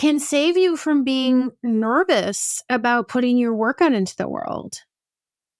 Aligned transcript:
can 0.00 0.18
save 0.18 0.56
you 0.56 0.78
from 0.78 1.04
being 1.04 1.50
mm-hmm. 1.50 1.80
nervous 1.80 2.62
about 2.70 3.08
putting 3.08 3.36
your 3.36 3.54
work 3.54 3.82
out 3.82 3.92
into 3.92 4.16
the 4.16 4.28
world. 4.28 4.78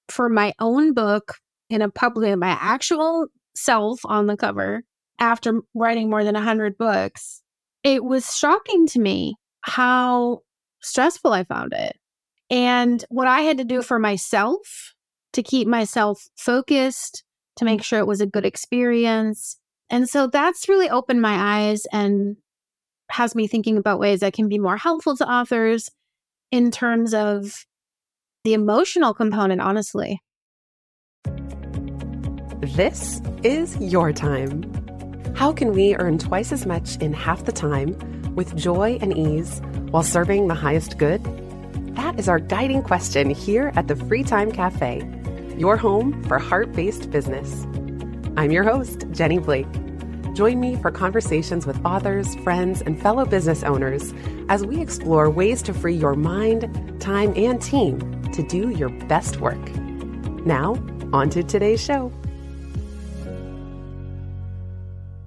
For 0.09 0.29
my 0.31 0.55
own 0.59 0.95
book, 0.95 1.35
in 1.69 1.83
a 1.83 1.91
public, 1.91 2.37
my 2.39 2.57
actual 2.59 3.27
self 3.55 4.01
on 4.07 4.27
the 4.27 4.39
cover, 4.39 4.83
after 5.19 5.61
writing 5.75 6.09
more 6.09 6.25
than 6.25 6.35
100 6.35 6.79
books, 6.79 7.43
it 7.85 8.03
was 8.03 8.37
shocking 8.37 8.87
to 8.89 8.99
me 8.99 9.35
how 9.61 10.41
stressful 10.81 11.33
I 11.35 11.45
found 11.45 11.75
it. 11.75 11.97
And 12.49 13.05
what 13.11 13.29
I 13.29 13.43
had 13.43 13.59
to 13.59 13.65
do 13.65 13.83
for 13.83 13.99
myself 13.99 14.95
to 15.35 15.43
keep 15.43 15.69
myself 15.69 16.27
focused, 16.37 17.25
to 17.57 17.67
make 17.67 17.81
mm. 17.81 17.85
sure 17.85 17.99
it 17.99 18.07
was 18.07 18.23
a 18.23 18.27
good 18.27 18.47
experience. 18.47 19.59
And 19.91 20.09
so 20.09 20.27
that's 20.27 20.69
really 20.69 20.89
opened 20.89 21.21
my 21.21 21.61
eyes 21.61 21.87
and 21.93 22.37
has 23.11 23.35
me 23.35 23.47
thinking 23.47 23.77
about 23.77 23.99
ways 23.99 24.21
that 24.21 24.33
can 24.33 24.49
be 24.49 24.59
more 24.59 24.77
helpful 24.77 25.17
to 25.17 25.29
authors 25.29 25.91
in 26.51 26.71
terms 26.71 27.15
of 27.15 27.65
the 28.45 28.55
emotional 28.55 29.15
component, 29.15 29.61
honestly. 29.61 30.21
This 32.61 33.21
is 33.43 33.77
your 33.79 34.13
time. 34.13 34.65
How 35.35 35.53
can 35.53 35.73
we 35.73 35.97
earn 35.97 36.19
twice 36.19 36.53
as 36.53 36.67
much 36.67 36.97
in 36.97 37.13
half 37.13 37.45
the 37.45 37.53
time 37.53 37.97
with 38.35 38.57
joy 38.57 38.99
and 39.01 39.17
ease 39.17 39.61
while 39.91 40.03
serving 40.03 40.49
the 40.49 40.55
highest 40.55 40.99
good? 40.99 41.25
That 41.97 42.19
is 42.19 42.29
our 42.29 42.39
guiding 42.39 42.83
question 42.83 43.31
here 43.31 43.73
at 43.77 43.89
the 43.89 43.97
Free 43.97 44.23
Time 44.23 44.53
Cafe, 44.53 45.03
your 45.57 45.77
home 45.77 46.23
for 46.25 46.39
heart 46.39 46.73
based 46.73 47.11
business. 47.11 47.65
I'm 48.37 48.51
your 48.51 48.65
host, 48.65 49.07
Jenny 49.11 49.39
Blake. 49.39 49.67
Join 50.33 50.61
me 50.61 50.77
for 50.77 50.93
conversations 50.93 51.67
with 51.67 51.85
authors, 51.85 52.37
friends, 52.37 52.83
and 52.83 53.01
fellow 53.01 53.25
business 53.25 53.65
owners 53.65 54.15
as 54.49 54.65
we 54.65 54.81
explore 54.81 55.29
ways 55.29 55.61
to 55.63 55.75
free 55.75 55.95
your 55.95 56.15
mind, 56.15 57.01
time, 57.01 57.33
and 57.37 57.61
team 57.61 57.99
to 58.31 58.43
do 58.45 58.71
your 58.71 58.91
best 59.07 59.41
work. 59.41 59.61
Now, 60.47 60.75
on 61.13 61.31
to 61.31 61.43
today's 61.43 61.83
show. 61.83 62.13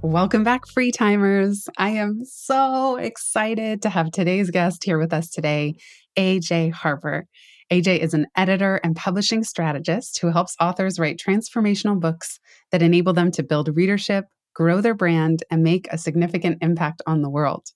Welcome 0.02 0.44
back, 0.44 0.68
free 0.68 0.92
timers. 0.92 1.68
I 1.78 1.92
am 1.92 2.24
so 2.24 2.96
excited 2.96 3.82
to 3.82 3.90
have 3.90 4.12
today's 4.12 4.52
guest 4.52 4.84
here 4.84 4.98
with 4.98 5.14
us 5.14 5.30
today, 5.30 5.76
AJ 6.18 6.72
Harper. 6.72 7.26
AJ 7.72 8.00
is 8.00 8.14
an 8.14 8.28
editor 8.38 8.80
and 8.84 8.96
publishing 8.96 9.44
strategist 9.44 10.20
who 10.20 10.30
helps 10.30 10.56
authors 10.60 11.00
write 11.00 11.20
transformational 11.26 12.00
books 12.00 12.40
that 12.72 12.82
enable 12.82 13.14
them 13.14 13.32
to 13.32 13.44
build 13.44 13.76
readership, 13.76 14.26
grow 14.54 14.82
their 14.82 14.94
brand, 14.94 15.44
and 15.50 15.64
make 15.64 15.88
a 15.92 15.98
significant 15.98 16.58
impact 16.62 17.02
on 17.08 17.22
the 17.22 17.30
world. 17.30 17.70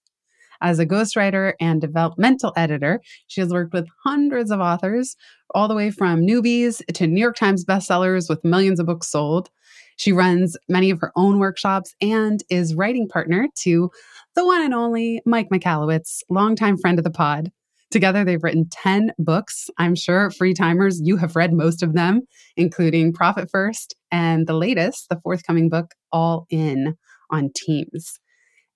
As 0.61 0.79
a 0.79 0.85
ghostwriter 0.85 1.53
and 1.59 1.79
developmental 1.79 2.53
editor, 2.55 3.01
she 3.27 3.41
has 3.41 3.51
worked 3.51 3.73
with 3.73 3.87
hundreds 4.03 4.51
of 4.51 4.59
authors, 4.59 5.15
all 5.53 5.67
the 5.67 5.75
way 5.75 5.91
from 5.91 6.21
newbies 6.21 6.81
to 6.93 7.07
New 7.07 7.21
York 7.21 7.35
Times 7.35 7.63
bestsellers 7.63 8.29
with 8.29 8.43
millions 8.43 8.79
of 8.79 8.87
books 8.87 9.07
sold. 9.07 9.49
She 9.97 10.11
runs 10.11 10.57
many 10.69 10.89
of 10.89 10.99
her 11.01 11.11
own 11.15 11.39
workshops 11.39 11.93
and 12.01 12.43
is 12.49 12.75
writing 12.75 13.07
partner 13.07 13.47
to 13.59 13.89
the 14.35 14.45
one 14.45 14.61
and 14.61 14.73
only 14.73 15.21
Mike 15.25 15.49
Michalowicz, 15.49 16.21
longtime 16.29 16.77
friend 16.77 16.99
of 16.99 17.03
the 17.03 17.11
pod. 17.11 17.51
Together, 17.89 18.25
they've 18.25 18.43
written 18.43 18.67
10 18.69 19.13
books. 19.17 19.69
I'm 19.77 19.95
sure, 19.95 20.29
free 20.29 20.53
timers, 20.53 20.99
you 21.03 21.17
have 21.17 21.35
read 21.35 21.53
most 21.53 21.81
of 21.81 21.93
them, 21.93 22.21
including 22.57 23.13
Profit 23.13 23.49
First 23.49 23.95
and 24.11 24.47
the 24.47 24.53
latest, 24.53 25.09
the 25.09 25.19
forthcoming 25.21 25.69
book, 25.69 25.93
All 26.11 26.45
In 26.49 26.95
on 27.29 27.51
Teams. 27.55 28.19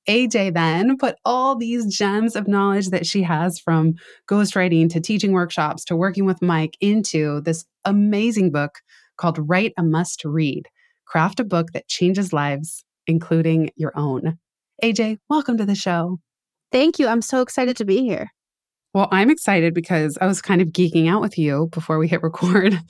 AJ 0.09 0.55
then 0.55 0.97
put 0.97 1.15
all 1.25 1.55
these 1.55 1.85
gems 1.95 2.35
of 2.35 2.47
knowledge 2.47 2.89
that 2.89 3.05
she 3.05 3.21
has 3.21 3.59
from 3.59 3.93
ghostwriting 4.29 4.89
to 4.89 4.99
teaching 4.99 5.31
workshops 5.31 5.85
to 5.85 5.95
working 5.95 6.25
with 6.25 6.41
Mike 6.41 6.75
into 6.81 7.41
this 7.41 7.65
amazing 7.85 8.51
book 8.51 8.79
called 9.17 9.37
Write 9.47 9.73
a 9.77 9.83
Must 9.83 10.23
Read 10.25 10.67
Craft 11.05 11.39
a 11.39 11.43
Book 11.43 11.67
That 11.73 11.87
Changes 11.87 12.33
Lives, 12.33 12.83
including 13.05 13.69
your 13.75 13.91
own. 13.95 14.39
AJ, 14.83 15.17
welcome 15.29 15.57
to 15.57 15.65
the 15.65 15.75
show. 15.75 16.17
Thank 16.71 16.97
you. 16.97 17.07
I'm 17.07 17.21
so 17.21 17.41
excited 17.41 17.77
to 17.77 17.85
be 17.85 17.99
here. 17.99 18.31
Well, 18.93 19.07
I'm 19.11 19.29
excited 19.29 19.73
because 19.73 20.17
I 20.19 20.25
was 20.25 20.41
kind 20.41 20.61
of 20.61 20.69
geeking 20.69 21.09
out 21.09 21.21
with 21.21 21.37
you 21.37 21.69
before 21.71 21.97
we 21.97 22.07
hit 22.07 22.23
record. 22.23 22.79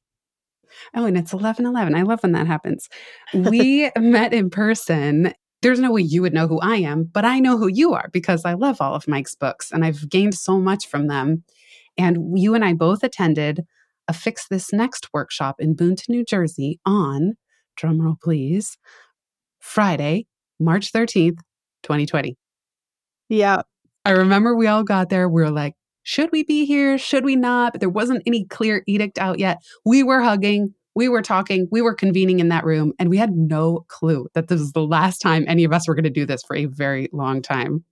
Oh, 0.95 1.05
and 1.05 1.17
it's 1.17 1.33
11 1.33 1.65
11. 1.65 1.95
I 1.95 2.01
love 2.03 2.23
when 2.23 2.31
that 2.33 2.47
happens. 2.47 2.89
We 3.33 3.89
met 3.97 4.33
in 4.33 4.49
person. 4.49 5.33
There's 5.61 5.79
no 5.79 5.91
way 5.91 6.01
you 6.01 6.23
would 6.23 6.33
know 6.33 6.47
who 6.47 6.59
I 6.59 6.77
am, 6.77 7.03
but 7.03 7.23
I 7.23 7.39
know 7.39 7.57
who 7.57 7.67
you 7.67 7.93
are 7.93 8.09
because 8.11 8.45
I 8.45 8.53
love 8.53 8.81
all 8.81 8.95
of 8.95 9.07
Mike's 9.07 9.35
books 9.35 9.71
and 9.71 9.85
I've 9.85 10.09
gained 10.09 10.33
so 10.33 10.59
much 10.59 10.87
from 10.87 11.07
them. 11.07 11.43
And 11.97 12.37
you 12.39 12.55
and 12.55 12.65
I 12.65 12.73
both 12.73 13.03
attended 13.03 13.65
a 14.07 14.13
Fix 14.13 14.47
This 14.47 14.73
Next 14.73 15.09
workshop 15.13 15.57
in 15.59 15.75
Boonton, 15.75 16.09
New 16.09 16.25
Jersey 16.25 16.79
on, 16.85 17.35
drumroll 17.79 18.19
please, 18.19 18.77
Friday, 19.59 20.25
March 20.59 20.91
13th, 20.91 21.37
2020. 21.83 22.37
Yeah. 23.29 23.61
I 24.03 24.11
remember 24.11 24.55
we 24.55 24.67
all 24.67 24.83
got 24.83 25.09
there. 25.09 25.29
We 25.29 25.43
were 25.43 25.51
like, 25.51 25.75
should 26.03 26.29
we 26.31 26.43
be 26.43 26.65
here? 26.65 26.97
Should 26.97 27.25
we 27.25 27.35
not? 27.35 27.73
But 27.73 27.79
there 27.81 27.89
wasn't 27.89 28.23
any 28.25 28.45
clear 28.45 28.83
edict 28.87 29.17
out 29.19 29.39
yet. 29.39 29.57
We 29.85 30.03
were 30.03 30.21
hugging, 30.21 30.73
we 30.95 31.07
were 31.09 31.21
talking, 31.21 31.67
we 31.71 31.81
were 31.81 31.93
convening 31.95 32.39
in 32.39 32.49
that 32.49 32.65
room, 32.65 32.93
and 32.99 33.09
we 33.09 33.17
had 33.17 33.31
no 33.31 33.85
clue 33.87 34.27
that 34.33 34.47
this 34.47 34.59
was 34.59 34.71
the 34.73 34.81
last 34.85 35.19
time 35.19 35.45
any 35.47 35.63
of 35.63 35.71
us 35.73 35.87
were 35.87 35.95
going 35.95 36.03
to 36.03 36.09
do 36.09 36.25
this 36.25 36.41
for 36.43 36.55
a 36.55 36.65
very 36.65 37.07
long 37.13 37.41
time. 37.41 37.83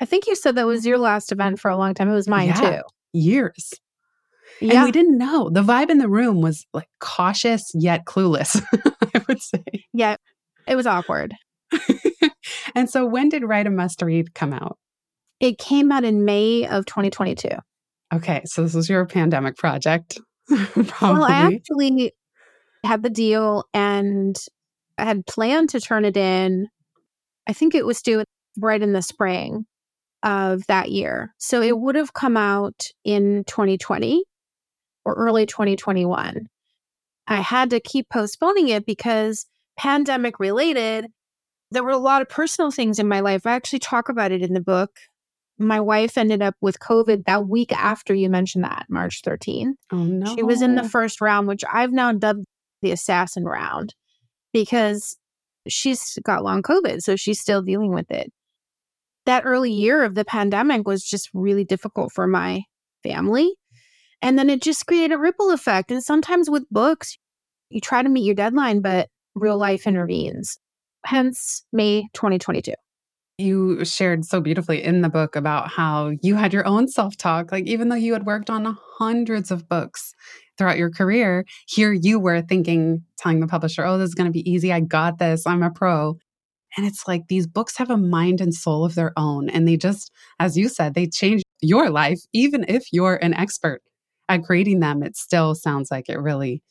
I 0.00 0.04
think 0.04 0.26
you 0.26 0.34
said 0.34 0.56
that 0.56 0.66
was 0.66 0.84
your 0.84 0.98
last 0.98 1.30
event 1.32 1.60
for 1.60 1.70
a 1.70 1.76
long 1.76 1.94
time. 1.94 2.08
It 2.08 2.14
was 2.14 2.28
mine 2.28 2.48
Yeah. 2.48 2.60
too. 2.78 2.82
Years. 3.12 3.72
Yeah. 4.60 4.74
And 4.76 4.84
we 4.84 4.92
didn't 4.92 5.16
know. 5.18 5.48
The 5.50 5.62
vibe 5.62 5.90
in 5.90 5.98
the 5.98 6.08
room 6.08 6.40
was 6.40 6.66
like 6.74 6.88
cautious 7.00 7.62
yet 7.74 8.04
clueless, 8.04 8.60
I 9.14 9.22
would 9.28 9.40
say. 9.40 9.62
yeah. 9.92 10.16
It 10.66 10.76
was 10.76 10.86
awkward. 10.86 11.34
and 12.74 12.88
so 12.90 13.04
when 13.06 13.28
did 13.28 13.42
Write 13.44 13.66
a 13.66 13.70
Must 13.70 14.00
Read 14.02 14.34
come 14.34 14.52
out? 14.52 14.78
It 15.42 15.58
came 15.58 15.90
out 15.90 16.04
in 16.04 16.24
May 16.24 16.66
of 16.68 16.86
2022. 16.86 17.48
Okay, 18.14 18.42
so 18.44 18.62
this 18.62 18.74
was 18.74 18.88
your 18.88 19.04
pandemic 19.04 19.56
project. 19.56 20.18
Well, 21.00 21.24
I 21.24 21.52
actually 21.54 22.12
had 22.84 23.02
the 23.02 23.10
deal 23.10 23.64
and 23.74 24.36
I 24.98 25.04
had 25.04 25.26
planned 25.26 25.70
to 25.70 25.80
turn 25.80 26.04
it 26.04 26.16
in. 26.16 26.68
I 27.46 27.52
think 27.52 27.74
it 27.74 27.84
was 27.84 28.02
due 28.02 28.24
right 28.58 28.80
in 28.80 28.92
the 28.92 29.02
spring 29.02 29.66
of 30.22 30.64
that 30.68 30.90
year. 30.90 31.34
So 31.38 31.60
it 31.60 31.78
would 31.78 31.96
have 31.96 32.12
come 32.12 32.36
out 32.36 32.86
in 33.04 33.44
2020 33.46 34.24
or 35.04 35.14
early 35.14 35.46
2021. 35.46 36.46
I 37.26 37.36
had 37.40 37.70
to 37.70 37.80
keep 37.80 38.08
postponing 38.08 38.68
it 38.68 38.86
because 38.86 39.46
pandemic 39.76 40.38
related, 40.38 41.06
there 41.70 41.82
were 41.82 41.90
a 41.90 41.98
lot 41.98 42.22
of 42.22 42.28
personal 42.28 42.70
things 42.70 42.98
in 42.98 43.08
my 43.08 43.20
life. 43.20 43.46
I 43.46 43.52
actually 43.54 43.80
talk 43.80 44.08
about 44.08 44.32
it 44.32 44.42
in 44.42 44.52
the 44.52 44.60
book. 44.60 44.90
My 45.58 45.80
wife 45.80 46.18
ended 46.18 46.42
up 46.42 46.56
with 46.60 46.80
COVID 46.80 47.24
that 47.26 47.46
week 47.46 47.72
after 47.72 48.14
you 48.14 48.28
mentioned 48.28 48.64
that, 48.64 48.86
March 48.88 49.22
13th. 49.22 49.74
oh 49.92 50.04
no. 50.04 50.34
She 50.34 50.42
was 50.42 50.62
in 50.62 50.74
the 50.74 50.88
first 50.88 51.20
round, 51.20 51.46
which 51.48 51.62
I've 51.72 51.92
now 51.92 52.12
dubbed 52.12 52.44
the 52.80 52.90
assassin 52.90 53.44
round 53.44 53.94
because 54.52 55.16
she's 55.68 56.18
got 56.24 56.42
long 56.42 56.62
COVID. 56.62 57.02
So 57.02 57.16
she's 57.16 57.40
still 57.40 57.62
dealing 57.62 57.92
with 57.94 58.10
it. 58.10 58.32
That 59.26 59.44
early 59.44 59.70
year 59.70 60.02
of 60.02 60.14
the 60.16 60.24
pandemic 60.24 60.86
was 60.86 61.04
just 61.04 61.30
really 61.32 61.64
difficult 61.64 62.12
for 62.12 62.26
my 62.26 62.62
family. 63.04 63.54
And 64.20 64.38
then 64.38 64.50
it 64.50 64.62
just 64.62 64.86
created 64.86 65.14
a 65.14 65.18
ripple 65.18 65.50
effect. 65.52 65.90
And 65.92 66.02
sometimes 66.02 66.50
with 66.50 66.64
books, 66.70 67.18
you 67.70 67.80
try 67.80 68.02
to 68.02 68.08
meet 68.08 68.24
your 68.24 68.34
deadline, 68.34 68.80
but 68.80 69.08
real 69.34 69.58
life 69.58 69.86
intervenes. 69.86 70.58
Hence, 71.04 71.64
May 71.72 72.02
2022. 72.14 72.72
You 73.42 73.84
shared 73.84 74.24
so 74.24 74.40
beautifully 74.40 74.82
in 74.82 75.02
the 75.02 75.08
book 75.08 75.36
about 75.36 75.68
how 75.68 76.12
you 76.22 76.36
had 76.36 76.52
your 76.52 76.66
own 76.66 76.88
self 76.88 77.16
talk. 77.16 77.52
Like, 77.52 77.66
even 77.66 77.88
though 77.88 77.96
you 77.96 78.12
had 78.12 78.26
worked 78.26 78.50
on 78.50 78.78
hundreds 78.98 79.50
of 79.50 79.68
books 79.68 80.14
throughout 80.56 80.78
your 80.78 80.90
career, 80.90 81.44
here 81.66 81.92
you 81.92 82.18
were 82.18 82.42
thinking, 82.42 83.04
telling 83.18 83.40
the 83.40 83.46
publisher, 83.46 83.84
oh, 83.84 83.98
this 83.98 84.08
is 84.08 84.14
going 84.14 84.26
to 84.26 84.32
be 84.32 84.48
easy. 84.50 84.72
I 84.72 84.80
got 84.80 85.18
this. 85.18 85.46
I'm 85.46 85.62
a 85.62 85.70
pro. 85.70 86.16
And 86.76 86.86
it's 86.86 87.06
like 87.06 87.22
these 87.28 87.46
books 87.46 87.76
have 87.76 87.90
a 87.90 87.96
mind 87.98 88.40
and 88.40 88.54
soul 88.54 88.84
of 88.84 88.94
their 88.94 89.12
own. 89.16 89.50
And 89.50 89.68
they 89.68 89.76
just, 89.76 90.10
as 90.40 90.56
you 90.56 90.68
said, 90.68 90.94
they 90.94 91.06
change 91.06 91.42
your 91.60 91.90
life, 91.90 92.20
even 92.32 92.64
if 92.68 92.84
you're 92.92 93.16
an 93.16 93.34
expert 93.34 93.82
at 94.28 94.42
creating 94.42 94.80
them, 94.80 95.02
it 95.02 95.16
still 95.16 95.54
sounds 95.54 95.90
like 95.90 96.08
it 96.08 96.18
really 96.18 96.62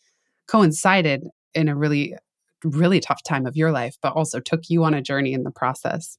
coincided 0.47 1.27
in 1.53 1.69
a 1.69 1.75
really, 1.75 2.15
really 2.63 2.99
tough 2.99 3.23
time 3.23 3.45
of 3.45 3.55
your 3.55 3.71
life, 3.71 3.95
but 4.01 4.13
also 4.13 4.39
took 4.39 4.69
you 4.69 4.83
on 4.83 4.93
a 4.93 5.01
journey 5.01 5.33
in 5.33 5.43
the 5.43 5.51
process. 5.51 6.17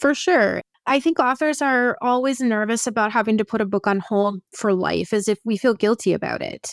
For 0.00 0.14
sure. 0.14 0.62
I 0.86 1.00
think 1.00 1.18
authors 1.18 1.62
are 1.62 1.96
always 2.02 2.40
nervous 2.40 2.86
about 2.86 3.12
having 3.12 3.38
to 3.38 3.44
put 3.44 3.62
a 3.62 3.66
book 3.66 3.86
on 3.86 4.00
hold 4.00 4.40
for 4.52 4.74
life 4.74 5.12
as 5.12 5.28
if 5.28 5.38
we 5.44 5.56
feel 5.56 5.74
guilty 5.74 6.12
about 6.12 6.42
it. 6.42 6.72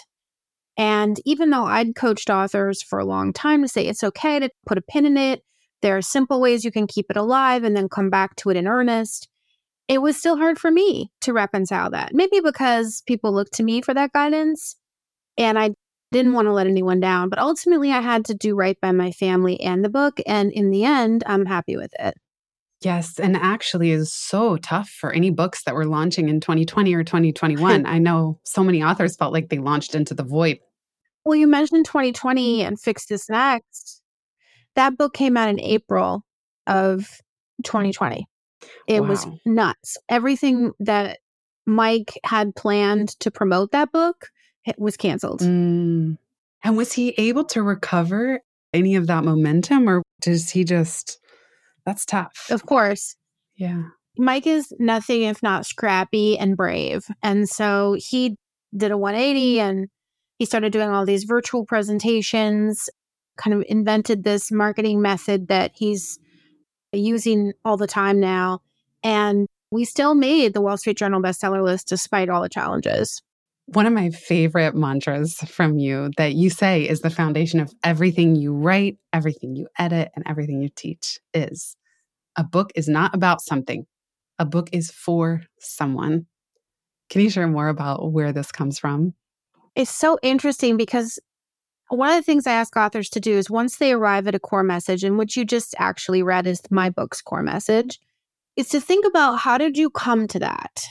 And 0.77 1.19
even 1.25 1.49
though 1.49 1.65
I'd 1.65 1.95
coached 1.95 2.29
authors 2.29 2.81
for 2.81 2.99
a 2.99 3.05
long 3.05 3.33
time 3.33 3.61
to 3.61 3.67
say 3.67 3.87
it's 3.87 4.03
okay 4.03 4.39
to 4.39 4.49
put 4.65 4.77
a 4.77 4.81
pin 4.81 5.05
in 5.05 5.17
it, 5.17 5.43
there 5.81 5.97
are 5.97 6.01
simple 6.01 6.41
ways 6.41 6.63
you 6.63 6.71
can 6.71 6.87
keep 6.87 7.07
it 7.09 7.17
alive 7.17 7.63
and 7.63 7.75
then 7.75 7.89
come 7.89 8.09
back 8.09 8.35
to 8.37 8.49
it 8.49 8.57
in 8.57 8.67
earnest. 8.67 9.27
It 9.87 10.01
was 10.01 10.17
still 10.17 10.37
hard 10.37 10.59
for 10.59 10.71
me 10.71 11.11
to 11.21 11.33
reconcile 11.33 11.89
that. 11.91 12.13
Maybe 12.13 12.39
because 12.39 13.03
people 13.07 13.33
looked 13.33 13.53
to 13.53 13.63
me 13.63 13.81
for 13.81 13.93
that 13.93 14.13
guidance 14.13 14.75
and 15.37 15.57
I 15.57 15.71
didn't 16.11 16.33
want 16.33 16.47
to 16.47 16.53
let 16.53 16.67
anyone 16.67 16.99
down. 16.99 17.29
But 17.29 17.39
ultimately, 17.39 17.91
I 17.91 18.01
had 18.01 18.25
to 18.25 18.33
do 18.33 18.55
right 18.55 18.77
by 18.81 18.91
my 18.91 19.11
family 19.11 19.59
and 19.61 19.83
the 19.83 19.89
book. 19.89 20.19
And 20.27 20.51
in 20.51 20.69
the 20.69 20.83
end, 20.83 21.23
I'm 21.25 21.45
happy 21.45 21.77
with 21.77 21.91
it. 21.99 22.15
Yes, 22.81 23.19
and 23.19 23.37
actually 23.37 23.91
is 23.91 24.11
so 24.11 24.57
tough 24.57 24.89
for 24.89 25.11
any 25.11 25.29
books 25.29 25.63
that 25.63 25.75
were 25.75 25.85
launching 25.85 26.29
in 26.29 26.39
2020 26.39 26.95
or 26.95 27.03
2021. 27.03 27.85
I 27.85 27.99
know 27.99 28.39
so 28.43 28.63
many 28.63 28.83
authors 28.83 29.15
felt 29.15 29.33
like 29.33 29.49
they 29.49 29.59
launched 29.59 29.93
into 29.93 30.13
the 30.13 30.23
void. 30.23 30.59
Well, 31.23 31.35
you 31.35 31.45
mentioned 31.45 31.85
2020 31.85 32.63
and 32.63 32.79
Fix 32.79 33.05
This 33.05 33.29
Next. 33.29 34.01
That 34.75 34.97
book 34.97 35.13
came 35.13 35.37
out 35.37 35.49
in 35.49 35.59
April 35.59 36.25
of 36.65 37.21
2020. 37.63 38.27
It 38.87 39.01
wow. 39.01 39.07
was 39.07 39.27
nuts. 39.45 39.97
Everything 40.09 40.71
that 40.79 41.19
Mike 41.65 42.17
had 42.23 42.55
planned 42.55 43.09
to 43.19 43.29
promote 43.29 43.71
that 43.71 43.91
book 43.91 44.29
was 44.77 44.97
canceled. 44.97 45.41
Mm. 45.41 46.17
And 46.63 46.77
was 46.77 46.93
he 46.93 47.09
able 47.17 47.43
to 47.45 47.61
recover 47.61 48.41
any 48.73 48.95
of 48.95 49.07
that 49.07 49.23
momentum 49.23 49.89
or 49.89 50.01
does 50.21 50.49
he 50.49 50.63
just 50.63 51.19
that's 51.85 52.05
tough. 52.05 52.47
Of 52.49 52.65
course. 52.65 53.15
Yeah. 53.55 53.83
Mike 54.17 54.47
is 54.47 54.73
nothing 54.79 55.23
if 55.23 55.41
not 55.41 55.65
scrappy 55.65 56.37
and 56.37 56.57
brave. 56.57 57.05
And 57.23 57.47
so 57.47 57.95
he 57.97 58.35
did 58.75 58.91
a 58.91 58.97
180 58.97 59.59
and 59.59 59.87
he 60.37 60.45
started 60.45 60.71
doing 60.71 60.89
all 60.89 61.05
these 61.05 61.23
virtual 61.23 61.65
presentations, 61.65 62.89
kind 63.37 63.53
of 63.55 63.63
invented 63.67 64.23
this 64.23 64.51
marketing 64.51 65.01
method 65.01 65.47
that 65.47 65.71
he's 65.75 66.19
using 66.91 67.53
all 67.63 67.77
the 67.77 67.87
time 67.87 68.19
now. 68.19 68.61
And 69.03 69.47
we 69.71 69.85
still 69.85 70.15
made 70.15 70.53
the 70.53 70.61
Wall 70.61 70.77
Street 70.77 70.97
Journal 70.97 71.21
bestseller 71.21 71.63
list 71.63 71.87
despite 71.87 72.29
all 72.29 72.41
the 72.41 72.49
challenges. 72.49 73.21
One 73.67 73.85
of 73.85 73.93
my 73.93 74.09
favorite 74.09 74.75
mantras 74.75 75.35
from 75.47 75.77
you 75.77 76.11
that 76.17 76.33
you 76.33 76.49
say 76.49 76.87
is 76.87 77.01
the 77.01 77.09
foundation 77.09 77.59
of 77.59 77.73
everything 77.83 78.35
you 78.35 78.53
write, 78.53 78.97
everything 79.13 79.55
you 79.55 79.67
edit, 79.77 80.11
and 80.15 80.25
everything 80.27 80.61
you 80.61 80.69
teach 80.75 81.19
is 81.33 81.77
a 82.35 82.43
book 82.43 82.71
is 82.75 82.89
not 82.89 83.15
about 83.15 83.41
something, 83.41 83.85
a 84.39 84.45
book 84.45 84.69
is 84.73 84.91
for 84.91 85.43
someone. 85.59 86.25
Can 87.09 87.21
you 87.21 87.29
share 87.29 87.47
more 87.47 87.67
about 87.67 88.11
where 88.11 88.33
this 88.33 88.51
comes 88.51 88.79
from? 88.79 89.13
It's 89.75 89.91
so 89.91 90.17
interesting 90.21 90.75
because 90.75 91.19
one 91.89 92.09
of 92.09 92.15
the 92.15 92.23
things 92.23 92.47
I 92.47 92.53
ask 92.53 92.75
authors 92.75 93.09
to 93.09 93.19
do 93.19 93.37
is 93.37 93.49
once 93.49 93.77
they 93.77 93.91
arrive 93.91 94.27
at 94.27 94.35
a 94.35 94.39
core 94.39 94.63
message, 94.63 95.03
and 95.03 95.17
what 95.17 95.35
you 95.35 95.45
just 95.45 95.75
actually 95.77 96.23
read 96.23 96.47
is 96.47 96.61
my 96.71 96.89
book's 96.89 97.21
core 97.21 97.43
message, 97.43 97.99
is 98.55 98.69
to 98.69 98.81
think 98.81 99.05
about 99.05 99.39
how 99.39 99.57
did 99.57 99.77
you 99.77 99.89
come 99.89 100.27
to 100.29 100.39
that? 100.39 100.85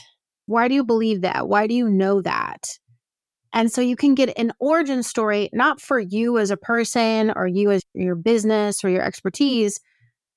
Why 0.51 0.67
do 0.67 0.75
you 0.75 0.83
believe 0.83 1.21
that? 1.21 1.47
Why 1.47 1.65
do 1.65 1.73
you 1.73 1.89
know 1.89 2.21
that? 2.21 2.77
And 3.53 3.71
so 3.71 3.81
you 3.81 3.95
can 3.95 4.15
get 4.15 4.37
an 4.37 4.51
origin 4.59 5.01
story, 5.03 5.49
not 5.53 5.81
for 5.81 5.99
you 5.99 6.37
as 6.37 6.51
a 6.51 6.57
person 6.57 7.31
or 7.35 7.47
you 7.47 7.71
as 7.71 7.83
your 7.93 8.15
business 8.15 8.83
or 8.83 8.89
your 8.89 9.01
expertise, 9.01 9.79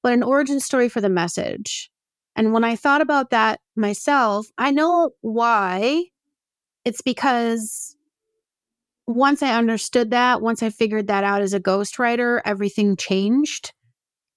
but 0.03 0.13
an 0.13 0.23
origin 0.23 0.61
story 0.61 0.89
for 0.89 1.01
the 1.01 1.09
message. 1.09 1.91
And 2.37 2.53
when 2.53 2.65
I 2.65 2.77
thought 2.77 3.01
about 3.01 3.31
that 3.31 3.61
myself, 3.77 4.47
I 4.57 4.71
know 4.71 5.11
why. 5.21 6.05
It's 6.85 7.03
because 7.03 7.97
once 9.07 9.43
I 9.43 9.57
understood 9.57 10.11
that, 10.11 10.43
once 10.43 10.63
I 10.63 10.71
figured 10.71 11.07
that 11.09 11.25
out 11.25 11.43
as 11.43 11.55
a 11.55 11.61
ghostwriter, 11.61 12.41
everything 12.45 12.97
changed 12.97 13.73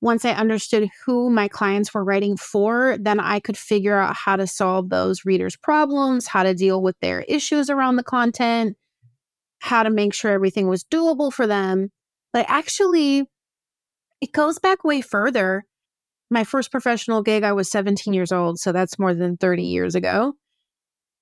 once 0.01 0.25
I 0.25 0.31
understood 0.31 0.89
who 1.05 1.29
my 1.29 1.47
clients 1.47 1.93
were 1.93 2.03
writing 2.03 2.37
for, 2.37 2.97
then 2.99 3.19
I 3.19 3.39
could 3.39 3.57
figure 3.57 3.97
out 3.97 4.15
how 4.15 4.35
to 4.35 4.45
solve 4.45 4.89
those 4.89 5.25
readers' 5.25 5.57
problems, 5.57 6.27
how 6.27 6.43
to 6.43 6.53
deal 6.53 6.81
with 6.81 6.99
their 6.99 7.21
issues 7.21 7.69
around 7.69 7.95
the 7.95 8.03
content, 8.03 8.77
how 9.59 9.83
to 9.83 9.89
make 9.89 10.13
sure 10.13 10.31
everything 10.31 10.67
was 10.67 10.83
doable 10.83 11.33
for 11.33 11.47
them. 11.47 11.91
But 12.31 12.45
actually, 12.47 13.25
it 14.21 14.31
goes 14.33 14.59
back 14.59 14.83
way 14.83 15.01
further. 15.01 15.65
My 16.29 16.43
first 16.43 16.71
professional 16.71 17.23
gig, 17.23 17.43
I 17.43 17.53
was 17.53 17.69
17 17.69 18.13
years 18.13 18.31
old. 18.31 18.59
So 18.59 18.71
that's 18.71 18.99
more 18.99 19.15
than 19.15 19.37
30 19.37 19.63
years 19.63 19.95
ago. 19.95 20.33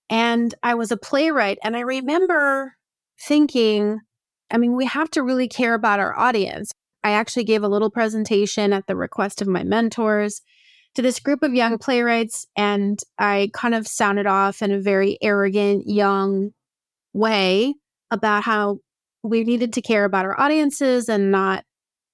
And 0.10 0.54
I 0.64 0.76
was 0.76 0.92
a 0.92 0.98
playwright. 0.98 1.60
And 1.64 1.78
I 1.78 1.82
remember 1.82 2.74
thinking, 3.22 4.00
I 4.52 4.58
mean, 4.58 4.76
we 4.76 4.86
have 4.86 5.10
to 5.12 5.24
really 5.24 5.48
care 5.48 5.74
about 5.74 6.00
our 6.00 6.18
audience. 6.18 6.72
I 7.06 7.12
actually 7.12 7.44
gave 7.44 7.62
a 7.62 7.68
little 7.68 7.92
presentation 7.92 8.74
at 8.74 8.88
the 8.88 8.96
request 8.96 9.40
of 9.40 9.48
my 9.48 9.64
mentors 9.64 10.42
to 10.96 11.04
this 11.04 11.20
group 11.20 11.44
of 11.44 11.54
young 11.54 11.78
playwrights, 11.78 12.48
and 12.58 13.00
I 13.20 13.52
kind 13.54 13.76
of 13.76 13.88
sounded 13.88 14.26
off 14.26 14.64
in 14.64 14.72
a 14.72 14.80
very 14.80 15.20
arrogant, 15.22 15.84
young 15.86 16.50
way 17.14 17.76
about 18.10 18.42
how 18.42 18.80
we 19.22 19.44
needed 19.44 19.74
to 19.74 19.84
care 19.84 20.04
about 20.04 20.26
our 20.26 20.40
audiences 20.42 21.08
and 21.08 21.30
not 21.30 21.64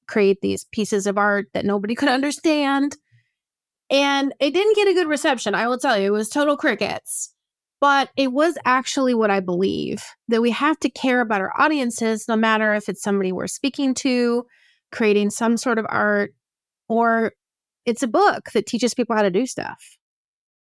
create 0.09 0.41
these 0.41 0.65
pieces 0.73 1.07
of 1.07 1.17
art 1.17 1.47
that 1.53 1.63
nobody 1.63 1.95
could 1.95 2.09
understand. 2.09 2.97
And 3.89 4.33
it 4.41 4.53
didn't 4.53 4.75
get 4.75 4.89
a 4.89 4.93
good 4.93 5.07
reception, 5.07 5.55
I 5.55 5.69
will 5.69 5.79
tell 5.79 5.97
you. 5.97 6.07
It 6.07 6.17
was 6.17 6.27
total 6.27 6.57
crickets. 6.57 7.33
But 7.79 8.09
it 8.17 8.33
was 8.33 8.57
actually 8.65 9.13
what 9.13 9.31
I 9.31 9.39
believe 9.39 10.03
that 10.27 10.41
we 10.41 10.51
have 10.51 10.77
to 10.81 10.89
care 10.89 11.21
about 11.21 11.39
our 11.39 11.53
audiences, 11.57 12.27
no 12.27 12.35
matter 12.35 12.73
if 12.73 12.89
it's 12.89 13.01
somebody 13.01 13.31
we're 13.31 13.47
speaking 13.47 13.93
to, 13.95 14.45
creating 14.91 15.29
some 15.29 15.57
sort 15.57 15.79
of 15.79 15.85
art, 15.89 16.33
or 16.87 17.33
it's 17.85 18.03
a 18.03 18.07
book 18.07 18.51
that 18.53 18.65
teaches 18.65 18.93
people 18.93 19.15
how 19.15 19.21
to 19.21 19.31
do 19.31 19.45
stuff. 19.45 19.97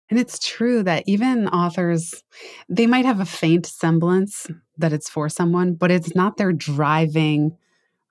And 0.09 0.19
it's 0.19 0.39
true 0.39 0.83
that 0.85 1.05
even 1.07 1.49
authors, 1.49 2.23
they 2.69 2.87
might 2.87 3.05
have 3.05 3.21
a 3.21 3.25
faint 3.25 3.67
semblance 3.67 4.47
that 4.79 4.93
it's 4.93 5.09
for 5.09 5.29
someone, 5.29 5.75
but 5.75 5.91
it's 5.91 6.15
not 6.15 6.37
their 6.37 6.53
driving 6.53 7.57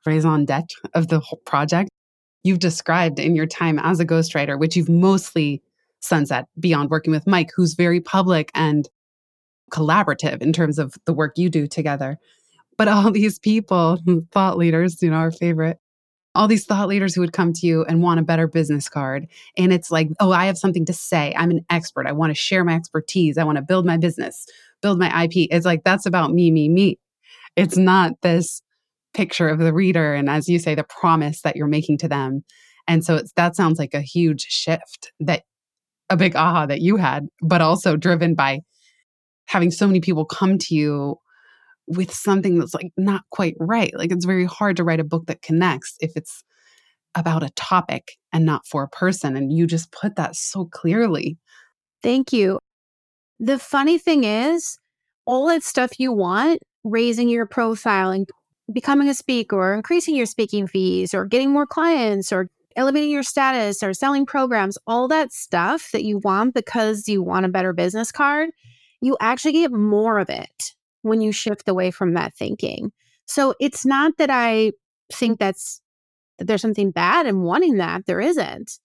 raison 0.05 0.45
d'etre 0.45 0.89
of 0.93 1.07
the 1.07 1.19
whole 1.19 1.41
project. 1.45 1.89
You've 2.43 2.59
described 2.59 3.19
in 3.19 3.35
your 3.35 3.47
time 3.47 3.79
as 3.79 3.99
a 3.99 4.05
ghostwriter, 4.05 4.59
which 4.59 4.75
you've 4.75 4.89
mostly 4.89 5.63
sunset 6.01 6.45
beyond 6.59 6.89
working 6.89 7.11
with 7.11 7.25
Mike, 7.25 7.49
who's 7.55 7.73
very 7.73 8.01
public 8.01 8.51
and 8.53 8.87
collaborative 9.71 10.41
in 10.41 10.53
terms 10.53 10.77
of 10.77 10.95
the 11.05 11.13
work 11.13 11.37
you 11.37 11.49
do 11.49 11.65
together. 11.65 12.17
But 12.77 12.87
all 12.87 13.11
these 13.11 13.39
people, 13.39 13.99
thought 14.31 14.57
leaders, 14.57 15.01
you 15.01 15.09
know, 15.09 15.17
our 15.17 15.31
favorite, 15.31 15.79
all 16.35 16.47
these 16.47 16.65
thought 16.65 16.87
leaders 16.87 17.15
who 17.15 17.21
would 17.21 17.33
come 17.33 17.53
to 17.53 17.65
you 17.65 17.83
and 17.85 18.03
want 18.03 18.19
a 18.19 18.23
better 18.23 18.47
business 18.47 18.89
card. 18.89 19.27
And 19.57 19.73
it's 19.73 19.89
like, 19.89 20.09
oh, 20.19 20.31
I 20.31 20.45
have 20.45 20.57
something 20.57 20.85
to 20.85 20.93
say. 20.93 21.33
I'm 21.37 21.51
an 21.51 21.65
expert. 21.69 22.07
I 22.07 22.11
want 22.11 22.31
to 22.31 22.35
share 22.35 22.63
my 22.63 22.75
expertise. 22.75 23.37
I 23.37 23.43
want 23.43 23.57
to 23.57 23.61
build 23.61 23.85
my 23.85 23.97
business, 23.97 24.45
build 24.81 24.99
my 24.99 25.23
IP. 25.23 25.47
It's 25.51 25.65
like, 25.65 25.83
that's 25.83 26.05
about 26.05 26.31
me, 26.31 26.51
me, 26.51 26.69
me. 26.69 26.99
It's 27.55 27.77
not 27.77 28.13
this 28.21 28.61
picture 29.13 29.47
of 29.47 29.59
the 29.59 29.73
reader. 29.73 30.13
And 30.13 30.29
as 30.29 30.49
you 30.49 30.59
say, 30.59 30.75
the 30.75 30.83
promise 30.83 31.41
that 31.41 31.55
you're 31.55 31.67
making 31.67 31.99
to 31.99 32.07
them. 32.07 32.43
And 32.87 33.03
so 33.03 33.15
it's, 33.15 33.31
that 33.33 33.55
sounds 33.55 33.79
like 33.79 33.93
a 33.93 34.01
huge 34.01 34.41
shift 34.41 35.11
that 35.21 35.43
a 36.09 36.17
big 36.17 36.35
aha 36.35 36.65
that 36.65 36.81
you 36.81 36.97
had, 36.97 37.27
but 37.41 37.61
also 37.61 37.95
driven 37.95 38.35
by 38.35 38.59
having 39.47 39.71
so 39.71 39.87
many 39.87 40.01
people 40.01 40.25
come 40.25 40.57
to 40.57 40.75
you 40.75 41.17
with 41.87 42.11
something 42.11 42.59
that's 42.59 42.73
like 42.73 42.91
not 42.97 43.23
quite 43.29 43.55
right. 43.59 43.95
Like 43.95 44.11
it's 44.11 44.25
very 44.25 44.45
hard 44.45 44.77
to 44.77 44.83
write 44.83 44.99
a 44.99 45.05
book 45.05 45.27
that 45.27 45.41
connects 45.41 45.95
if 45.99 46.11
it's 46.15 46.43
about 47.15 47.43
a 47.43 47.49
topic 47.51 48.17
and 48.33 48.45
not 48.45 48.65
for 48.67 48.83
a 48.83 48.89
person. 48.89 49.37
And 49.37 49.51
you 49.53 49.67
just 49.67 49.91
put 49.91 50.15
that 50.15 50.35
so 50.35 50.65
clearly. 50.65 51.37
Thank 52.03 52.33
you. 52.33 52.59
The 53.39 53.59
funny 53.59 53.97
thing 53.97 54.23
is, 54.23 54.77
all 55.25 55.47
that 55.47 55.63
stuff 55.63 55.99
you 55.99 56.11
want, 56.11 56.59
raising 56.83 57.29
your 57.29 57.45
profile 57.45 58.11
and 58.11 58.27
becoming 58.71 59.09
a 59.09 59.13
speaker, 59.13 59.55
or 59.55 59.73
increasing 59.73 60.15
your 60.15 60.25
speaking 60.25 60.67
fees, 60.67 61.13
or 61.13 61.25
getting 61.25 61.51
more 61.51 61.65
clients, 61.65 62.31
or 62.31 62.47
elevating 62.75 63.09
your 63.09 63.23
status, 63.23 63.81
or 63.81 63.93
selling 63.93 64.25
programs, 64.25 64.77
all 64.85 65.07
that 65.07 65.31
stuff 65.31 65.89
that 65.93 66.03
you 66.03 66.19
want 66.19 66.53
because 66.53 67.07
you 67.07 67.23
want 67.23 67.45
a 67.45 67.49
better 67.49 67.73
business 67.73 68.11
card, 68.11 68.49
you 69.01 69.17
actually 69.19 69.53
get 69.53 69.71
more 69.71 70.19
of 70.19 70.29
it 70.29 70.75
when 71.05 71.21
you 71.21 71.31
shift 71.31 71.69
away 71.69 71.91
from 71.91 72.13
that 72.15 72.35
thinking. 72.35 72.91
So 73.27 73.53
it's 73.59 73.85
not 73.85 74.13
that 74.17 74.29
I 74.31 74.71
think 75.13 75.39
that's 75.39 75.81
that 76.37 76.47
there's 76.47 76.61
something 76.61 76.91
bad 76.91 77.27
in 77.27 77.43
wanting 77.43 77.77
that. 77.77 78.05
There 78.05 78.19
isn't. 78.19 78.79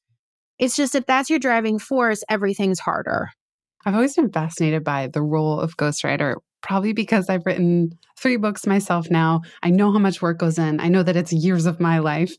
It's 0.58 0.76
just 0.76 0.94
if 0.94 1.06
that's 1.06 1.30
your 1.30 1.38
driving 1.38 1.78
force, 1.78 2.22
everything's 2.28 2.78
harder. 2.78 3.30
I've 3.86 3.94
always 3.94 4.14
been 4.14 4.30
fascinated 4.30 4.84
by 4.84 5.06
the 5.08 5.22
role 5.22 5.58
of 5.58 5.78
ghostwriter, 5.78 6.36
probably 6.60 6.92
because 6.92 7.30
I've 7.30 7.46
written 7.46 7.98
three 8.18 8.36
books 8.36 8.66
myself 8.66 9.10
now. 9.10 9.40
I 9.62 9.70
know 9.70 9.90
how 9.90 9.98
much 9.98 10.20
work 10.20 10.38
goes 10.38 10.58
in, 10.58 10.78
I 10.78 10.88
know 10.88 11.02
that 11.02 11.16
it's 11.16 11.32
years 11.32 11.64
of 11.64 11.80
my 11.80 11.98
life. 11.98 12.36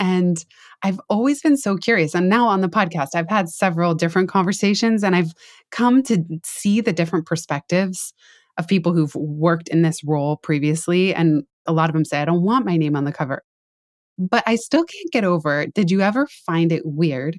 And 0.00 0.44
I've 0.82 1.00
always 1.08 1.40
been 1.40 1.56
so 1.56 1.76
curious. 1.76 2.16
And 2.16 2.28
now 2.28 2.48
on 2.48 2.60
the 2.60 2.68
podcast, 2.68 3.10
I've 3.14 3.30
had 3.30 3.48
several 3.48 3.94
different 3.94 4.28
conversations 4.28 5.04
and 5.04 5.14
I've 5.14 5.32
come 5.70 6.02
to 6.04 6.24
see 6.44 6.80
the 6.80 6.92
different 6.92 7.26
perspectives 7.26 8.12
of 8.58 8.68
people 8.68 8.92
who've 8.92 9.14
worked 9.14 9.68
in 9.68 9.82
this 9.82 10.02
role 10.04 10.36
previously. 10.36 11.14
And 11.14 11.44
a 11.66 11.72
lot 11.72 11.88
of 11.88 11.94
them 11.94 12.04
say, 12.04 12.20
I 12.20 12.24
don't 12.24 12.42
want 12.42 12.66
my 12.66 12.76
name 12.76 12.96
on 12.96 13.04
the 13.04 13.12
cover. 13.12 13.42
But 14.18 14.44
I 14.46 14.56
still 14.56 14.84
can't 14.84 15.12
get 15.12 15.24
over 15.24 15.66
did 15.66 15.90
you 15.90 16.00
ever 16.00 16.28
find 16.46 16.70
it 16.70 16.82
weird 16.84 17.38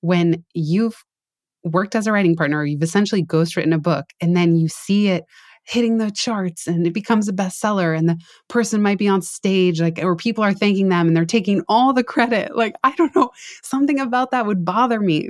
when 0.00 0.44
you've 0.54 0.96
worked 1.64 1.94
as 1.94 2.06
a 2.06 2.12
writing 2.12 2.36
partner, 2.36 2.64
you've 2.64 2.82
essentially 2.82 3.24
ghostwritten 3.24 3.74
a 3.74 3.78
book, 3.78 4.06
and 4.20 4.36
then 4.36 4.56
you 4.56 4.68
see 4.68 5.08
it 5.08 5.24
hitting 5.68 5.98
the 5.98 6.10
charts 6.10 6.66
and 6.66 6.86
it 6.86 6.94
becomes 6.94 7.28
a 7.28 7.32
bestseller 7.32 7.96
and 7.96 8.08
the 8.08 8.18
person 8.48 8.80
might 8.80 8.96
be 8.96 9.06
on 9.06 9.20
stage 9.20 9.82
like 9.82 9.98
or 10.02 10.16
people 10.16 10.42
are 10.42 10.54
thanking 10.54 10.88
them 10.88 11.06
and 11.06 11.14
they're 11.14 11.26
taking 11.26 11.62
all 11.68 11.92
the 11.92 12.02
credit 12.02 12.56
like 12.56 12.74
i 12.84 12.94
don't 12.96 13.14
know 13.14 13.28
something 13.62 14.00
about 14.00 14.30
that 14.30 14.46
would 14.46 14.64
bother 14.64 14.98
me 14.98 15.28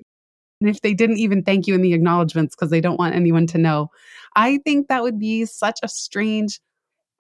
and 0.60 0.68
if 0.68 0.80
they 0.80 0.94
didn't 0.94 1.18
even 1.18 1.42
thank 1.42 1.66
you 1.66 1.74
in 1.74 1.82
the 1.82 1.94
acknowledgments 1.94 2.54
because 2.54 2.70
they 2.70 2.80
don't 2.80 2.98
want 2.98 3.14
anyone 3.14 3.46
to 3.46 3.58
know 3.58 3.88
i 4.36 4.58
think 4.58 4.88
that 4.88 5.02
would 5.02 5.18
be 5.18 5.44
such 5.44 5.78
a 5.82 5.88
strange 5.88 6.60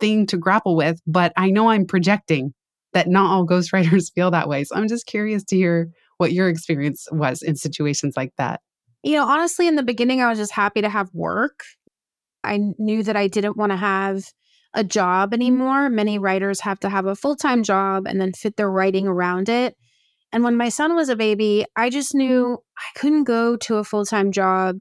thing 0.00 0.26
to 0.26 0.36
grapple 0.36 0.76
with 0.76 1.00
but 1.06 1.32
i 1.36 1.50
know 1.50 1.68
i'm 1.68 1.86
projecting 1.86 2.52
that 2.92 3.08
not 3.08 3.30
all 3.30 3.46
ghostwriters 3.46 4.12
feel 4.14 4.30
that 4.30 4.48
way 4.48 4.64
so 4.64 4.74
i'm 4.74 4.88
just 4.88 5.06
curious 5.06 5.44
to 5.44 5.56
hear 5.56 5.90
what 6.18 6.32
your 6.32 6.48
experience 6.48 7.06
was 7.12 7.42
in 7.42 7.54
situations 7.54 8.16
like 8.16 8.32
that 8.38 8.60
you 9.02 9.14
know, 9.14 9.26
honestly, 9.26 9.68
in 9.68 9.76
the 9.76 9.82
beginning, 9.82 10.20
I 10.20 10.28
was 10.28 10.38
just 10.38 10.52
happy 10.52 10.80
to 10.80 10.88
have 10.88 11.08
work. 11.14 11.62
I 12.42 12.58
knew 12.78 13.02
that 13.04 13.16
I 13.16 13.28
didn't 13.28 13.56
want 13.56 13.70
to 13.70 13.76
have 13.76 14.24
a 14.74 14.84
job 14.84 15.30
mm-hmm. 15.30 15.34
anymore. 15.34 15.90
Many 15.90 16.18
writers 16.18 16.60
have 16.60 16.80
to 16.80 16.88
have 16.88 17.06
a 17.06 17.16
full 17.16 17.36
time 17.36 17.62
job 17.62 18.06
and 18.06 18.20
then 18.20 18.32
fit 18.32 18.56
their 18.56 18.70
writing 18.70 19.06
around 19.06 19.48
it. 19.48 19.76
And 20.32 20.44
when 20.44 20.56
my 20.56 20.68
son 20.68 20.94
was 20.94 21.08
a 21.08 21.16
baby, 21.16 21.64
I 21.76 21.90
just 21.90 22.14
knew 22.14 22.44
mm-hmm. 22.44 22.54
I 22.78 22.98
couldn't 22.98 23.24
go 23.24 23.56
to 23.56 23.76
a 23.76 23.84
full 23.84 24.04
time 24.04 24.32
job, 24.32 24.78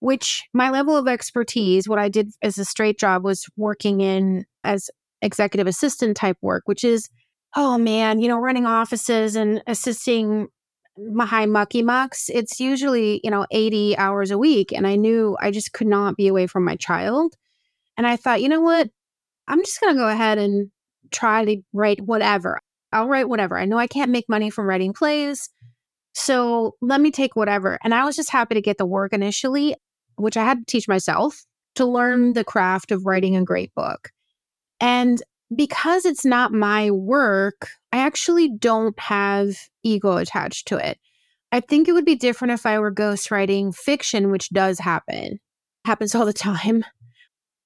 which 0.00 0.44
my 0.52 0.70
level 0.70 0.96
of 0.96 1.08
expertise, 1.08 1.88
what 1.88 1.98
I 1.98 2.08
did 2.08 2.30
as 2.42 2.58
a 2.58 2.64
straight 2.64 2.98
job 2.98 3.24
was 3.24 3.46
working 3.56 4.00
in 4.00 4.46
as 4.64 4.90
executive 5.22 5.66
assistant 5.66 6.16
type 6.16 6.38
work, 6.40 6.62
which 6.66 6.84
is, 6.84 7.08
oh 7.56 7.78
man, 7.78 8.20
you 8.20 8.28
know, 8.28 8.38
running 8.38 8.66
offices 8.66 9.36
and 9.36 9.62
assisting 9.66 10.48
my 10.96 11.26
high 11.26 11.46
mucky 11.46 11.82
mucks, 11.82 12.28
it's 12.28 12.60
usually, 12.60 13.20
you 13.24 13.30
know, 13.30 13.46
80 13.50 13.96
hours 13.96 14.30
a 14.30 14.38
week. 14.38 14.72
And 14.72 14.86
I 14.86 14.96
knew 14.96 15.36
I 15.40 15.50
just 15.50 15.72
could 15.72 15.86
not 15.86 16.16
be 16.16 16.28
away 16.28 16.46
from 16.46 16.64
my 16.64 16.76
child. 16.76 17.34
And 17.96 18.06
I 18.06 18.16
thought, 18.16 18.42
you 18.42 18.48
know 18.48 18.60
what? 18.60 18.88
I'm 19.48 19.60
just 19.64 19.80
going 19.80 19.94
to 19.94 19.98
go 19.98 20.08
ahead 20.08 20.38
and 20.38 20.70
try 21.10 21.44
to 21.44 21.56
write 21.72 22.00
whatever. 22.00 22.60
I'll 22.92 23.08
write 23.08 23.28
whatever. 23.28 23.58
I 23.58 23.64
know 23.64 23.78
I 23.78 23.86
can't 23.86 24.10
make 24.10 24.28
money 24.28 24.50
from 24.50 24.66
writing 24.66 24.92
plays. 24.92 25.48
So 26.12 26.74
let 26.80 27.00
me 27.00 27.10
take 27.10 27.36
whatever. 27.36 27.78
And 27.84 27.94
I 27.94 28.04
was 28.04 28.16
just 28.16 28.30
happy 28.30 28.54
to 28.54 28.60
get 28.60 28.78
the 28.78 28.86
work 28.86 29.12
initially, 29.12 29.76
which 30.16 30.36
I 30.36 30.44
had 30.44 30.58
to 30.58 30.64
teach 30.66 30.88
myself 30.88 31.44
to 31.76 31.84
learn 31.86 32.32
the 32.32 32.44
craft 32.44 32.90
of 32.90 33.06
writing 33.06 33.36
a 33.36 33.44
great 33.44 33.72
book. 33.74 34.10
And 34.80 35.22
because 35.54 36.04
it's 36.04 36.24
not 36.24 36.52
my 36.52 36.90
work, 36.90 37.68
I 37.92 37.98
actually 37.98 38.50
don't 38.56 38.98
have 38.98 39.56
ego 39.82 40.16
attached 40.16 40.68
to 40.68 40.76
it. 40.76 40.98
I 41.52 41.60
think 41.60 41.88
it 41.88 41.92
would 41.92 42.04
be 42.04 42.16
different 42.16 42.52
if 42.52 42.64
I 42.64 42.78
were 42.78 42.94
ghostwriting 42.94 43.74
fiction, 43.74 44.30
which 44.30 44.50
does 44.50 44.78
happen. 44.78 45.38
Happens 45.84 46.14
all 46.14 46.24
the 46.24 46.32
time. 46.32 46.84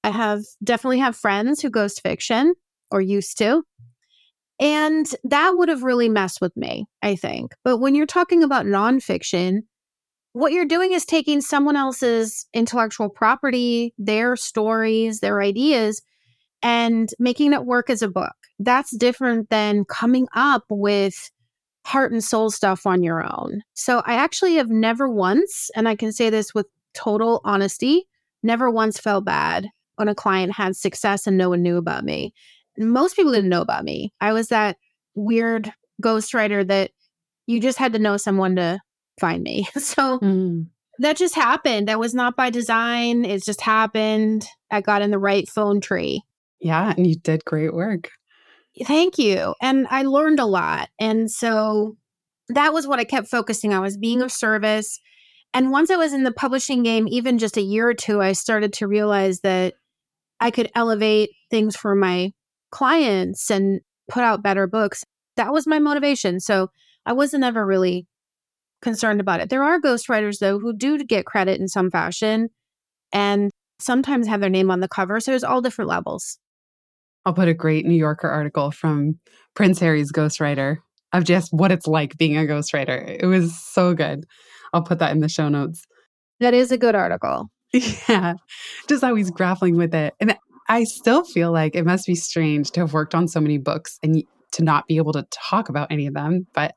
I 0.03 0.09
have 0.09 0.41
definitely 0.63 0.99
have 0.99 1.15
friends 1.15 1.61
who 1.61 1.69
ghost 1.69 2.01
fiction 2.01 2.53
or 2.91 3.01
used 3.01 3.37
to. 3.39 3.63
And 4.59 5.05
that 5.23 5.53
would 5.55 5.69
have 5.69 5.83
really 5.83 6.09
messed 6.09 6.39
with 6.41 6.55
me, 6.55 6.85
I 7.01 7.15
think. 7.15 7.53
But 7.63 7.77
when 7.77 7.93
you're 7.95 8.05
talking 8.05 8.43
about 8.43 8.65
nonfiction, 8.65 9.63
what 10.33 10.51
you're 10.51 10.65
doing 10.65 10.93
is 10.93 11.05
taking 11.05 11.41
someone 11.41 11.75
else's 11.75 12.45
intellectual 12.53 13.09
property, 13.09 13.93
their 13.97 14.35
stories, 14.35 15.19
their 15.19 15.41
ideas, 15.41 16.01
and 16.61 17.09
making 17.19 17.53
it 17.53 17.65
work 17.65 17.89
as 17.89 18.01
a 18.01 18.07
book. 18.07 18.33
That's 18.59 18.95
different 18.95 19.49
than 19.49 19.85
coming 19.85 20.27
up 20.33 20.63
with 20.69 21.31
heart 21.85 22.11
and 22.11 22.23
soul 22.23 22.49
stuff 22.49 22.85
on 22.85 23.03
your 23.03 23.23
own. 23.23 23.61
So 23.75 24.01
I 24.05 24.15
actually 24.15 24.55
have 24.55 24.69
never 24.69 25.09
once, 25.09 25.69
and 25.75 25.87
I 25.87 25.95
can 25.95 26.11
say 26.11 26.29
this 26.29 26.53
with 26.53 26.65
total 26.93 27.41
honesty, 27.45 28.07
never 28.41 28.71
once 28.71 28.99
felt 28.99 29.25
bad 29.25 29.67
when 29.97 30.07
a 30.07 30.15
client 30.15 30.53
had 30.53 30.75
success 30.75 31.27
and 31.27 31.37
no 31.37 31.49
one 31.49 31.61
knew 31.61 31.77
about 31.77 32.03
me. 32.03 32.33
Most 32.77 33.15
people 33.15 33.31
didn't 33.31 33.49
know 33.49 33.61
about 33.61 33.83
me. 33.83 34.13
I 34.19 34.33
was 34.33 34.49
that 34.49 34.77
weird 35.15 35.71
ghostwriter 36.01 36.67
that 36.67 36.91
you 37.47 37.59
just 37.59 37.77
had 37.77 37.93
to 37.93 37.99
know 37.99 38.17
someone 38.17 38.55
to 38.57 38.79
find 39.19 39.43
me. 39.43 39.67
So 39.77 40.19
mm. 40.19 40.67
that 40.99 41.17
just 41.17 41.35
happened. 41.35 41.87
That 41.87 41.99
was 41.99 42.13
not 42.13 42.35
by 42.35 42.49
design. 42.49 43.25
It 43.25 43.43
just 43.43 43.61
happened. 43.61 44.47
I 44.71 44.81
got 44.81 45.01
in 45.01 45.11
the 45.11 45.19
right 45.19 45.47
phone 45.47 45.79
tree. 45.79 46.23
Yeah, 46.59 46.93
and 46.95 47.05
you 47.05 47.15
did 47.15 47.45
great 47.45 47.73
work. 47.73 48.09
Thank 48.83 49.17
you. 49.17 49.53
And 49.61 49.87
I 49.89 50.03
learned 50.03 50.39
a 50.39 50.45
lot. 50.45 50.89
And 50.99 51.31
so 51.31 51.95
that 52.49 52.73
was 52.73 52.87
what 52.87 52.99
I 52.99 53.05
kept 53.05 53.27
focusing 53.27 53.73
on 53.73 53.81
was 53.81 53.97
being 53.97 54.21
of 54.21 54.31
service. 54.31 54.99
And 55.53 55.71
once 55.71 55.89
I 55.89 55.95
was 55.95 56.11
in 56.11 56.23
the 56.23 56.33
publishing 56.33 56.83
game, 56.83 57.07
even 57.07 57.37
just 57.37 57.55
a 57.55 57.61
year 57.61 57.87
or 57.87 57.93
two, 57.93 58.21
I 58.21 58.33
started 58.33 58.73
to 58.73 58.87
realize 58.87 59.39
that 59.41 59.75
I 60.39 60.51
could 60.51 60.69
elevate 60.75 61.29
things 61.49 61.77
for 61.77 61.95
my 61.95 62.33
clients 62.75 63.49
and 63.49 63.79
put 64.09 64.21
out 64.21 64.43
better 64.43 64.67
books. 64.67 65.05
That 65.37 65.53
was 65.53 65.65
my 65.65 65.79
motivation. 65.79 66.41
So 66.41 66.71
I 67.05 67.13
wasn't 67.13 67.45
ever 67.45 67.65
really 67.65 68.05
concerned 68.81 69.21
about 69.21 69.39
it. 69.39 69.49
There 69.49 69.63
are 69.63 69.79
ghostwriters, 69.79 70.39
though, 70.39 70.59
who 70.59 70.75
do 70.75 70.97
get 70.97 71.25
credit 71.25 71.59
in 71.59 71.69
some 71.69 71.89
fashion 71.89 72.49
and 73.13 73.49
sometimes 73.79 74.27
have 74.27 74.41
their 74.41 74.49
name 74.49 74.69
on 74.69 74.81
the 74.81 74.89
cover. 74.89 75.21
So 75.21 75.31
there's 75.31 75.45
all 75.45 75.61
different 75.61 75.87
levels. 75.87 76.37
I'll 77.25 77.33
put 77.33 77.47
a 77.47 77.53
great 77.53 77.85
New 77.85 77.95
Yorker 77.95 78.27
article 78.27 78.71
from 78.71 79.19
Prince 79.55 79.79
Harry's 79.79 80.11
ghostwriter 80.11 80.77
of 81.13 81.23
just 81.23 81.53
what 81.53 81.71
it's 81.71 81.87
like 81.87 82.17
being 82.17 82.37
a 82.37 82.41
ghostwriter. 82.41 83.17
It 83.21 83.25
was 83.25 83.57
so 83.57 83.93
good. 83.93 84.25
I'll 84.73 84.83
put 84.83 84.99
that 84.99 85.13
in 85.13 85.21
the 85.21 85.29
show 85.29 85.47
notes. 85.47 85.85
That 86.41 86.53
is 86.53 86.73
a 86.73 86.77
good 86.77 86.95
article. 86.95 87.49
Yeah. 88.07 88.35
Just 88.87 89.03
how 89.03 89.15
he's 89.15 89.31
grappling 89.31 89.75
with 89.75 89.93
it. 89.93 90.13
And 90.19 90.37
I 90.67 90.83
still 90.83 91.23
feel 91.23 91.51
like 91.51 91.75
it 91.75 91.85
must 91.85 92.07
be 92.07 92.15
strange 92.15 92.71
to 92.71 92.81
have 92.81 92.93
worked 92.93 93.13
on 93.13 93.27
so 93.27 93.39
many 93.39 93.57
books 93.57 93.99
and 94.01 94.23
to 94.53 94.63
not 94.63 94.87
be 94.87 94.97
able 94.97 95.13
to 95.13 95.27
talk 95.31 95.69
about 95.69 95.91
any 95.91 96.07
of 96.07 96.13
them. 96.13 96.47
But 96.53 96.73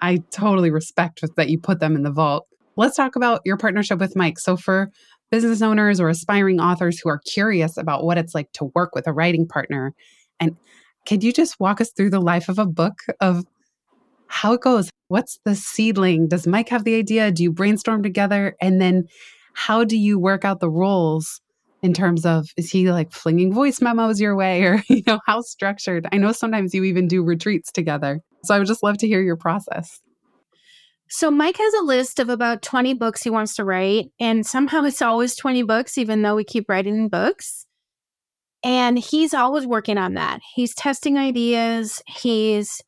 I 0.00 0.18
totally 0.30 0.70
respect 0.70 1.20
that 1.36 1.48
you 1.48 1.58
put 1.58 1.78
them 1.78 1.94
in 1.94 2.02
the 2.02 2.10
vault. 2.10 2.46
Let's 2.76 2.96
talk 2.96 3.16
about 3.16 3.42
your 3.44 3.56
partnership 3.56 4.00
with 4.00 4.16
Mike. 4.16 4.38
So, 4.38 4.56
for 4.56 4.90
business 5.30 5.62
owners 5.62 6.00
or 6.00 6.08
aspiring 6.08 6.60
authors 6.60 6.98
who 6.98 7.08
are 7.08 7.20
curious 7.24 7.76
about 7.76 8.04
what 8.04 8.18
it's 8.18 8.34
like 8.34 8.52
to 8.52 8.70
work 8.74 8.94
with 8.94 9.06
a 9.06 9.12
writing 9.12 9.46
partner. 9.46 9.94
And 10.40 10.56
could 11.06 11.24
you 11.24 11.32
just 11.32 11.58
walk 11.58 11.80
us 11.80 11.90
through 11.90 12.10
the 12.10 12.20
life 12.20 12.48
of 12.48 12.58
a 12.58 12.66
book 12.66 12.98
of 13.20 13.44
how 14.26 14.54
it 14.54 14.60
goes? 14.60 14.90
What's 15.08 15.38
the 15.44 15.54
seedling? 15.54 16.28
Does 16.28 16.46
Mike 16.46 16.68
have 16.70 16.84
the 16.84 16.96
idea? 16.96 17.30
Do 17.30 17.42
you 17.42 17.52
brainstorm 17.52 18.02
together? 18.02 18.56
And 18.60 18.80
then 18.80 19.04
how 19.54 19.84
do 19.84 19.96
you 19.96 20.18
work 20.18 20.44
out 20.44 20.60
the 20.60 20.70
roles 20.70 21.41
in 21.82 21.92
terms 21.92 22.24
of 22.24 22.48
is 22.56 22.70
he 22.70 22.90
like 22.90 23.12
flinging 23.12 23.52
voice 23.52 23.80
memos 23.80 24.20
your 24.20 24.36
way 24.36 24.62
or 24.62 24.82
you 24.88 25.02
know 25.06 25.20
how 25.26 25.40
structured? 25.40 26.06
I 26.12 26.16
know 26.16 26.32
sometimes 26.32 26.74
you 26.74 26.84
even 26.84 27.08
do 27.08 27.22
retreats 27.22 27.72
together. 27.72 28.20
So 28.44 28.54
I 28.54 28.58
would 28.58 28.68
just 28.68 28.82
love 28.82 28.98
to 28.98 29.06
hear 29.06 29.22
your 29.22 29.36
process. 29.36 30.00
So 31.08 31.30
Mike 31.30 31.58
has 31.58 31.74
a 31.74 31.84
list 31.84 32.20
of 32.20 32.30
about 32.30 32.62
20 32.62 32.94
books 32.94 33.22
he 33.22 33.28
wants 33.28 33.54
to 33.56 33.64
write, 33.64 34.06
and 34.18 34.46
somehow 34.46 34.82
it's 34.84 35.02
always 35.02 35.36
20 35.36 35.62
books, 35.62 35.98
even 35.98 36.22
though 36.22 36.34
we 36.34 36.42
keep 36.42 36.70
writing 36.70 37.10
books. 37.10 37.66
And 38.64 38.98
he's 38.98 39.34
always 39.34 39.66
working 39.66 39.98
on 39.98 40.14
that. 40.14 40.40
He's 40.54 40.74
testing 40.74 41.18
ideas, 41.18 42.00
he's 42.06 42.80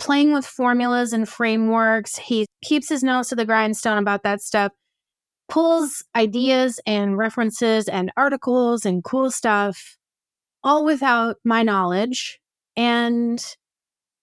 playing 0.00 0.32
with 0.32 0.44
formulas 0.44 1.12
and 1.12 1.28
frameworks, 1.28 2.16
he 2.16 2.46
keeps 2.64 2.88
his 2.88 3.04
nose 3.04 3.28
to 3.28 3.36
the 3.36 3.46
grindstone 3.46 3.98
about 3.98 4.24
that 4.24 4.40
stuff, 4.40 4.72
pulls 5.50 6.02
ideas 6.16 6.80
and 6.86 7.18
references 7.18 7.88
and 7.88 8.10
articles 8.16 8.86
and 8.86 9.04
cool 9.04 9.30
stuff, 9.30 9.98
all 10.64 10.84
without 10.84 11.36
my 11.44 11.62
knowledge. 11.62 12.40
And 12.76 13.44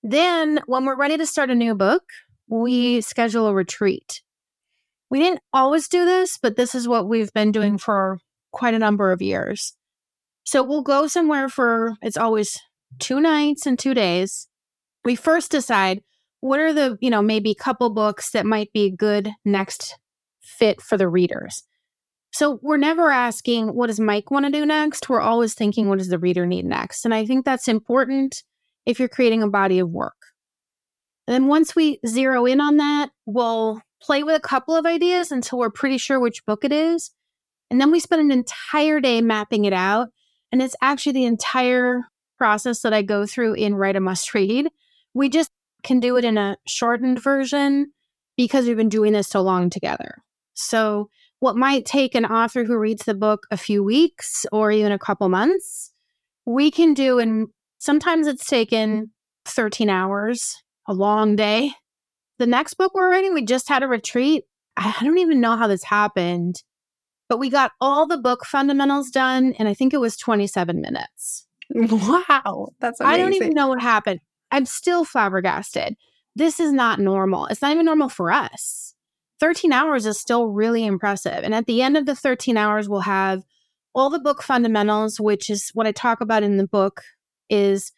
then 0.01 0.61
when 0.65 0.85
we're 0.85 0.95
ready 0.95 1.17
to 1.17 1.25
start 1.25 1.51
a 1.51 1.55
new 1.55 1.75
book, 1.75 2.03
we 2.47 3.01
schedule 3.01 3.45
a 3.45 3.53
retreat. 3.53 4.21
We 5.09 5.19
didn't 5.19 5.41
always 5.53 5.87
do 5.87 6.05
this, 6.05 6.37
but 6.41 6.55
this 6.55 6.73
is 6.73 6.87
what 6.87 7.07
we've 7.07 7.33
been 7.33 7.51
doing 7.51 7.75
mm. 7.75 7.81
for 7.81 8.19
quite 8.51 8.73
a 8.73 8.79
number 8.79 9.11
of 9.11 9.21
years. 9.21 9.73
So 10.45 10.63
we'll 10.63 10.81
go 10.81 11.07
somewhere 11.07 11.49
for, 11.49 11.95
it's 12.01 12.17
always 12.17 12.57
two 12.99 13.19
nights 13.19 13.65
and 13.65 13.77
two 13.77 13.93
days. 13.93 14.47
We 15.03 15.15
first 15.15 15.51
decide 15.51 16.01
what 16.39 16.59
are 16.59 16.71
the, 16.71 16.97
you 17.01 17.09
know, 17.09 17.21
maybe 17.21 17.53
couple 17.53 17.89
books 17.89 18.31
that 18.31 18.45
might 18.45 18.71
be 18.71 18.89
good 18.89 19.31
next 19.43 19.97
fit 20.47 20.81
for 20.81 20.97
the 20.97 21.07
readers. 21.07 21.63
So 22.31 22.59
we're 22.61 22.77
never 22.77 23.11
asking, 23.11 23.69
what 23.69 23.87
does 23.87 23.99
Mike 23.99 24.31
want 24.31 24.45
to 24.45 24.51
do 24.51 24.65
next? 24.65 25.09
We're 25.09 25.21
always 25.21 25.53
thinking, 25.53 25.89
what 25.89 25.97
does 25.97 26.09
the 26.09 26.19
reader 26.19 26.45
need 26.45 26.65
next? 26.65 27.05
And 27.05 27.13
I 27.13 27.25
think 27.25 27.45
that's 27.45 27.67
important 27.67 28.43
if 28.85 28.99
you're 28.99 29.09
creating 29.09 29.43
a 29.43 29.49
body 29.49 29.79
of 29.79 29.89
work. 29.89 30.15
And 31.27 31.33
then 31.33 31.47
once 31.47 31.75
we 31.75 31.99
zero 32.05 32.45
in 32.45 32.61
on 32.61 32.77
that, 32.77 33.09
we'll 33.25 33.81
play 34.01 34.23
with 34.23 34.35
a 34.35 34.39
couple 34.39 34.75
of 34.75 34.85
ideas 34.85 35.31
until 35.31 35.59
we're 35.59 35.69
pretty 35.69 35.97
sure 35.97 36.19
which 36.19 36.45
book 36.45 36.63
it 36.63 36.71
is. 36.71 37.11
And 37.69 37.81
then 37.81 37.91
we 37.91 37.99
spend 37.99 38.21
an 38.21 38.31
entire 38.31 38.99
day 38.99 39.21
mapping 39.21 39.65
it 39.65 39.73
out. 39.73 40.09
And 40.51 40.61
it's 40.61 40.75
actually 40.81 41.13
the 41.13 41.25
entire 41.25 42.03
process 42.37 42.81
that 42.81 42.93
I 42.93 43.01
go 43.01 43.25
through 43.25 43.55
in 43.55 43.75
Write 43.75 43.95
a 43.95 43.99
Must 43.99 44.33
Read. 44.33 44.69
We 45.13 45.27
just 45.27 45.49
can 45.83 45.99
do 45.99 46.17
it 46.17 46.23
in 46.23 46.37
a 46.37 46.57
shortened 46.67 47.21
version 47.21 47.91
because 48.37 48.65
we've 48.65 48.77
been 48.77 48.89
doing 48.89 49.13
this 49.13 49.27
so 49.27 49.41
long 49.41 49.69
together. 49.69 50.23
So, 50.57 51.09
what 51.39 51.55
might 51.55 51.85
take 51.85 52.15
an 52.15 52.25
author 52.25 52.63
who 52.63 52.79
reads 52.79 53.05
the 53.05 53.13
book 53.13 53.45
a 53.51 53.57
few 53.57 53.83
weeks 53.83 54.45
or 54.51 54.71
even 54.71 54.91
a 54.91 54.97
couple 54.97 55.29
months, 55.29 55.91
we 56.45 56.71
can 56.71 56.95
do 56.95 57.19
in 57.19 57.47
sometimes 57.77 58.25
it's 58.25 58.45
taken 58.45 59.11
13 59.45 59.89
hours, 59.89 60.63
a 60.87 60.93
long 60.93 61.35
day. 61.35 61.73
The 62.39 62.47
next 62.47 62.73
book 62.73 62.93
we're 62.95 63.11
writing, 63.11 63.33
we 63.33 63.45
just 63.45 63.69
had 63.69 63.83
a 63.83 63.87
retreat. 63.87 64.45
I 64.75 64.95
don't 65.01 65.19
even 65.19 65.39
know 65.39 65.55
how 65.55 65.67
this 65.67 65.83
happened, 65.83 66.63
but 67.29 67.37
we 67.37 67.49
got 67.49 67.71
all 67.79 68.07
the 68.07 68.17
book 68.17 68.45
fundamentals 68.45 69.09
done, 69.11 69.53
and 69.59 69.67
I 69.67 69.73
think 69.73 69.93
it 69.93 69.99
was 69.99 70.17
27 70.17 70.81
minutes. 70.81 71.45
Wow, 71.73 72.69
that's 72.79 72.99
amazing. 72.99 73.13
I 73.13 73.17
don't 73.17 73.33
even 73.33 73.53
know 73.53 73.67
what 73.67 73.81
happened. 73.81 74.21
I'm 74.51 74.65
still 74.65 75.03
flabbergasted. 75.03 75.95
This 76.35 76.59
is 76.59 76.71
not 76.71 76.99
normal. 76.99 77.47
It's 77.47 77.61
not 77.61 77.73
even 77.73 77.85
normal 77.85 78.09
for 78.09 78.31
us. 78.31 78.93
13 79.39 79.71
hours 79.71 80.05
is 80.05 80.19
still 80.19 80.47
really 80.47 80.85
impressive. 80.85 81.43
And 81.43 81.53
at 81.53 81.65
the 81.65 81.81
end 81.81 81.97
of 81.97 82.05
the 82.05 82.15
13 82.15 82.57
hours, 82.57 82.89
we'll 82.89 83.01
have 83.01 83.43
all 83.93 84.09
the 84.09 84.19
book 84.19 84.43
fundamentals, 84.43 85.19
which 85.19 85.49
is 85.49 85.71
what 85.73 85.87
I 85.87 85.91
talk 85.91 86.21
about 86.21 86.43
in 86.43 86.57
the 86.57 86.67
book 86.67 87.01
is 87.49 87.91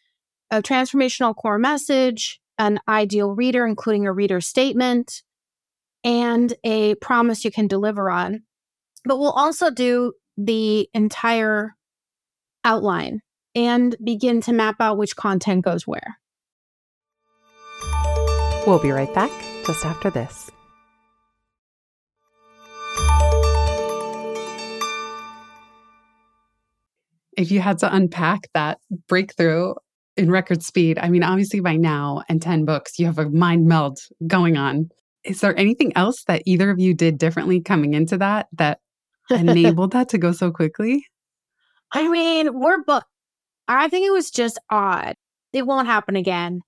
a 0.50 0.62
transformational 0.62 1.34
core 1.34 1.58
message, 1.58 2.40
an 2.58 2.80
ideal 2.88 3.34
reader, 3.34 3.66
including 3.66 4.06
a 4.06 4.12
reader 4.12 4.40
statement, 4.40 5.22
and 6.04 6.54
a 6.64 6.94
promise 6.96 7.44
you 7.44 7.50
can 7.50 7.66
deliver 7.66 8.10
on. 8.10 8.42
But 9.04 9.18
we'll 9.18 9.32
also 9.32 9.70
do 9.70 10.12
the 10.36 10.88
entire 10.94 11.74
outline 12.64 13.22
and 13.54 13.96
begin 14.02 14.40
to 14.42 14.52
map 14.52 14.76
out 14.80 14.98
which 14.98 15.16
content 15.16 15.64
goes 15.64 15.86
where. 15.86 16.18
We'll 18.66 18.78
be 18.78 18.90
right 18.90 19.12
back 19.14 19.30
just 19.64 19.84
after 19.84 20.10
this. 20.10 20.49
If 27.40 27.50
you 27.50 27.60
had 27.60 27.78
to 27.78 27.94
unpack 27.94 28.50
that 28.52 28.80
breakthrough 29.08 29.72
in 30.14 30.30
record 30.30 30.62
speed, 30.62 30.98
I 30.98 31.08
mean, 31.08 31.22
obviously 31.22 31.60
by 31.60 31.76
now 31.76 32.22
and 32.28 32.42
10 32.42 32.66
books, 32.66 32.98
you 32.98 33.06
have 33.06 33.18
a 33.18 33.30
mind 33.30 33.66
meld 33.66 33.98
going 34.26 34.58
on. 34.58 34.90
Is 35.24 35.40
there 35.40 35.58
anything 35.58 35.96
else 35.96 36.22
that 36.24 36.42
either 36.44 36.70
of 36.70 36.78
you 36.78 36.92
did 36.92 37.16
differently 37.16 37.62
coming 37.62 37.94
into 37.94 38.18
that 38.18 38.48
that 38.58 38.80
enabled 39.30 39.92
that 39.92 40.10
to 40.10 40.18
go 40.18 40.32
so 40.32 40.50
quickly? 40.50 41.06
I 41.92 42.08
mean, 42.08 42.60
we're 42.60 42.82
book. 42.84 43.04
I 43.66 43.88
think 43.88 44.06
it 44.06 44.12
was 44.12 44.30
just 44.30 44.58
odd. 44.68 45.14
It 45.54 45.66
won't 45.66 45.86
happen 45.86 46.16
again. 46.16 46.60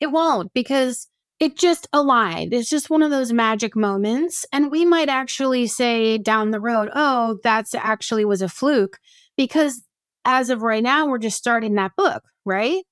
It 0.00 0.08
won't 0.08 0.52
because 0.54 1.06
it 1.38 1.56
just 1.56 1.86
aligned. 1.92 2.52
It's 2.52 2.68
just 2.68 2.90
one 2.90 3.02
of 3.02 3.12
those 3.12 3.32
magic 3.32 3.76
moments. 3.76 4.44
And 4.52 4.72
we 4.72 4.84
might 4.84 5.08
actually 5.08 5.68
say 5.68 6.18
down 6.18 6.50
the 6.50 6.60
road, 6.60 6.90
oh, 6.96 7.38
that's 7.44 7.76
actually 7.76 8.24
was 8.24 8.42
a 8.42 8.48
fluke 8.48 8.98
because 9.36 9.85
as 10.26 10.50
of 10.50 10.62
right 10.62 10.82
now, 10.82 11.06
we're 11.06 11.18
just 11.18 11.38
starting 11.38 11.76
that 11.76 11.92
book, 11.96 12.22
right? 12.44 12.82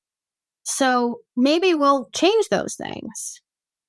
So 0.62 1.20
maybe 1.36 1.74
we'll 1.74 2.08
change 2.14 2.48
those 2.48 2.74
things. 2.76 3.42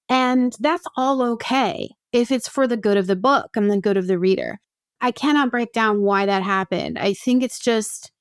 And 0.10 0.54
that's 0.60 0.86
all 0.98 1.22
okay 1.34 1.90
if 2.12 2.32
it's 2.32 2.50
for 2.50 2.68
the 2.68 2.78
good 2.78 2.98
of 2.98 3.08
the 3.08 3.16
book 3.16 3.52
and 3.56 3.72
the 3.72 3.80
good 3.80 3.98
of 3.98 4.08
the 4.08 4.20
reader. 4.20 4.60
I 5.00 5.12
cannot 5.12 5.52
break 5.52 5.72
down 5.72 6.02
why 6.02 6.26
that 6.26 6.44
happened. 6.44 6.98
I 6.98 7.14
think 7.14 7.44
it's 7.44 7.60
just, 7.60 8.12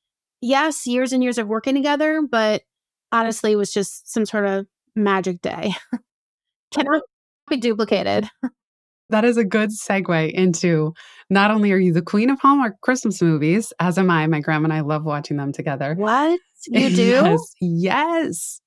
yes, 0.41 0.87
years 0.87 1.13
and 1.13 1.23
years 1.23 1.39
of 1.39 1.49
working 1.49 1.75
together, 1.75 2.21
but 2.31 2.63
honestly, 3.11 3.53
it 3.53 3.57
was 3.57 3.73
just 3.73 4.13
some 4.13 4.27
sort 4.27 4.47
of 4.47 4.67
magic 4.95 5.41
day. 5.41 5.75
cannot 6.73 7.03
be 7.49 7.57
duplicated. 7.57 8.29
That 9.11 9.25
is 9.25 9.37
a 9.37 9.45
good 9.45 9.71
segue 9.71 10.33
into 10.33 10.95
not 11.31 11.51
only 11.51 11.73
are 11.73 11.79
you 11.79 11.93
the 11.93 12.03
queen 12.03 12.31
of 12.31 12.41
Hallmark 12.41 12.81
Christmas 12.81 13.21
movies, 13.21 13.73
as 13.81 13.99
am 13.99 14.11
I. 14.11 14.27
My 14.27 14.41
grandma 14.41 14.65
and 14.65 14.73
I 14.73 14.81
love 14.81 15.05
watching 15.05 15.37
them 15.37 15.53
together. 15.53 15.95
What? 15.95 16.39
You 16.67 16.89
do? 16.89 17.03
yes, 17.03 17.41
yes. 17.61 18.61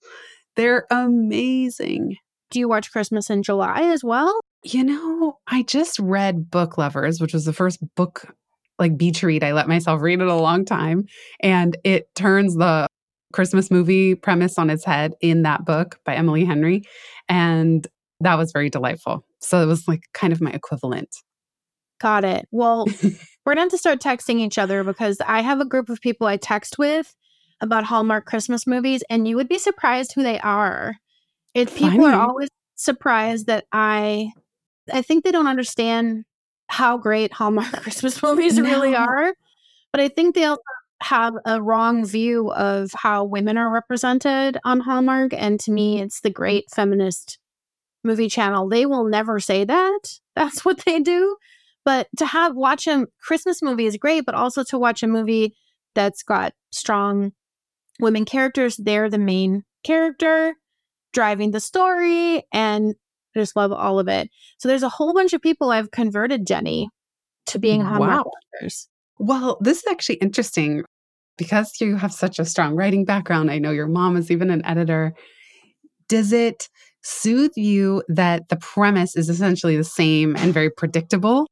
They're 0.56 0.86
amazing. 0.92 2.16
Do 2.52 2.60
you 2.60 2.70
watch 2.70 2.92
Christmas 2.92 3.32
in 3.32 3.42
July 3.42 3.82
as 3.92 4.04
well? 4.04 4.40
You 4.64 4.84
know, 4.84 5.38
I 5.48 5.64
just 5.64 5.98
read 5.98 6.52
Book 6.52 6.78
Lovers, 6.78 7.20
which 7.20 7.34
was 7.34 7.46
the 7.46 7.54
first 7.54 7.80
book 7.96 8.36
like 8.80 8.98
beach 8.98 9.24
read. 9.24 9.44
I 9.44 9.54
let 9.54 9.68
myself 9.68 10.02
read 10.02 10.22
it 10.22 10.28
a 10.28 10.36
long 10.36 10.66
time. 10.66 11.06
And 11.42 11.78
it 11.84 12.14
turns 12.16 12.56
the 12.56 12.88
Christmas 13.34 13.70
movie 13.72 14.16
premise 14.16 14.58
on 14.58 14.70
its 14.70 14.86
head 14.86 15.14
in 15.22 15.44
that 15.44 15.66
book 15.66 16.00
by 16.06 16.16
Emily 16.16 16.46
Henry. 16.46 16.84
And 17.28 17.88
that 18.22 18.38
was 18.38 18.52
very 18.52 18.70
delightful. 18.70 19.26
So 19.48 19.62
it 19.62 19.66
was 19.66 19.88
like 19.88 20.04
kind 20.14 20.34
of 20.34 20.42
my 20.42 20.52
equivalent. 20.52 21.10
Got 22.00 22.26
it. 22.26 22.48
Well, 22.52 22.86
we're 23.46 23.56
going 23.56 23.58
to 23.58 23.62
have 23.62 23.70
to 23.70 23.78
start 23.78 24.00
texting 24.02 24.40
each 24.40 24.58
other 24.58 24.84
because 24.84 25.20
I 25.26 25.42
have 25.42 25.60
a 25.60 25.66
group 25.66 25.90
of 25.90 26.02
people 26.02 26.28
I 26.28 26.38
text 26.38 26.78
with 26.78 27.16
about 27.62 27.86
Hallmark 27.86 28.26
Christmas 28.26 28.68
movies, 28.68 29.04
and 29.10 29.28
you 29.28 29.36
would 29.36 29.50
be 29.50 29.58
surprised 29.58 30.14
who 30.14 30.24
they 30.24 30.40
are. 30.40 30.96
It 31.54 31.74
people 31.74 32.06
are 32.06 32.28
always 32.28 32.50
surprised 32.76 33.48
that 33.48 33.66
I 33.72 34.32
I 34.94 35.02
think 35.02 35.24
they 35.24 35.32
don't 35.32 35.48
understand 35.48 36.26
how 36.68 36.98
great 36.98 37.34
Hallmark 37.34 37.72
Christmas 37.82 38.22
movies 38.22 38.58
no. 38.58 38.64
really 38.64 38.96
are. 38.96 39.34
But 39.92 40.02
I 40.02 40.10
think 40.10 40.36
they 40.36 40.44
also 40.44 40.62
have 41.02 41.34
a 41.46 41.62
wrong 41.62 42.06
view 42.06 42.52
of 42.52 42.92
how 42.94 43.24
women 43.24 43.58
are 43.58 43.72
represented 43.72 44.58
on 44.64 44.82
Hallmark. 44.82 45.34
And 45.34 45.60
to 45.62 45.72
me, 45.72 46.02
it's 46.02 46.22
the 46.22 46.30
great 46.30 46.66
feminist 46.76 47.40
movie 48.08 48.30
channel. 48.30 48.68
They 48.68 48.86
will 48.86 49.04
never 49.04 49.40
say 49.40 49.64
that. 49.66 50.00
That's 50.36 50.66
what 50.66 50.84
they 50.86 51.00
do. 51.00 51.36
But 51.86 52.08
to 52.18 52.26
have 52.26 52.56
watch 52.56 52.88
a 52.88 53.06
Christmas 53.22 53.62
movie 53.62 53.86
is 53.86 53.96
great, 53.98 54.26
but 54.26 54.36
also 54.36 54.64
to 54.66 54.78
watch 54.78 55.04
a 55.04 55.08
movie 55.08 55.56
that's 55.96 56.22
got 56.22 56.54
strong 56.72 57.32
women 58.00 58.26
characters, 58.26 58.76
they're 58.76 59.10
the 59.10 59.18
main 59.18 59.64
character 59.84 60.56
driving 61.14 61.52
the 61.52 61.60
story 61.60 62.44
and 62.52 62.94
I 63.36 63.40
just 63.40 63.56
love 63.56 63.72
all 63.72 64.00
of 64.00 64.08
it. 64.08 64.30
So 64.58 64.68
there's 64.68 64.84
a 64.84 64.90
whole 64.90 65.14
bunch 65.14 65.34
of 65.34 65.42
people 65.42 65.72
I've 65.72 65.92
converted 65.92 66.46
Jenny 66.46 66.90
to 67.48 67.60
being 67.60 67.82
Hallmark 67.82 68.26
wow. 68.26 68.32
Authors. 68.62 68.90
Well, 69.18 69.58
this 69.62 69.78
is 69.78 69.86
actually 69.90 70.16
interesting 70.16 70.84
because 71.38 71.80
you 71.80 71.96
have 71.96 72.14
such 72.14 72.40
a 72.40 72.46
strong 72.46 72.76
writing 72.76 73.06
background. 73.06 73.50
I 73.50 73.60
know 73.60 73.72
your 73.72 73.88
mom 73.88 74.18
is 74.18 74.30
even 74.30 74.50
an 74.50 74.66
editor. 74.66 75.14
Does 76.10 76.34
it 76.34 76.68
soothe 77.04 77.56
you 77.56 78.04
that 78.10 78.50
the 78.50 78.58
premise 78.58 79.16
is 79.16 79.30
essentially 79.30 79.78
the 79.78 79.84
same 79.84 80.36
and 80.36 80.54
very 80.54 80.70
predictable? 80.70 81.48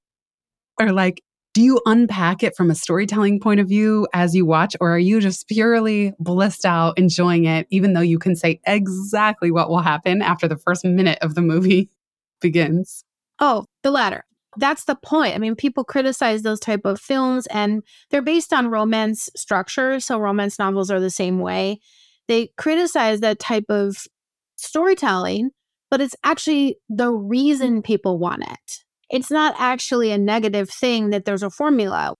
Or 0.79 0.91
like, 0.91 1.21
do 1.55 1.61
you 1.61 1.79
unpack 1.85 2.43
it 2.43 2.53
from 2.57 2.69
a 2.69 2.75
storytelling 2.75 3.39
point 3.39 3.61
of 3.61 3.69
view 3.69 4.07
as 4.13 4.35
you 4.35 4.45
watch, 4.45 4.75
or 4.81 4.93
are 4.93 4.99
you 4.99 5.21
just 5.21 5.47
purely 5.47 6.13
blissed 6.19 6.65
out, 6.65 6.99
enjoying 6.99 7.45
it, 7.45 7.65
even 7.69 7.93
though 7.93 8.01
you 8.01 8.19
can 8.19 8.35
say 8.35 8.59
exactly 8.67 9.51
what 9.51 9.69
will 9.69 9.79
happen 9.79 10.21
after 10.21 10.49
the 10.49 10.57
first 10.57 10.83
minute 10.83 11.17
of 11.21 11.33
the 11.33 11.41
movie 11.41 11.89
begins? 12.41 13.05
Oh, 13.39 13.65
the 13.83 13.91
latter. 13.91 14.25
That's 14.57 14.83
the 14.83 14.95
point. 14.95 15.35
I 15.35 15.37
mean, 15.37 15.55
people 15.55 15.85
criticize 15.85 16.41
those 16.41 16.59
type 16.59 16.81
of 16.83 16.99
films 16.99 17.47
and 17.47 17.83
they're 18.09 18.21
based 18.21 18.53
on 18.53 18.67
romance 18.67 19.29
structure. 19.35 19.99
So 20.01 20.19
romance 20.19 20.59
novels 20.59 20.91
are 20.91 20.99
the 20.99 21.09
same 21.09 21.39
way. 21.39 21.79
They 22.27 22.49
criticize 22.57 23.21
that 23.21 23.39
type 23.39 23.65
of 23.69 24.07
storytelling, 24.55 25.51
but 25.89 26.01
it's 26.01 26.15
actually 26.23 26.77
the 26.89 27.11
reason 27.11 27.81
mm. 27.81 27.83
people 27.83 28.17
want 28.17 28.43
it 28.43 28.85
it's 29.09 29.31
not 29.31 29.55
actually 29.57 30.11
a 30.11 30.17
negative 30.17 30.69
thing 30.69 31.11
that 31.11 31.25
there's 31.25 31.43
a 31.43 31.49
formula. 31.49 32.15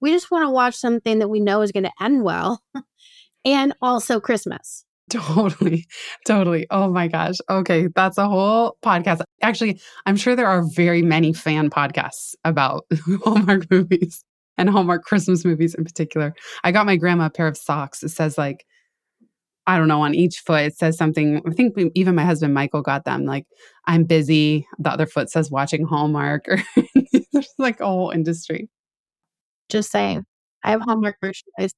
We 0.00 0.12
just 0.12 0.30
want 0.30 0.44
to 0.44 0.50
watch 0.50 0.74
something 0.74 1.18
that 1.18 1.28
we 1.28 1.40
know 1.40 1.62
is 1.62 1.72
going 1.72 1.84
to 1.84 1.92
end 2.00 2.22
well 2.22 2.60
and 3.44 3.72
also 3.80 4.20
Christmas. 4.20 4.84
Totally. 5.08 5.86
Totally. 6.26 6.66
Oh 6.70 6.90
my 6.90 7.06
gosh. 7.06 7.36
Okay. 7.48 7.88
That's 7.94 8.18
a 8.18 8.28
whole 8.28 8.76
podcast. 8.84 9.22
Actually, 9.40 9.80
I'm 10.04 10.16
sure 10.16 10.34
there 10.34 10.48
are 10.48 10.64
very 10.74 11.00
many 11.00 11.32
fan 11.32 11.70
podcasts 11.70 12.34
about 12.44 12.86
Hallmark 13.24 13.70
movies 13.70 14.24
and 14.58 14.68
Hallmark 14.68 15.04
Christmas 15.04 15.44
movies 15.44 15.74
in 15.74 15.84
particular. 15.84 16.34
I 16.64 16.72
got 16.72 16.86
my 16.86 16.96
grandma 16.96 17.26
a 17.26 17.30
pair 17.30 17.46
of 17.46 17.56
socks. 17.56 18.02
It 18.02 18.08
says, 18.08 18.36
like, 18.36 18.66
I 19.66 19.78
don't 19.78 19.88
know, 19.88 20.02
on 20.02 20.14
each 20.14 20.40
foot, 20.40 20.64
it 20.64 20.76
says 20.76 20.96
something. 20.96 21.42
I 21.46 21.50
think 21.50 21.76
even 21.94 22.14
my 22.14 22.24
husband 22.24 22.54
Michael 22.54 22.82
got 22.82 23.04
them 23.04 23.24
like, 23.24 23.46
I'm 23.86 24.04
busy. 24.04 24.66
The 24.78 24.90
other 24.90 25.06
foot 25.06 25.28
says 25.30 25.50
watching 25.50 25.84
Hallmark, 25.84 26.46
or 26.48 26.62
there's 27.32 27.54
like 27.58 27.80
a 27.80 27.86
whole 27.86 28.10
industry. 28.10 28.68
Just 29.68 29.90
saying. 29.90 30.24
I 30.62 30.70
have 30.70 30.82
Hallmark 30.82 31.16
merchandise. 31.20 31.74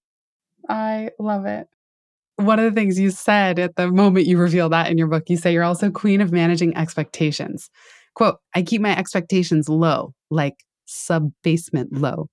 I 0.68 1.10
love 1.18 1.46
it. 1.46 1.66
One 2.36 2.58
of 2.58 2.72
the 2.72 2.78
things 2.78 2.98
you 2.98 3.10
said 3.10 3.58
at 3.58 3.76
the 3.76 3.90
moment 3.90 4.26
you 4.26 4.38
reveal 4.38 4.68
that 4.68 4.90
in 4.90 4.98
your 4.98 5.08
book, 5.08 5.24
you 5.28 5.36
say 5.36 5.52
you're 5.52 5.64
also 5.64 5.90
queen 5.90 6.20
of 6.20 6.30
managing 6.30 6.76
expectations. 6.76 7.70
Quote, 8.14 8.36
I 8.54 8.62
keep 8.62 8.80
my 8.80 8.96
expectations 8.96 9.68
low, 9.68 10.14
like 10.30 10.64
sub 10.84 11.32
basement 11.42 11.92
low. 11.92 12.28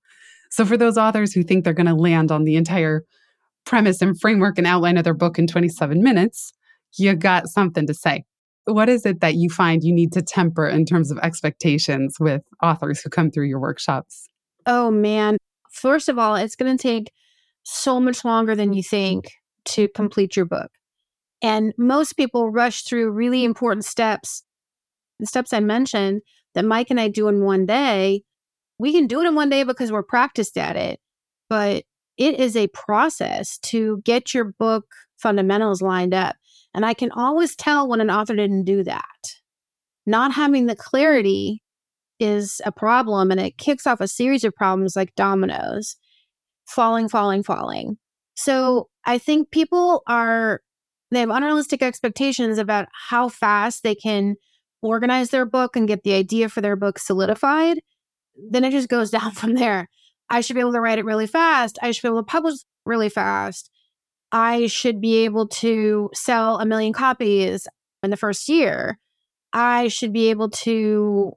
So 0.50 0.64
for 0.64 0.76
those 0.76 0.96
authors 0.96 1.32
who 1.32 1.42
think 1.42 1.64
they're 1.64 1.72
going 1.72 1.86
to 1.86 1.94
land 1.94 2.30
on 2.30 2.44
the 2.44 2.56
entire 2.56 3.04
premise 3.66 4.00
and 4.00 4.18
framework 4.18 4.56
and 4.56 4.66
outline 4.66 4.96
of 4.96 5.04
their 5.04 5.14
book 5.14 5.38
in 5.38 5.46
27 5.46 6.02
minutes, 6.02 6.52
you 6.96 7.14
got 7.14 7.48
something 7.48 7.86
to 7.86 7.92
say. 7.94 8.24
What 8.64 8.88
is 8.88 9.04
it 9.04 9.20
that 9.20 9.34
you 9.34 9.50
find 9.50 9.84
you 9.84 9.92
need 9.92 10.12
to 10.12 10.22
temper 10.22 10.66
in 10.66 10.86
terms 10.86 11.10
of 11.10 11.18
expectations 11.18 12.16
with 12.18 12.42
authors 12.62 13.00
who 13.00 13.10
come 13.10 13.30
through 13.30 13.46
your 13.46 13.60
workshops? 13.60 14.28
Oh, 14.64 14.90
man. 14.90 15.36
First 15.70 16.08
of 16.08 16.18
all, 16.18 16.34
it's 16.36 16.56
going 16.56 16.76
to 16.76 16.82
take 16.82 17.12
so 17.62 18.00
much 18.00 18.24
longer 18.24 18.54
than 18.54 18.72
you 18.72 18.82
think 18.82 19.32
to 19.66 19.88
complete 19.88 20.36
your 20.36 20.46
book. 20.46 20.70
And 21.42 21.74
most 21.76 22.14
people 22.14 22.50
rush 22.50 22.82
through 22.82 23.10
really 23.10 23.44
important 23.44 23.84
steps, 23.84 24.42
the 25.20 25.26
steps 25.26 25.52
I 25.52 25.60
mentioned 25.60 26.22
that 26.54 26.64
Mike 26.64 26.90
and 26.90 26.98
I 26.98 27.08
do 27.08 27.28
in 27.28 27.42
one 27.42 27.66
day. 27.66 28.22
We 28.78 28.92
can 28.92 29.06
do 29.06 29.20
it 29.20 29.26
in 29.26 29.34
one 29.34 29.50
day 29.50 29.62
because 29.62 29.92
we're 29.92 30.02
practiced 30.02 30.56
at 30.58 30.76
it, 30.76 31.00
but 31.48 31.84
it 32.16 32.40
is 32.40 32.56
a 32.56 32.68
process 32.68 33.58
to 33.58 34.00
get 34.04 34.34
your 34.34 34.44
book 34.44 34.86
fundamentals 35.16 35.82
lined 35.82 36.14
up. 36.14 36.36
And 36.74 36.84
I 36.84 36.94
can 36.94 37.10
always 37.12 37.56
tell 37.56 37.88
when 37.88 38.00
an 38.00 38.10
author 38.10 38.34
didn't 38.34 38.64
do 38.64 38.84
that. 38.84 39.04
Not 40.06 40.32
having 40.32 40.66
the 40.66 40.76
clarity 40.76 41.62
is 42.18 42.60
a 42.64 42.72
problem 42.72 43.30
and 43.30 43.40
it 43.40 43.58
kicks 43.58 43.86
off 43.86 44.00
a 44.00 44.08
series 44.08 44.44
of 44.44 44.54
problems 44.54 44.96
like 44.96 45.14
dominoes 45.14 45.96
falling, 46.66 47.08
falling, 47.08 47.42
falling. 47.42 47.96
So 48.34 48.88
I 49.06 49.18
think 49.18 49.50
people 49.50 50.02
are, 50.06 50.60
they 51.10 51.20
have 51.20 51.30
unrealistic 51.30 51.82
expectations 51.82 52.58
about 52.58 52.88
how 53.08 53.28
fast 53.28 53.82
they 53.82 53.94
can 53.94 54.36
organize 54.82 55.30
their 55.30 55.46
book 55.46 55.76
and 55.76 55.88
get 55.88 56.02
the 56.02 56.12
idea 56.12 56.48
for 56.48 56.60
their 56.60 56.76
book 56.76 56.98
solidified. 56.98 57.80
Then 58.50 58.64
it 58.64 58.72
just 58.72 58.88
goes 58.88 59.10
down 59.12 59.32
from 59.32 59.54
there. 59.54 59.88
I 60.28 60.40
should 60.40 60.54
be 60.54 60.60
able 60.60 60.72
to 60.72 60.80
write 60.80 60.98
it 60.98 61.04
really 61.04 61.26
fast. 61.26 61.78
I 61.82 61.90
should 61.92 62.02
be 62.02 62.08
able 62.08 62.22
to 62.22 62.26
publish 62.26 62.56
really 62.84 63.08
fast. 63.08 63.70
I 64.32 64.66
should 64.66 65.00
be 65.00 65.24
able 65.24 65.48
to 65.48 66.10
sell 66.12 66.58
a 66.58 66.66
million 66.66 66.92
copies 66.92 67.68
in 68.02 68.10
the 68.10 68.16
first 68.16 68.48
year. 68.48 68.98
I 69.52 69.88
should 69.88 70.12
be 70.12 70.30
able 70.30 70.50
to 70.50 71.32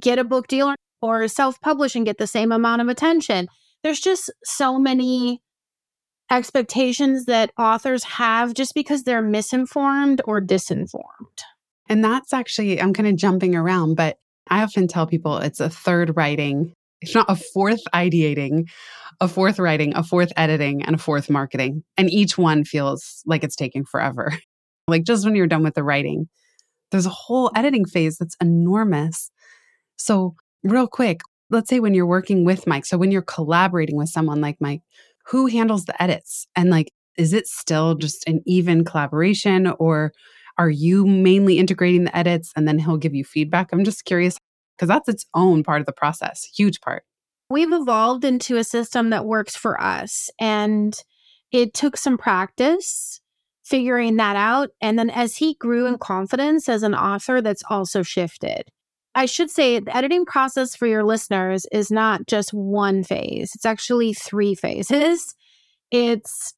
get 0.00 0.18
a 0.18 0.24
book 0.24 0.48
deal 0.48 0.74
or 1.02 1.28
self 1.28 1.60
publish 1.60 1.94
and 1.94 2.06
get 2.06 2.18
the 2.18 2.26
same 2.26 2.52
amount 2.52 2.82
of 2.82 2.88
attention. 2.88 3.48
There's 3.82 4.00
just 4.00 4.32
so 4.44 4.78
many 4.78 5.42
expectations 6.30 7.26
that 7.26 7.52
authors 7.58 8.02
have 8.04 8.54
just 8.54 8.74
because 8.74 9.04
they're 9.04 9.22
misinformed 9.22 10.20
or 10.24 10.40
disinformed. 10.40 11.42
And 11.88 12.02
that's 12.02 12.32
actually, 12.32 12.80
I'm 12.80 12.92
kind 12.92 13.08
of 13.08 13.16
jumping 13.16 13.54
around, 13.54 13.94
but 13.94 14.16
I 14.48 14.62
often 14.62 14.88
tell 14.88 15.06
people 15.06 15.38
it's 15.38 15.60
a 15.60 15.70
third 15.70 16.16
writing 16.16 16.72
if 17.00 17.14
not 17.14 17.26
a 17.28 17.36
fourth 17.36 17.82
ideating, 17.94 18.68
a 19.20 19.28
fourth 19.28 19.58
writing, 19.58 19.94
a 19.94 20.02
fourth 20.02 20.32
editing, 20.36 20.82
and 20.82 20.94
a 20.94 20.98
fourth 20.98 21.30
marketing. 21.30 21.82
And 21.96 22.10
each 22.10 22.36
one 22.36 22.64
feels 22.64 23.22
like 23.26 23.44
it's 23.44 23.56
taking 23.56 23.84
forever. 23.84 24.32
like 24.88 25.04
just 25.04 25.24
when 25.24 25.34
you're 25.34 25.46
done 25.46 25.62
with 25.62 25.74
the 25.74 25.84
writing, 25.84 26.28
there's 26.90 27.06
a 27.06 27.10
whole 27.10 27.50
editing 27.54 27.84
phase 27.84 28.16
that's 28.18 28.36
enormous. 28.40 29.30
So, 29.96 30.34
real 30.62 30.86
quick, 30.86 31.20
let's 31.50 31.68
say 31.68 31.80
when 31.80 31.94
you're 31.94 32.06
working 32.06 32.44
with 32.44 32.66
Mike, 32.66 32.86
so 32.86 32.98
when 32.98 33.10
you're 33.10 33.22
collaborating 33.22 33.96
with 33.96 34.08
someone 34.08 34.40
like 34.40 34.56
Mike, 34.60 34.82
who 35.26 35.46
handles 35.46 35.84
the 35.84 36.00
edits? 36.02 36.46
And 36.54 36.70
like, 36.70 36.92
is 37.16 37.32
it 37.32 37.46
still 37.46 37.94
just 37.94 38.26
an 38.28 38.40
even 38.46 38.84
collaboration 38.84 39.72
or 39.78 40.12
are 40.58 40.70
you 40.70 41.06
mainly 41.06 41.58
integrating 41.58 42.04
the 42.04 42.16
edits 42.16 42.52
and 42.56 42.66
then 42.66 42.78
he'll 42.78 42.96
give 42.96 43.14
you 43.14 43.24
feedback? 43.24 43.70
I'm 43.72 43.84
just 43.84 44.04
curious 44.04 44.38
because 44.76 44.88
that's 44.88 45.08
its 45.08 45.26
own 45.34 45.64
part 45.64 45.80
of 45.80 45.86
the 45.86 45.92
process, 45.92 46.44
huge 46.44 46.80
part. 46.80 47.04
We've 47.48 47.72
evolved 47.72 48.24
into 48.24 48.56
a 48.56 48.64
system 48.64 49.10
that 49.10 49.24
works 49.24 49.56
for 49.56 49.80
us. 49.80 50.30
And 50.38 50.98
it 51.52 51.74
took 51.74 51.96
some 51.96 52.18
practice 52.18 53.20
figuring 53.64 54.16
that 54.16 54.36
out. 54.36 54.70
And 54.80 54.98
then 54.98 55.10
as 55.10 55.36
he 55.36 55.54
grew 55.54 55.86
in 55.86 55.98
confidence 55.98 56.68
as 56.68 56.82
an 56.82 56.94
author, 56.94 57.40
that's 57.40 57.64
also 57.68 58.02
shifted. 58.02 58.68
I 59.14 59.26
should 59.26 59.50
say 59.50 59.80
the 59.80 59.96
editing 59.96 60.24
process 60.24 60.76
for 60.76 60.86
your 60.86 61.02
listeners 61.02 61.66
is 61.72 61.90
not 61.90 62.26
just 62.26 62.52
one 62.52 63.02
phase, 63.02 63.52
it's 63.54 63.64
actually 63.64 64.12
three 64.12 64.54
phases. 64.54 65.34
It's 65.90 66.54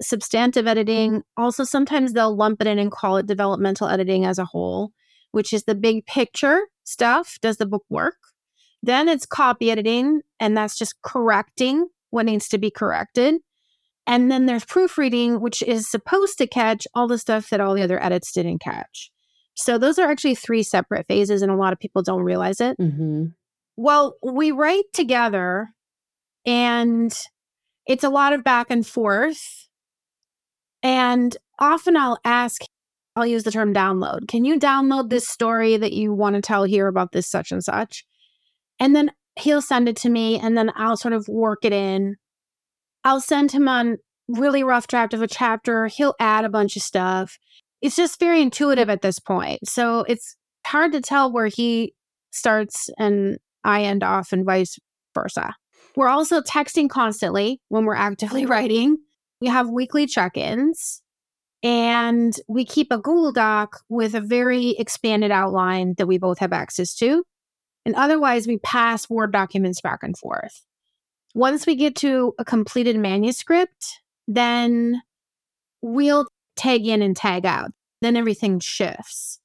substantive 0.00 0.66
editing. 0.66 1.10
Mm-hmm. 1.10 1.42
Also, 1.42 1.64
sometimes 1.64 2.12
they'll 2.12 2.34
lump 2.34 2.60
it 2.60 2.66
in 2.66 2.78
and 2.78 2.90
call 2.90 3.16
it 3.16 3.26
developmental 3.26 3.88
editing 3.88 4.24
as 4.24 4.38
a 4.38 4.44
whole, 4.44 4.92
which 5.32 5.52
is 5.52 5.64
the 5.64 5.74
big 5.74 6.06
picture 6.06 6.60
stuff. 6.84 7.38
Does 7.42 7.56
the 7.56 7.66
book 7.66 7.84
work? 7.88 8.16
Then 8.82 9.08
it's 9.08 9.26
copy 9.26 9.70
editing, 9.70 10.20
and 10.38 10.56
that's 10.56 10.76
just 10.76 11.00
correcting 11.02 11.88
what 12.10 12.26
needs 12.26 12.48
to 12.48 12.58
be 12.58 12.70
corrected. 12.70 13.36
And 14.06 14.30
then 14.30 14.46
there's 14.46 14.66
proofreading, 14.66 15.40
which 15.40 15.62
is 15.62 15.90
supposed 15.90 16.36
to 16.38 16.46
catch 16.46 16.86
all 16.94 17.08
the 17.08 17.18
stuff 17.18 17.48
that 17.48 17.60
all 17.60 17.74
the 17.74 17.82
other 17.82 18.02
edits 18.02 18.32
didn't 18.32 18.58
catch. 18.58 19.10
So 19.54 19.78
those 19.78 19.98
are 19.98 20.10
actually 20.10 20.34
three 20.34 20.62
separate 20.62 21.06
phases, 21.06 21.40
and 21.40 21.50
a 21.50 21.56
lot 21.56 21.72
of 21.72 21.78
people 21.78 22.02
don't 22.02 22.22
realize 22.22 22.60
it. 22.60 22.76
Mm-hmm. 22.78 23.26
Well, 23.76 24.16
we 24.22 24.50
write 24.50 24.84
together, 24.92 25.70
and 26.44 27.16
it's 27.86 28.04
a 28.04 28.10
lot 28.10 28.32
of 28.32 28.44
back 28.44 28.66
and 28.70 28.86
forth. 28.86 29.68
And 30.82 31.36
often 31.58 31.96
I'll 31.96 32.18
ask 32.24 32.60
I'll 33.16 33.26
use 33.26 33.44
the 33.44 33.52
term 33.52 33.72
download. 33.72 34.28
Can 34.28 34.44
you 34.44 34.58
download 34.58 35.10
this 35.10 35.24
mm-hmm. 35.24 35.32
story 35.32 35.76
that 35.76 35.92
you 35.92 36.12
want 36.12 36.36
to 36.36 36.42
tell 36.42 36.64
here 36.64 36.88
about 36.88 37.12
this 37.12 37.28
such 37.28 37.52
and 37.52 37.62
such? 37.62 38.04
And 38.80 38.94
then 38.94 39.12
he'll 39.36 39.62
send 39.62 39.88
it 39.88 39.96
to 39.98 40.10
me 40.10 40.38
and 40.38 40.56
then 40.56 40.72
I'll 40.74 40.96
sort 40.96 41.14
of 41.14 41.28
work 41.28 41.64
it 41.64 41.72
in. 41.72 42.16
I'll 43.04 43.20
send 43.20 43.52
him 43.52 43.68
on 43.68 43.98
really 44.28 44.64
rough 44.64 44.86
draft 44.86 45.14
of 45.14 45.22
a 45.22 45.28
chapter. 45.28 45.86
He'll 45.86 46.14
add 46.18 46.44
a 46.44 46.48
bunch 46.48 46.76
of 46.76 46.82
stuff. 46.82 47.38
It's 47.82 47.96
just 47.96 48.18
very 48.18 48.40
intuitive 48.40 48.88
at 48.88 49.02
this 49.02 49.18
point. 49.18 49.68
So 49.68 50.00
it's 50.08 50.36
hard 50.66 50.92
to 50.92 51.00
tell 51.00 51.30
where 51.30 51.48
he 51.48 51.94
starts 52.30 52.88
and 52.98 53.38
I 53.62 53.82
end 53.84 54.02
off 54.02 54.32
and 54.32 54.44
vice 54.44 54.78
versa. 55.14 55.54
We're 55.96 56.08
also 56.08 56.40
texting 56.40 56.88
constantly 56.88 57.60
when 57.68 57.84
we're 57.84 57.94
actively 57.94 58.46
writing. 58.46 58.98
We 59.40 59.48
have 59.48 59.68
weekly 59.68 60.06
check 60.06 60.36
ins. 60.36 61.02
And 61.64 62.38
we 62.46 62.66
keep 62.66 62.92
a 62.92 62.98
Google 62.98 63.32
Doc 63.32 63.80
with 63.88 64.14
a 64.14 64.20
very 64.20 64.70
expanded 64.78 65.30
outline 65.30 65.94
that 65.96 66.06
we 66.06 66.18
both 66.18 66.38
have 66.40 66.52
access 66.52 66.94
to. 66.96 67.24
And 67.86 67.94
otherwise, 67.94 68.46
we 68.46 68.58
pass 68.58 69.08
Word 69.08 69.32
documents 69.32 69.80
back 69.80 70.02
and 70.02 70.16
forth. 70.16 70.60
Once 71.34 71.66
we 71.66 71.74
get 71.74 71.96
to 71.96 72.34
a 72.38 72.44
completed 72.44 72.96
manuscript, 72.96 74.00
then 74.28 75.00
we'll 75.80 76.26
tag 76.54 76.86
in 76.86 77.00
and 77.00 77.16
tag 77.16 77.46
out. 77.46 77.70
Then 78.02 78.14
everything 78.14 78.60
shifts. 78.60 79.40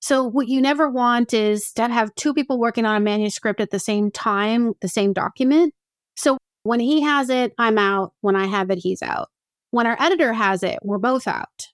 So, 0.00 0.24
what 0.24 0.48
you 0.48 0.62
never 0.62 0.88
want 0.88 1.34
is 1.34 1.72
to 1.72 1.88
have 1.88 2.14
two 2.14 2.32
people 2.32 2.58
working 2.58 2.86
on 2.86 2.96
a 2.96 3.00
manuscript 3.00 3.60
at 3.60 3.70
the 3.70 3.78
same 3.78 4.10
time, 4.10 4.72
the 4.80 4.88
same 4.88 5.12
document. 5.12 5.74
So, 6.16 6.38
when 6.62 6.80
he 6.80 7.02
has 7.02 7.28
it, 7.28 7.52
I'm 7.58 7.76
out. 7.76 8.14
When 8.22 8.36
I 8.36 8.46
have 8.46 8.70
it, 8.70 8.78
he's 8.78 9.02
out. 9.02 9.28
When 9.70 9.86
our 9.86 9.96
editor 10.00 10.32
has 10.32 10.62
it, 10.62 10.78
we're 10.82 10.98
both 10.98 11.26
out. 11.26 11.68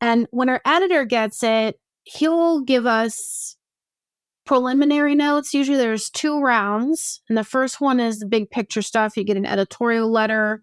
And 0.00 0.26
when 0.30 0.48
our 0.48 0.60
editor 0.64 1.04
gets 1.04 1.42
it, 1.42 1.78
he'll 2.04 2.60
give 2.60 2.86
us 2.86 3.56
preliminary 4.44 5.14
notes. 5.14 5.54
Usually 5.54 5.76
there's 5.76 6.10
two 6.10 6.40
rounds. 6.40 7.22
And 7.28 7.38
the 7.38 7.44
first 7.44 7.80
one 7.80 8.00
is 8.00 8.18
the 8.18 8.26
big 8.26 8.50
picture 8.50 8.82
stuff. 8.82 9.16
You 9.16 9.24
get 9.24 9.36
an 9.36 9.46
editorial 9.46 10.10
letter 10.10 10.62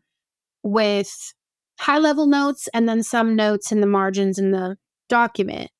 with 0.63 1.33
high 1.79 1.99
level 1.99 2.27
notes 2.27 2.67
and 2.73 2.89
then 2.89 3.03
some 3.03 3.35
notes 3.35 3.71
in 3.71 3.79
the 3.79 3.87
margins 3.87 4.37
in 4.37 4.51
the 4.51 4.77
document. 5.07 5.71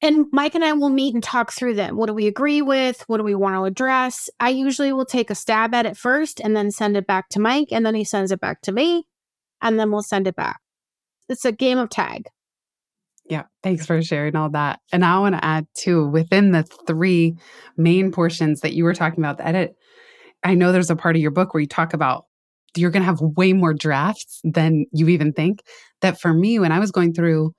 And 0.00 0.26
Mike 0.32 0.54
and 0.54 0.62
I 0.62 0.74
will 0.74 0.90
meet 0.90 1.14
and 1.14 1.22
talk 1.22 1.50
through 1.50 1.74
them. 1.74 1.96
What 1.96 2.06
do 2.06 2.14
we 2.14 2.26
agree 2.26 2.60
with? 2.60 3.02
What 3.06 3.16
do 3.16 3.24
we 3.24 3.34
want 3.34 3.56
to 3.56 3.64
address? 3.64 4.28
I 4.38 4.50
usually 4.50 4.92
will 4.92 5.06
take 5.06 5.30
a 5.30 5.34
stab 5.34 5.74
at 5.74 5.86
it 5.86 5.96
first 5.96 6.40
and 6.40 6.54
then 6.54 6.70
send 6.70 6.96
it 6.96 7.06
back 7.06 7.30
to 7.30 7.40
Mike. 7.40 7.68
And 7.72 7.84
then 7.84 7.94
he 7.94 8.04
sends 8.04 8.30
it 8.30 8.40
back 8.40 8.60
to 8.62 8.72
me 8.72 9.06
and 9.64 9.80
then 9.80 9.90
we'll 9.90 10.02
send 10.02 10.28
it 10.28 10.36
back. 10.36 10.60
It's 11.28 11.44
a 11.44 11.50
game 11.50 11.78
of 11.78 11.90
tag. 11.90 12.26
Yeah, 13.28 13.44
thanks 13.62 13.86
for 13.86 14.00
sharing 14.02 14.36
all 14.36 14.50
that. 14.50 14.80
And 14.92 15.04
I 15.04 15.18
want 15.18 15.34
to 15.34 15.44
add 15.44 15.66
too, 15.74 16.06
within 16.06 16.52
the 16.52 16.62
three 16.86 17.36
main 17.76 18.12
portions 18.12 18.60
that 18.60 18.74
you 18.74 18.84
were 18.84 18.94
talking 18.94 19.24
about, 19.24 19.38
the 19.38 19.46
edit, 19.46 19.74
I 20.44 20.54
know 20.54 20.70
there's 20.70 20.90
a 20.90 20.96
part 20.96 21.16
of 21.16 21.22
your 21.22 21.30
book 21.30 21.54
where 21.54 21.62
you 21.62 21.66
talk 21.66 21.94
about 21.94 22.26
you're 22.76 22.90
going 22.90 23.02
to 23.02 23.06
have 23.06 23.20
way 23.20 23.52
more 23.52 23.72
drafts 23.72 24.40
than 24.42 24.84
you 24.92 25.08
even 25.08 25.32
think. 25.32 25.62
That 26.02 26.20
for 26.20 26.34
me, 26.34 26.58
when 26.58 26.72
I 26.72 26.80
was 26.80 26.90
going 26.90 27.14
through, 27.14 27.52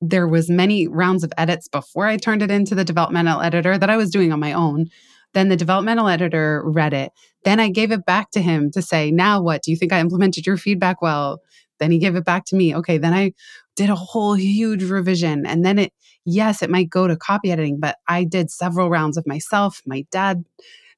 there 0.00 0.26
was 0.26 0.50
many 0.50 0.88
rounds 0.88 1.22
of 1.22 1.32
edits 1.38 1.68
before 1.68 2.06
I 2.06 2.16
turned 2.16 2.42
it 2.42 2.50
into 2.50 2.74
the 2.74 2.84
developmental 2.84 3.40
editor 3.40 3.78
that 3.78 3.88
I 3.88 3.96
was 3.96 4.10
doing 4.10 4.32
on 4.32 4.40
my 4.40 4.52
own 4.52 4.86
Then 5.34 5.48
the 5.48 5.56
developmental 5.56 6.08
editor 6.08 6.62
read 6.64 6.92
it. 6.92 7.12
Then 7.44 7.58
I 7.60 7.70
gave 7.70 7.90
it 7.90 8.04
back 8.04 8.30
to 8.32 8.42
him 8.42 8.70
to 8.72 8.82
say, 8.82 9.10
now 9.10 9.42
what? 9.42 9.62
Do 9.62 9.70
you 9.70 9.76
think 9.76 9.92
I 9.92 10.00
implemented 10.00 10.46
your 10.46 10.56
feedback 10.56 11.00
well? 11.02 11.40
Then 11.78 11.90
he 11.90 11.98
gave 11.98 12.14
it 12.14 12.24
back 12.24 12.44
to 12.46 12.56
me. 12.56 12.74
Okay. 12.76 12.98
Then 12.98 13.12
I 13.12 13.32
did 13.74 13.90
a 13.90 13.96
whole 13.96 14.34
huge 14.34 14.84
revision. 14.84 15.46
And 15.46 15.64
then 15.64 15.78
it, 15.78 15.92
yes, 16.24 16.62
it 16.62 16.70
might 16.70 16.90
go 16.90 17.08
to 17.08 17.16
copy 17.16 17.50
editing, 17.50 17.80
but 17.80 17.96
I 18.06 18.24
did 18.24 18.50
several 18.50 18.90
rounds 18.90 19.16
of 19.16 19.26
myself. 19.26 19.80
My 19.86 20.04
dad 20.10 20.44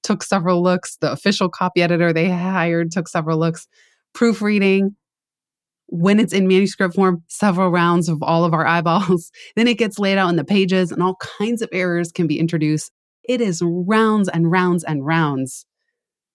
took 0.02 0.22
several 0.22 0.62
looks. 0.62 0.96
The 0.96 1.10
official 1.10 1.48
copy 1.48 1.82
editor 1.82 2.12
they 2.12 2.28
hired 2.28 2.92
took 2.92 3.08
several 3.08 3.38
looks. 3.38 3.66
Proofreading, 4.12 4.94
when 5.86 6.20
it's 6.20 6.32
in 6.32 6.48
manuscript 6.48 6.94
form, 6.94 7.22
several 7.28 7.70
rounds 7.70 8.08
of 8.08 8.22
all 8.22 8.44
of 8.44 8.54
our 8.54 8.66
eyeballs. 8.66 9.30
then 9.56 9.68
it 9.68 9.78
gets 9.78 9.98
laid 9.98 10.18
out 10.18 10.28
in 10.28 10.36
the 10.36 10.44
pages, 10.44 10.92
and 10.92 11.02
all 11.02 11.16
kinds 11.38 11.62
of 11.62 11.68
errors 11.72 12.12
can 12.12 12.26
be 12.26 12.38
introduced. 12.38 12.92
It 13.28 13.40
is 13.40 13.62
rounds 13.64 14.28
and 14.28 14.50
rounds 14.50 14.84
and 14.84 15.04
rounds 15.04 15.66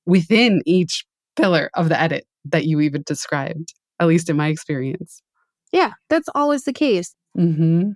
within 0.06 0.62
each 0.65 1.06
pillar 1.36 1.69
of 1.73 1.89
the 1.89 1.99
edit 1.99 2.25
that 2.45 2.65
you 2.65 2.80
even 2.80 3.04
described, 3.06 3.73
at 3.99 4.08
least 4.08 4.30
in 4.30 4.38
my 4.38 4.47
experience. 4.47 5.21
Yeah, 5.71 5.93
that's 6.10 6.30
always 6.34 6.63
the 6.63 6.73
case. 6.73 7.13
Mm-hmm. 7.38 7.91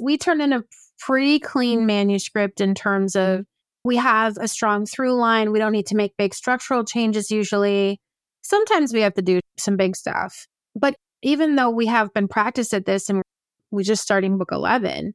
We 0.00 0.18
turn 0.18 0.40
in 0.40 0.52
a 0.52 0.62
pretty 0.98 1.38
clean 1.38 1.86
manuscript 1.86 2.60
in 2.60 2.74
terms 2.74 3.16
of 3.16 3.44
we 3.84 3.96
have 3.96 4.36
a 4.40 4.48
strong 4.48 4.86
through 4.86 5.14
line. 5.14 5.52
We 5.52 5.58
don't 5.58 5.72
need 5.72 5.86
to 5.86 5.96
make 5.96 6.16
big 6.16 6.34
structural 6.34 6.84
changes 6.84 7.30
usually. 7.30 8.00
Sometimes 8.42 8.92
we 8.92 9.00
have 9.00 9.14
to 9.14 9.22
do 9.22 9.40
some 9.58 9.76
big 9.76 9.96
stuff. 9.96 10.46
But 10.74 10.94
even 11.22 11.56
though 11.56 11.70
we 11.70 11.86
have 11.86 12.12
been 12.12 12.28
practiced 12.28 12.74
at 12.74 12.84
this 12.84 13.08
and 13.08 13.22
we're 13.70 13.82
just 13.82 14.02
starting 14.02 14.38
book 14.38 14.50
11, 14.52 15.14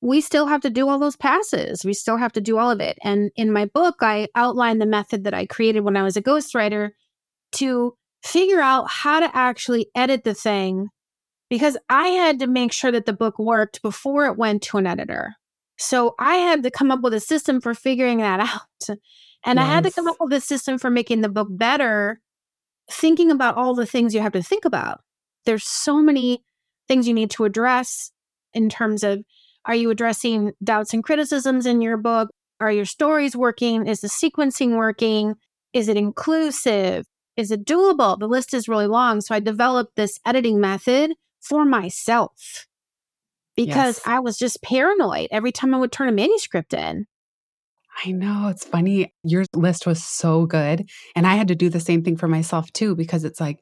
we 0.00 0.20
still 0.20 0.46
have 0.46 0.62
to 0.62 0.70
do 0.70 0.88
all 0.88 0.98
those 0.98 1.16
passes. 1.16 1.84
We 1.84 1.92
still 1.92 2.16
have 2.16 2.32
to 2.32 2.40
do 2.40 2.58
all 2.58 2.70
of 2.70 2.80
it. 2.80 2.98
And 3.02 3.30
in 3.36 3.52
my 3.52 3.66
book, 3.66 3.96
I 4.00 4.28
outline 4.34 4.78
the 4.78 4.86
method 4.86 5.24
that 5.24 5.34
I 5.34 5.46
created 5.46 5.80
when 5.80 5.96
I 5.96 6.02
was 6.02 6.16
a 6.16 6.22
ghostwriter 6.22 6.90
to 7.52 7.94
figure 8.22 8.60
out 8.60 8.88
how 8.88 9.20
to 9.20 9.36
actually 9.36 9.90
edit 9.94 10.24
the 10.24 10.34
thing 10.34 10.88
because 11.48 11.76
I 11.88 12.08
had 12.08 12.38
to 12.38 12.46
make 12.46 12.72
sure 12.72 12.92
that 12.92 13.06
the 13.06 13.12
book 13.12 13.38
worked 13.38 13.82
before 13.82 14.26
it 14.26 14.38
went 14.38 14.62
to 14.64 14.78
an 14.78 14.86
editor. 14.86 15.34
So 15.76 16.14
I 16.18 16.36
had 16.36 16.62
to 16.62 16.70
come 16.70 16.90
up 16.90 17.00
with 17.00 17.14
a 17.14 17.20
system 17.20 17.60
for 17.60 17.74
figuring 17.74 18.18
that 18.18 18.40
out. 18.88 18.98
And 19.44 19.58
I 19.58 19.64
had 19.64 19.84
to 19.84 19.90
come 19.90 20.06
up 20.06 20.16
with 20.20 20.32
a 20.34 20.40
system 20.40 20.78
for 20.78 20.90
making 20.90 21.22
the 21.22 21.28
book 21.28 21.48
better, 21.50 22.20
thinking 22.90 23.30
about 23.30 23.56
all 23.56 23.74
the 23.74 23.86
things 23.86 24.14
you 24.14 24.20
have 24.20 24.32
to 24.32 24.42
think 24.42 24.66
about. 24.66 25.00
There's 25.46 25.64
so 25.64 26.02
many 26.02 26.44
things 26.88 27.08
you 27.08 27.14
need 27.14 27.30
to 27.32 27.44
address 27.44 28.12
in 28.52 28.68
terms 28.68 29.02
of 29.02 29.24
are 29.70 29.76
you 29.76 29.88
addressing 29.88 30.50
doubts 30.64 30.92
and 30.92 31.04
criticisms 31.04 31.64
in 31.64 31.80
your 31.80 31.96
book? 31.96 32.28
Are 32.58 32.72
your 32.72 32.84
stories 32.84 33.36
working? 33.36 33.86
Is 33.86 34.00
the 34.00 34.08
sequencing 34.08 34.76
working? 34.76 35.36
Is 35.72 35.86
it 35.86 35.96
inclusive? 35.96 37.06
Is 37.36 37.52
it 37.52 37.64
doable? 37.64 38.18
The 38.18 38.26
list 38.26 38.52
is 38.52 38.66
really 38.66 38.88
long. 38.88 39.20
So 39.20 39.32
I 39.32 39.38
developed 39.38 39.94
this 39.94 40.18
editing 40.26 40.60
method 40.60 41.12
for 41.40 41.64
myself 41.64 42.66
because 43.54 43.98
yes. 43.98 44.06
I 44.08 44.18
was 44.18 44.36
just 44.38 44.60
paranoid 44.60 45.28
every 45.30 45.52
time 45.52 45.72
I 45.72 45.78
would 45.78 45.92
turn 45.92 46.08
a 46.08 46.12
manuscript 46.12 46.74
in. 46.74 47.06
I 48.04 48.10
know. 48.10 48.48
It's 48.48 48.64
funny. 48.64 49.14
Your 49.22 49.44
list 49.54 49.86
was 49.86 50.02
so 50.02 50.46
good. 50.46 50.90
And 51.14 51.28
I 51.28 51.36
had 51.36 51.46
to 51.46 51.54
do 51.54 51.68
the 51.68 51.78
same 51.78 52.02
thing 52.02 52.16
for 52.16 52.26
myself 52.26 52.72
too, 52.72 52.96
because 52.96 53.22
it's 53.22 53.40
like, 53.40 53.58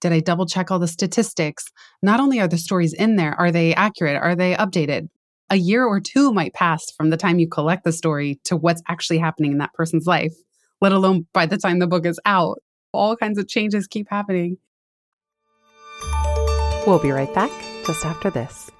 did 0.00 0.12
I 0.12 0.20
double 0.20 0.46
check 0.46 0.70
all 0.70 0.78
the 0.78 0.86
statistics? 0.86 1.64
Not 2.04 2.20
only 2.20 2.38
are 2.38 2.46
the 2.46 2.56
stories 2.56 2.92
in 2.92 3.16
there, 3.16 3.34
are 3.34 3.50
they 3.50 3.74
accurate? 3.74 4.14
Are 4.14 4.36
they 4.36 4.54
updated? 4.54 5.08
A 5.52 5.56
year 5.56 5.84
or 5.84 5.98
two 5.98 6.32
might 6.32 6.54
pass 6.54 6.92
from 6.92 7.10
the 7.10 7.16
time 7.16 7.40
you 7.40 7.48
collect 7.48 7.82
the 7.82 7.90
story 7.90 8.38
to 8.44 8.56
what's 8.56 8.80
actually 8.86 9.18
happening 9.18 9.50
in 9.50 9.58
that 9.58 9.74
person's 9.74 10.06
life, 10.06 10.32
let 10.80 10.92
alone 10.92 11.26
by 11.32 11.44
the 11.44 11.58
time 11.58 11.80
the 11.80 11.88
book 11.88 12.06
is 12.06 12.20
out. 12.24 12.58
All 12.92 13.16
kinds 13.16 13.36
of 13.36 13.48
changes 13.48 13.88
keep 13.88 14.06
happening. 14.08 14.58
We'll 16.86 17.00
be 17.02 17.10
right 17.10 17.34
back 17.34 17.50
just 17.84 18.06
after 18.06 18.30
this. 18.30 18.70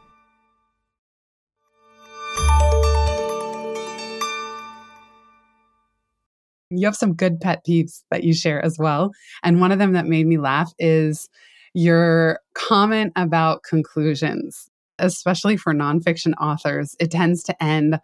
You 6.70 6.86
have 6.86 6.94
some 6.94 7.14
good 7.14 7.40
pet 7.40 7.66
peeves 7.68 8.04
that 8.12 8.22
you 8.22 8.32
share 8.32 8.64
as 8.64 8.76
well. 8.78 9.10
And 9.42 9.60
one 9.60 9.72
of 9.72 9.80
them 9.80 9.94
that 9.94 10.06
made 10.06 10.28
me 10.28 10.38
laugh 10.38 10.72
is 10.78 11.28
your 11.74 12.38
comment 12.54 13.12
about 13.16 13.64
conclusions, 13.64 14.69
especially 15.00 15.56
for 15.56 15.74
nonfiction 15.74 16.34
authors. 16.40 16.94
It 17.00 17.10
tends 17.10 17.42
to 17.44 17.62
end 17.62 17.98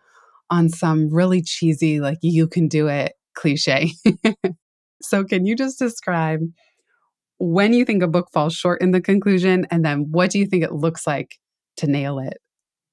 on 0.51 0.69
some 0.69 1.09
really 1.11 1.43
cheesy, 1.43 2.01
like, 2.01 2.19
you 2.23 2.47
can 2.47 2.69
do 2.69 2.89
it 2.89 3.13
cliche. 3.35 3.93
so, 5.03 5.25
can 5.25 5.47
you 5.47 5.57
just 5.57 5.79
describe 5.79 6.41
when 7.39 7.73
you 7.73 7.85
think 7.85 8.03
a 8.03 8.09
book 8.09 8.29
falls 8.33 8.55
short 8.55 8.81
in 8.81 8.93
the 8.93 9.01
conclusion? 9.01 9.67
And 9.71 9.85
then 9.85 10.11
what 10.11 10.31
do 10.31 10.39
you 10.39 10.47
think 10.47 10.65
it 10.65 10.73
looks 10.73 11.07
like 11.07 11.39
to 11.79 11.87
nail 11.87 12.19
it? 12.19 12.39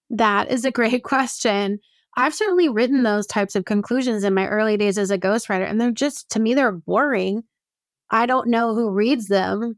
That 0.10 0.52
is 0.52 0.66
a 0.66 0.72
great 0.72 1.04
question. 1.04 1.80
I've 2.16 2.36
certainly 2.36 2.70
written 2.70 3.04
those 3.04 3.26
types 3.26 3.56
of 3.56 3.66
conclusions 3.66 4.24
in 4.24 4.34
my 4.34 4.48
early 4.48 4.78
days 4.78 4.98
as 4.98 5.10
a 5.10 5.18
ghostwriter, 5.18 5.68
and 5.68 5.82
they're 5.82 5.92
just, 5.92 6.30
to 6.32 6.40
me, 6.40 6.54
they're 6.54 6.72
boring. 6.72 7.44
I 8.12 8.28
don't 8.28 8.50
know 8.50 8.76
who 8.76 8.92
reads 8.92 9.28
them. 9.28 9.78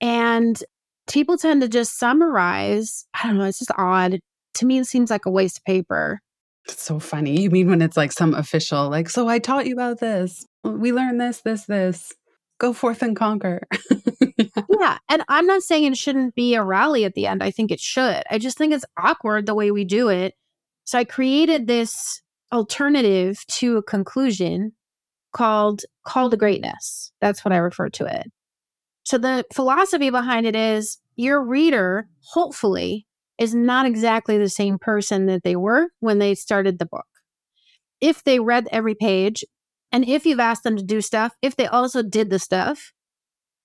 And 0.00 0.62
people 1.08 1.36
tend 1.36 1.62
to 1.62 1.68
just 1.68 1.98
summarize. 1.98 3.06
I 3.14 3.26
don't 3.26 3.38
know, 3.38 3.44
it's 3.44 3.58
just 3.58 3.70
odd. 3.76 4.20
To 4.54 4.66
me, 4.66 4.78
it 4.78 4.86
seems 4.86 5.10
like 5.10 5.26
a 5.26 5.30
waste 5.30 5.58
of 5.58 5.64
paper. 5.64 6.20
It's 6.66 6.82
so 6.82 6.98
funny. 6.98 7.40
You 7.40 7.50
mean 7.50 7.68
when 7.68 7.82
it's 7.82 7.96
like 7.96 8.12
some 8.12 8.34
official, 8.34 8.88
like, 8.88 9.08
so 9.08 9.28
I 9.28 9.38
taught 9.38 9.66
you 9.66 9.74
about 9.74 10.00
this. 10.00 10.44
We 10.64 10.92
learned 10.92 11.20
this, 11.20 11.42
this, 11.42 11.66
this 11.66 12.12
go 12.58 12.72
forth 12.72 13.02
and 13.02 13.14
conquer. 13.14 13.66
yeah. 14.80 14.98
And 15.08 15.22
I'm 15.28 15.46
not 15.46 15.62
saying 15.62 15.84
it 15.84 15.96
shouldn't 15.96 16.34
be 16.34 16.54
a 16.54 16.64
rally 16.64 17.04
at 17.04 17.14
the 17.14 17.26
end. 17.26 17.42
I 17.42 17.50
think 17.50 17.70
it 17.70 17.80
should. 17.80 18.22
I 18.30 18.38
just 18.38 18.58
think 18.58 18.72
it's 18.72 18.84
awkward 18.96 19.46
the 19.46 19.54
way 19.54 19.70
we 19.70 19.84
do 19.84 20.08
it. 20.08 20.34
So 20.84 20.98
I 20.98 21.04
created 21.04 21.66
this 21.66 22.22
alternative 22.52 23.44
to 23.58 23.76
a 23.76 23.82
conclusion 23.82 24.72
called 25.32 25.82
Call 26.04 26.30
to 26.30 26.36
Greatness. 26.36 27.12
That's 27.20 27.44
what 27.44 27.52
I 27.52 27.58
refer 27.58 27.88
to 27.90 28.06
it. 28.06 28.30
So 29.06 29.18
the 29.18 29.44
philosophy 29.52 30.10
behind 30.10 30.46
it 30.46 30.56
is 30.56 30.98
your 31.14 31.40
reader, 31.40 32.08
hopefully, 32.32 33.06
is 33.38 33.54
not 33.54 33.86
exactly 33.86 34.36
the 34.36 34.48
same 34.48 34.80
person 34.80 35.26
that 35.26 35.44
they 35.44 35.54
were 35.54 35.90
when 36.00 36.18
they 36.18 36.34
started 36.34 36.80
the 36.80 36.86
book. 36.86 37.06
If 38.00 38.24
they 38.24 38.40
read 38.40 38.66
every 38.72 38.96
page, 38.96 39.44
and 39.92 40.04
if 40.08 40.26
you've 40.26 40.40
asked 40.40 40.64
them 40.64 40.76
to 40.76 40.82
do 40.82 41.00
stuff, 41.00 41.34
if 41.40 41.54
they 41.54 41.68
also 41.68 42.02
did 42.02 42.30
the 42.30 42.40
stuff, 42.40 42.92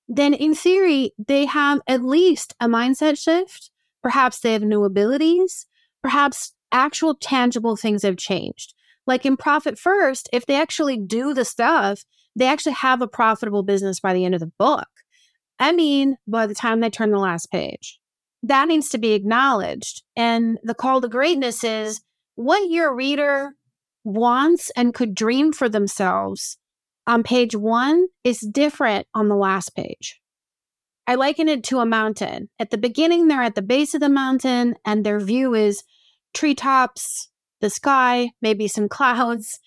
then 0.07 0.35
in 0.35 0.53
theory, 0.53 1.11
they 1.17 1.47
have 1.47 1.81
at 1.87 2.03
least 2.03 2.53
a 2.59 2.67
mindset 2.67 3.17
shift. 3.17 3.71
Perhaps 4.03 4.41
they 4.41 4.53
have 4.53 4.61
new 4.61 4.83
abilities. 4.83 5.65
Perhaps 6.03 6.53
actual 6.71 7.15
tangible 7.15 7.75
things 7.75 8.03
have 8.03 8.17
changed. 8.17 8.75
Like 9.07 9.25
in 9.25 9.37
Profit 9.37 9.79
First, 9.79 10.29
if 10.31 10.45
they 10.45 10.61
actually 10.61 10.99
do 10.99 11.33
the 11.33 11.45
stuff, 11.45 12.03
they 12.35 12.45
actually 12.45 12.73
have 12.73 13.01
a 13.01 13.07
profitable 13.07 13.63
business 13.63 13.99
by 13.99 14.13
the 14.13 14.23
end 14.23 14.35
of 14.35 14.39
the 14.39 14.51
book. 14.59 14.87
I 15.61 15.71
mean, 15.71 16.17
by 16.27 16.47
the 16.47 16.55
time 16.55 16.79
they 16.79 16.89
turn 16.89 17.11
the 17.11 17.19
last 17.19 17.51
page. 17.51 17.99
That 18.41 18.67
needs 18.67 18.89
to 18.89 18.97
be 18.97 19.13
acknowledged. 19.13 20.01
And 20.15 20.57
the 20.63 20.73
call 20.73 20.99
to 21.01 21.07
greatness 21.07 21.63
is 21.63 22.01
what 22.33 22.71
your 22.71 22.93
reader 22.95 23.53
wants 24.03 24.71
and 24.75 24.93
could 24.93 25.13
dream 25.13 25.53
for 25.53 25.69
themselves 25.69 26.57
on 27.05 27.21
page 27.21 27.55
one 27.55 28.07
is 28.23 28.39
different 28.39 29.05
on 29.13 29.27
the 29.27 29.35
last 29.35 29.75
page. 29.75 30.19
I 31.05 31.15
liken 31.15 31.47
it 31.47 31.63
to 31.65 31.79
a 31.79 31.85
mountain. 31.85 32.49
At 32.57 32.71
the 32.71 32.77
beginning, 32.77 33.27
they're 33.27 33.43
at 33.43 33.55
the 33.55 33.61
base 33.61 33.93
of 33.93 34.01
the 34.01 34.09
mountain 34.09 34.75
and 34.85 35.05
their 35.05 35.19
view 35.19 35.53
is 35.53 35.83
treetops, 36.33 37.29
the 37.59 37.69
sky, 37.69 38.31
maybe 38.41 38.67
some 38.67 38.89
clouds. 38.97 39.59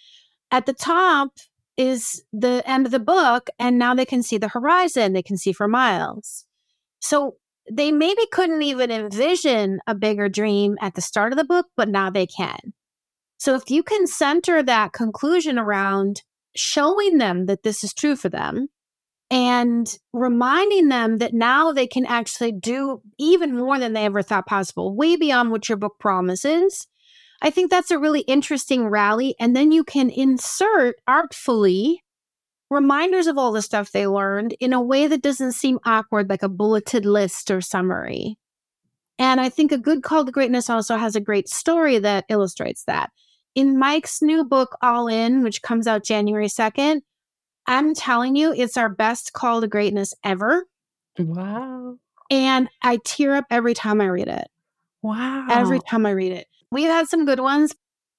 At 0.50 0.66
the 0.66 0.72
top 0.72 1.30
is 1.76 2.22
the 2.32 2.62
end 2.66 2.86
of 2.86 2.92
the 2.92 3.00
book, 3.00 3.48
and 3.58 3.78
now 3.78 3.94
they 3.94 4.04
can 4.04 4.22
see 4.22 4.38
the 4.38 4.48
horizon, 4.48 5.12
they 5.12 5.22
can 5.22 5.36
see 5.36 5.52
for 5.52 5.68
miles. 5.68 6.44
So 7.00 7.36
they 7.70 7.90
maybe 7.92 8.26
couldn't 8.30 8.62
even 8.62 8.90
envision 8.90 9.80
a 9.86 9.94
bigger 9.94 10.28
dream 10.28 10.76
at 10.80 10.94
the 10.94 11.00
start 11.00 11.32
of 11.32 11.38
the 11.38 11.44
book, 11.44 11.66
but 11.76 11.88
now 11.88 12.10
they 12.10 12.26
can. 12.26 12.74
So 13.38 13.54
if 13.54 13.70
you 13.70 13.82
can 13.82 14.06
center 14.06 14.62
that 14.62 14.92
conclusion 14.92 15.58
around 15.58 16.22
showing 16.56 17.18
them 17.18 17.46
that 17.46 17.62
this 17.62 17.82
is 17.82 17.92
true 17.92 18.16
for 18.16 18.28
them 18.28 18.68
and 19.30 19.98
reminding 20.12 20.88
them 20.88 21.18
that 21.18 21.34
now 21.34 21.72
they 21.72 21.86
can 21.86 22.06
actually 22.06 22.52
do 22.52 23.00
even 23.18 23.56
more 23.56 23.78
than 23.78 23.92
they 23.92 24.04
ever 24.04 24.22
thought 24.22 24.46
possible, 24.46 24.94
way 24.94 25.16
beyond 25.16 25.50
what 25.50 25.68
your 25.68 25.78
book 25.78 25.94
promises. 25.98 26.86
I 27.44 27.50
think 27.50 27.70
that's 27.70 27.90
a 27.90 27.98
really 27.98 28.22
interesting 28.22 28.88
rally. 28.88 29.36
And 29.38 29.54
then 29.54 29.70
you 29.70 29.84
can 29.84 30.08
insert 30.08 30.96
artfully 31.06 32.02
reminders 32.70 33.26
of 33.26 33.36
all 33.36 33.52
the 33.52 33.60
stuff 33.60 33.92
they 33.92 34.06
learned 34.06 34.56
in 34.60 34.72
a 34.72 34.80
way 34.80 35.06
that 35.06 35.20
doesn't 35.22 35.52
seem 35.52 35.78
awkward, 35.84 36.30
like 36.30 36.42
a 36.42 36.48
bulleted 36.48 37.04
list 37.04 37.50
or 37.50 37.60
summary. 37.60 38.38
And 39.18 39.40
I 39.40 39.50
think 39.50 39.70
a 39.70 39.78
good 39.78 40.02
call 40.02 40.24
to 40.24 40.32
greatness 40.32 40.70
also 40.70 40.96
has 40.96 41.14
a 41.14 41.20
great 41.20 41.48
story 41.48 41.98
that 41.98 42.24
illustrates 42.30 42.84
that. 42.84 43.10
in 43.54 43.78
Mike's 43.78 44.20
new 44.20 44.44
book, 44.44 44.76
All 44.82 45.06
In, 45.08 45.42
which 45.42 45.62
comes 45.62 45.86
out 45.86 46.04
January 46.04 46.48
2nd, 46.48 47.02
I'm 47.66 47.94
telling 47.94 48.36
you, 48.36 48.52
it's 48.52 48.76
our 48.76 48.88
best 48.88 49.32
call 49.32 49.60
to 49.60 49.68
greatness 49.68 50.14
ever. 50.24 50.66
Wow. 51.18 51.96
And 52.30 52.68
I 52.82 52.98
tear 53.04 53.36
up 53.36 53.46
every 53.50 53.74
time 53.74 54.00
I 54.00 54.06
read 54.06 54.28
it. 54.28 54.48
Wow. 55.02 55.46
Every 55.50 55.80
time 55.80 56.06
I 56.06 56.10
read 56.10 56.32
it. 56.32 56.46
We've 56.70 56.88
had 56.88 57.08
some 57.08 57.24
good 57.24 57.40
ones. 57.40 57.74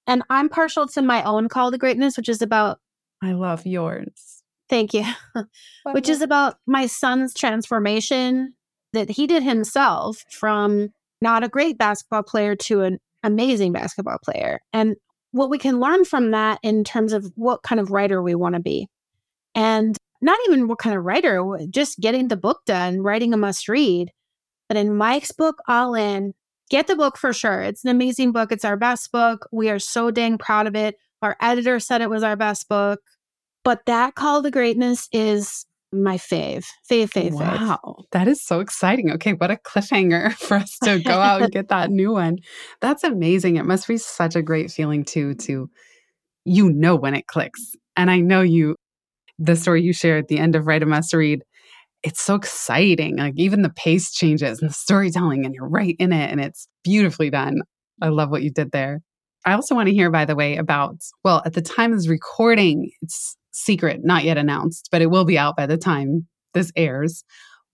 And 0.08 0.24
I'm 0.30 0.50
partial 0.50 0.88
to 0.90 1.02
my 1.02 1.24
own 1.24 1.50
call 1.50 1.72
to 1.72 1.78
greatness, 1.78 2.16
which 2.16 2.30
is 2.30 2.42
about, 2.42 2.80
I 3.24 3.32
love 3.32 3.66
yours. 3.66 4.44
thank 4.70 4.94
you, 4.94 5.04
which 5.92 6.10
is 6.10 6.22
about 6.22 6.58
my 6.68 6.86
son's 6.86 7.34
transformation 7.34 8.54
that 8.94 9.10
he 9.10 9.26
did 9.28 9.44
himself 9.44 10.24
from 10.30 10.90
not 11.22 11.44
a 11.44 11.50
great 11.50 11.78
basketball 11.78 12.24
player 12.24 12.56
to 12.56 12.82
an 12.82 13.00
amazing 13.24 13.72
basketball 13.72 14.20
player. 14.24 14.60
And 14.74 14.96
what 15.32 15.50
we 15.50 15.58
can 15.58 15.80
learn 15.80 16.06
from 16.06 16.32
that 16.32 16.60
in 16.62 16.84
terms 16.84 17.12
of 17.12 17.32
what 17.36 17.64
kind 17.64 17.82
of 17.82 17.92
writer 17.92 18.22
we 18.22 18.36
want 18.36 18.56
to 18.56 18.62
be. 18.62 18.88
And 19.54 19.98
not 20.22 20.38
even 20.48 20.68
what 20.68 20.80
kind 20.80 20.96
of 20.96 21.04
writer, 21.04 21.44
just 21.70 22.00
getting 22.00 22.28
the 22.28 22.38
book 22.38 22.62
done, 22.66 23.02
writing 23.02 23.34
a 23.34 23.38
must 23.38 23.68
read. 23.68 24.12
But 24.68 24.78
in 24.78 24.96
Mike's 24.96 25.32
book, 25.32 25.62
All 25.68 25.94
In, 25.94 26.34
get 26.70 26.88
the 26.88 26.96
book 26.96 27.18
for 27.18 27.34
sure. 27.34 27.62
It's 27.62 27.84
an 27.84 27.90
amazing 27.90 28.32
book. 28.32 28.52
It's 28.52 28.66
our 28.66 28.78
best 28.78 29.12
book. 29.12 29.48
We 29.52 29.70
are 29.70 29.80
so 29.80 30.12
dang 30.12 30.38
proud 30.38 30.68
of 30.68 30.76
it. 30.76 30.96
Our 31.22 31.36
editor 31.42 31.80
said 31.80 32.02
it 32.02 32.10
was 32.10 32.24
our 32.24 32.36
best 32.36 32.68
book. 32.70 33.02
But 33.64 33.86
that 33.88 34.16
call 34.16 34.44
to 34.44 34.52
greatness 34.52 35.10
is 35.12 35.66
my 35.92 36.18
fave. 36.18 36.66
Fave, 36.90 37.10
fave. 37.10 37.32
Wow. 37.32 38.04
That 38.12 38.28
is 38.28 38.44
so 38.44 38.60
exciting. 38.60 39.12
Okay. 39.12 39.34
What 39.34 39.52
a 39.52 39.56
cliffhanger 39.56 40.34
for 40.38 40.58
us 40.58 40.78
to 40.84 41.00
go 41.00 41.14
out 41.14 41.42
and 41.42 41.52
get 41.52 41.70
that 41.70 41.90
new 41.90 42.12
one. 42.12 42.38
That's 42.82 43.04
amazing. 43.04 43.56
It 43.56 43.66
must 43.66 43.88
be 43.88 43.98
such 43.98 44.36
a 44.36 44.42
great 44.42 44.72
feeling, 44.72 45.04
too, 45.04 45.34
to 45.36 45.70
you 46.44 46.70
know 46.70 46.96
when 46.96 47.16
it 47.16 47.28
clicks. 47.28 47.72
And 47.98 48.12
I 48.12 48.20
know 48.20 48.42
you, 48.42 48.76
the 49.40 49.56
story 49.56 49.82
you 49.82 49.94
shared 49.94 50.24
at 50.24 50.28
the 50.28 50.38
end 50.38 50.56
of 50.56 50.68
Write 50.68 50.84
a 50.84 50.86
Must 50.86 51.14
Read, 51.14 51.44
it's 52.06 52.22
so 52.22 52.36
exciting. 52.36 53.18
Like 53.18 53.34
even 53.36 53.64
the 53.64 53.74
pace 53.76 54.14
changes 54.14 54.62
and 54.62 54.70
the 54.70 54.74
storytelling, 54.74 55.44
and 55.44 55.56
you're 55.56 55.68
right 55.68 55.96
in 56.00 56.14
it, 56.14 56.32
and 56.32 56.40
it's 56.40 56.68
beautifully 56.84 57.32
done. 57.32 57.62
I 58.02 58.10
love 58.10 58.30
what 58.30 58.44
you 58.44 58.52
did 58.52 58.72
there. 58.72 59.02
I 59.44 59.54
also 59.54 59.76
want 59.76 59.88
to 59.88 59.94
hear, 59.94 60.12
by 60.12 60.26
the 60.26 60.36
way, 60.36 60.58
about, 60.58 60.98
well, 61.24 61.42
at 61.46 61.54
the 61.54 61.62
time 61.62 61.92
of 61.92 61.98
this 61.98 62.08
recording, 62.08 62.92
it's 63.02 63.36
secret, 63.52 64.02
not 64.04 64.24
yet 64.24 64.38
announced, 64.38 64.90
but 64.92 65.02
it 65.02 65.10
will 65.10 65.26
be 65.26 65.38
out 65.38 65.58
by 65.58 65.66
the 65.66 65.78
time 65.78 66.28
this 66.54 66.72
airs. 66.76 67.24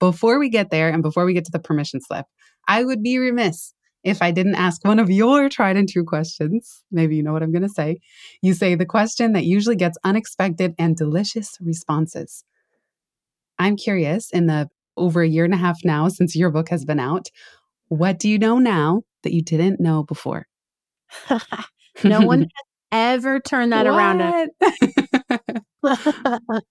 Before 0.00 0.38
we 0.38 0.48
get 0.48 0.70
there 0.70 0.88
and 0.88 1.02
before 1.02 1.24
we 1.24 1.34
get 1.34 1.44
to 1.44 1.52
the 1.52 1.58
permission 1.58 2.00
slip, 2.00 2.26
I 2.66 2.84
would 2.84 3.02
be 3.02 3.18
remiss 3.18 3.74
if 4.02 4.22
I 4.22 4.30
didn't 4.30 4.54
ask 4.54 4.84
one 4.84 4.98
of 4.98 5.10
your 5.10 5.48
tried 5.48 5.76
and 5.76 5.88
true 5.88 6.04
questions. 6.04 6.82
Maybe 6.90 7.16
you 7.16 7.22
know 7.22 7.32
what 7.32 7.42
I'm 7.42 7.52
going 7.52 7.62
to 7.62 7.68
say. 7.68 7.98
You 8.40 8.54
say 8.54 8.74
the 8.74 8.86
question 8.86 9.32
that 9.34 9.44
usually 9.44 9.76
gets 9.76 9.98
unexpected 10.04 10.74
and 10.78 10.96
delicious 10.96 11.56
responses. 11.60 12.44
I'm 13.62 13.76
curious, 13.76 14.30
in 14.30 14.46
the 14.46 14.68
over 14.96 15.22
a 15.22 15.28
year 15.28 15.44
and 15.44 15.54
a 15.54 15.58
half 15.58 15.78
now 15.84 16.08
since 16.08 16.36
your 16.36 16.50
book 16.50 16.68
has 16.68 16.84
been 16.84 17.00
out, 17.00 17.28
what 17.88 18.18
do 18.18 18.28
you 18.28 18.38
know 18.38 18.58
now 18.58 19.02
that 19.22 19.32
you 19.32 19.42
didn't 19.42 19.80
know 19.80 20.02
before? 20.02 20.46
no 22.04 22.20
one 22.22 22.40
has 22.92 23.18
ever 23.18 23.40
turned 23.40 23.72
that 23.72 23.86
around. 23.86 24.50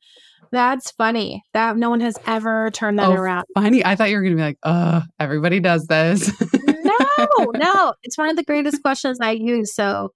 That's 0.51 0.91
funny. 0.91 1.43
That 1.53 1.77
no 1.77 1.89
one 1.89 2.01
has 2.01 2.17
ever 2.27 2.69
turned 2.71 2.99
that 2.99 3.09
oh, 3.09 3.13
around. 3.13 3.45
Funny. 3.55 3.85
I 3.85 3.95
thought 3.95 4.09
you 4.09 4.17
were 4.17 4.23
going 4.23 4.35
to 4.35 4.37
be 4.37 4.43
like, 4.43 4.57
"Uh, 4.63 5.01
everybody 5.17 5.61
does 5.61 5.85
this." 5.87 6.29
no, 6.53 7.51
no. 7.55 7.93
It's 8.03 8.17
one 8.17 8.29
of 8.29 8.35
the 8.35 8.43
greatest 8.43 8.81
questions 8.81 9.19
I 9.21 9.31
use. 9.31 9.73
So 9.73 10.09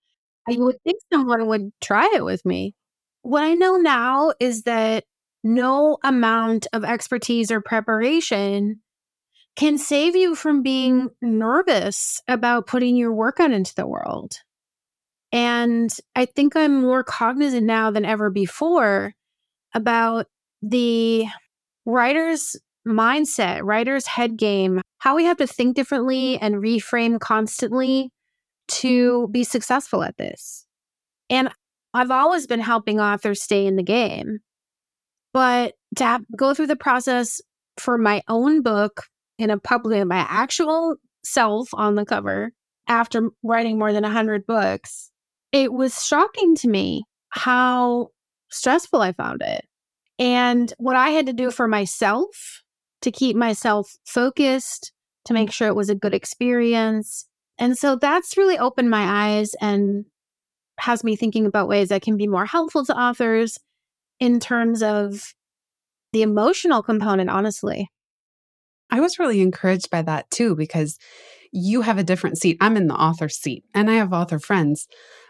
I 0.50 0.56
would 0.58 0.76
think 0.84 1.00
someone 1.12 1.48
would 1.48 1.72
try 1.82 2.12
it 2.16 2.26
with 2.26 2.46
me. 2.46 2.74
What 3.22 3.44
I 3.44 3.54
know 3.54 3.78
now 3.78 4.34
is 4.40 4.64
that 4.64 5.06
no 5.46 5.98
amount 6.04 6.66
of 6.74 6.84
expertise 6.84 7.52
or 7.52 7.62
preparation 7.62 8.82
can 9.56 9.78
save 9.78 10.16
you 10.16 10.36
from 10.36 10.64
being 10.64 11.04
mm-hmm. 11.04 11.38
nervous 11.38 12.22
about 12.28 12.68
putting 12.68 12.98
your 12.98 13.14
work 13.14 13.40
out 13.40 13.52
into 13.52 13.74
the 13.76 13.88
world. 13.88 14.34
And 15.32 15.96
I 16.16 16.26
think 16.26 16.56
I'm 16.56 16.82
more 16.82 17.04
cognizant 17.04 17.66
now 17.66 17.92
than 17.92 18.06
ever 18.06 18.30
before 18.30 19.14
about 19.74 20.28
the 20.62 21.26
writer's 21.86 22.56
mindset, 22.88 23.62
writer's 23.64 24.08
head 24.08 24.38
game, 24.38 24.82
how 24.98 25.16
we 25.16 25.26
have 25.26 25.38
to 25.38 25.48
think 25.48 25.76
differently 25.76 26.36
mm-hmm. 26.36 26.46
and 26.46 26.56
reframe 26.56 27.20
constantly 27.20 28.12
to 28.68 29.22
mm-hmm. 29.22 29.32
be 29.32 29.44
successful 29.44 30.04
at 30.04 30.18
this. 30.18 30.66
And 31.30 31.50
I've 31.94 32.12
always 32.12 32.48
been 32.48 32.60
helping 32.60 33.00
authors 33.00 33.42
stay 33.42 33.66
in 33.68 33.76
the 33.76 33.84
game. 33.84 34.40
But 35.36 35.74
to 35.98 36.06
have, 36.06 36.24
go 36.38 36.54
through 36.54 36.68
the 36.68 36.78
process 36.78 37.42
for 37.78 37.98
my 37.98 38.24
own 38.30 38.62
book 38.62 39.02
in 39.38 39.50
a 39.50 39.60
public, 39.60 40.08
my 40.08 40.26
actual 40.30 40.96
self 41.26 41.68
on 41.74 41.96
the 41.96 42.06
cover 42.06 42.54
after 42.88 43.32
writing 43.44 43.78
more 43.78 43.92
than 43.92 44.04
100 44.04 44.48
books, 44.48 45.12
it 45.52 45.74
was 45.74 46.06
shocking 46.06 46.56
to 46.56 46.70
me 46.70 47.04
how 47.32 48.12
stressful 48.50 49.02
I 49.02 49.12
found 49.12 49.42
it. 49.42 49.66
And 50.20 50.74
what 50.78 50.96
I 50.96 51.10
had 51.10 51.26
to 51.26 51.34
do 51.34 51.52
for 51.52 51.68
myself 51.68 52.64
to 53.02 53.12
keep 53.12 53.36
myself 53.36 53.92
focused, 54.06 54.94
to 55.26 55.34
make 55.34 55.52
sure 55.52 55.68
it 55.68 55.76
was 55.76 55.90
a 55.90 55.96
good 55.96 56.14
experience. 56.14 57.28
And 57.58 57.78
so 57.78 57.98
that's 57.98 58.38
really 58.38 58.58
opened 58.58 58.90
my 58.90 59.34
eyes 59.34 59.54
and 59.60 60.06
has 60.80 61.04
me 61.04 61.18
thinking 61.18 61.46
about 61.46 61.68
ways 61.68 61.90
that 61.90 62.04
can 62.04 62.16
be 62.16 62.26
more 62.26 62.46
helpful 62.46 62.86
to 62.86 62.98
authors 62.98 63.58
in 64.20 64.40
terms 64.40 64.82
of 64.82 65.34
the 66.14 66.22
emotional 66.22 66.82
component, 66.82 67.30
honestly. 67.30 67.90
I 68.90 69.00
was 69.02 69.20
really 69.20 69.42
encouraged 69.42 69.90
by 69.90 70.02
that 70.04 70.30
too, 70.30 70.56
because 70.56 70.98
you 71.52 71.82
have 71.82 71.98
a 71.98 72.04
different 72.04 72.38
seat. 72.38 72.58
I'm 72.62 72.78
in 72.78 72.88
the 72.88 72.96
author 72.96 73.30
seat 73.30 73.64
and 73.74 73.90
I 73.90 73.96
have 73.96 74.14
author 74.14 74.40
friends, 74.40 74.88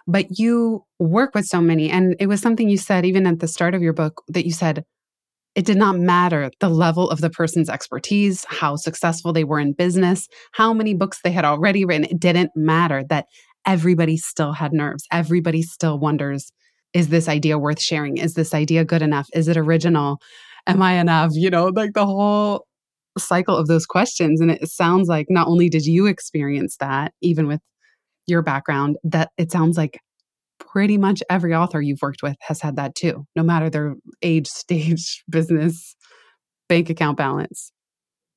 but 0.07 0.25
you 0.37 0.83
work 0.99 1.33
with 1.33 1.45
so 1.45 1.61
many. 1.61 1.89
And 1.89 2.15
it 2.19 2.27
was 2.27 2.41
something 2.41 2.69
you 2.69 2.77
said 2.77 3.05
even 3.05 3.25
at 3.25 3.39
the 3.39 3.47
start 3.47 3.73
of 3.73 3.81
your 3.81 3.93
book 3.93 4.23
that 4.27 4.45
you 4.45 4.51
said 4.51 4.83
it 5.55 5.65
did 5.65 5.77
not 5.77 5.97
matter 5.97 6.51
the 6.59 6.69
level 6.69 7.09
of 7.09 7.21
the 7.21 7.29
person's 7.29 7.69
expertise, 7.69 8.45
how 8.49 8.75
successful 8.75 9.31
they 9.31 9.45
were 9.45 9.59
in 9.59 9.71
business, 9.71 10.27
how 10.51 10.73
many 10.73 10.93
books 10.93 11.21
they 11.23 11.31
had 11.31 11.45
already 11.45 11.85
written. 11.85 12.03
It 12.03 12.19
didn't 12.19 12.51
matter 12.55 13.05
that 13.09 13.25
everybody 13.65 14.17
still 14.17 14.51
had 14.51 14.73
nerves. 14.73 15.05
Everybody 15.11 15.61
still 15.61 15.97
wonders 15.97 16.51
is 16.95 17.09
this 17.09 17.27
idea 17.27 17.59
worth 17.59 17.81
sharing? 17.81 18.17
Is 18.17 18.35
this 18.35 18.53
idea 18.53 18.85
good 18.85 19.01
enough? 19.01 19.27
Is 19.33 19.49
it 19.49 19.57
original? 19.57 20.17
Am 20.65 20.81
I 20.81 20.93
enough? 20.93 21.31
You 21.33 21.49
know, 21.49 21.65
like 21.65 21.93
the 21.93 22.05
whole 22.05 22.65
cycle 23.17 23.55
of 23.55 23.67
those 23.67 23.85
questions. 23.85 24.39
And 24.39 24.49
it 24.49 24.69
sounds 24.69 25.09
like 25.09 25.27
not 25.29 25.47
only 25.47 25.69
did 25.69 25.85
you 25.85 26.05
experience 26.05 26.77
that, 26.77 27.13
even 27.21 27.47
with 27.47 27.59
your 28.27 28.41
background, 28.41 28.97
that 29.03 29.29
it 29.37 29.51
sounds 29.51 29.77
like 29.77 29.99
pretty 30.57 30.97
much 30.97 31.21
every 31.29 31.53
author 31.53 31.81
you've 31.81 32.01
worked 32.01 32.23
with 32.23 32.37
has 32.39 32.61
had 32.61 32.77
that 32.77 32.95
too, 32.95 33.25
no 33.35 33.43
matter 33.43 33.69
their 33.69 33.95
age, 34.21 34.47
stage, 34.47 35.21
business, 35.29 35.97
bank 36.69 36.89
account 36.89 37.17
balance. 37.17 37.73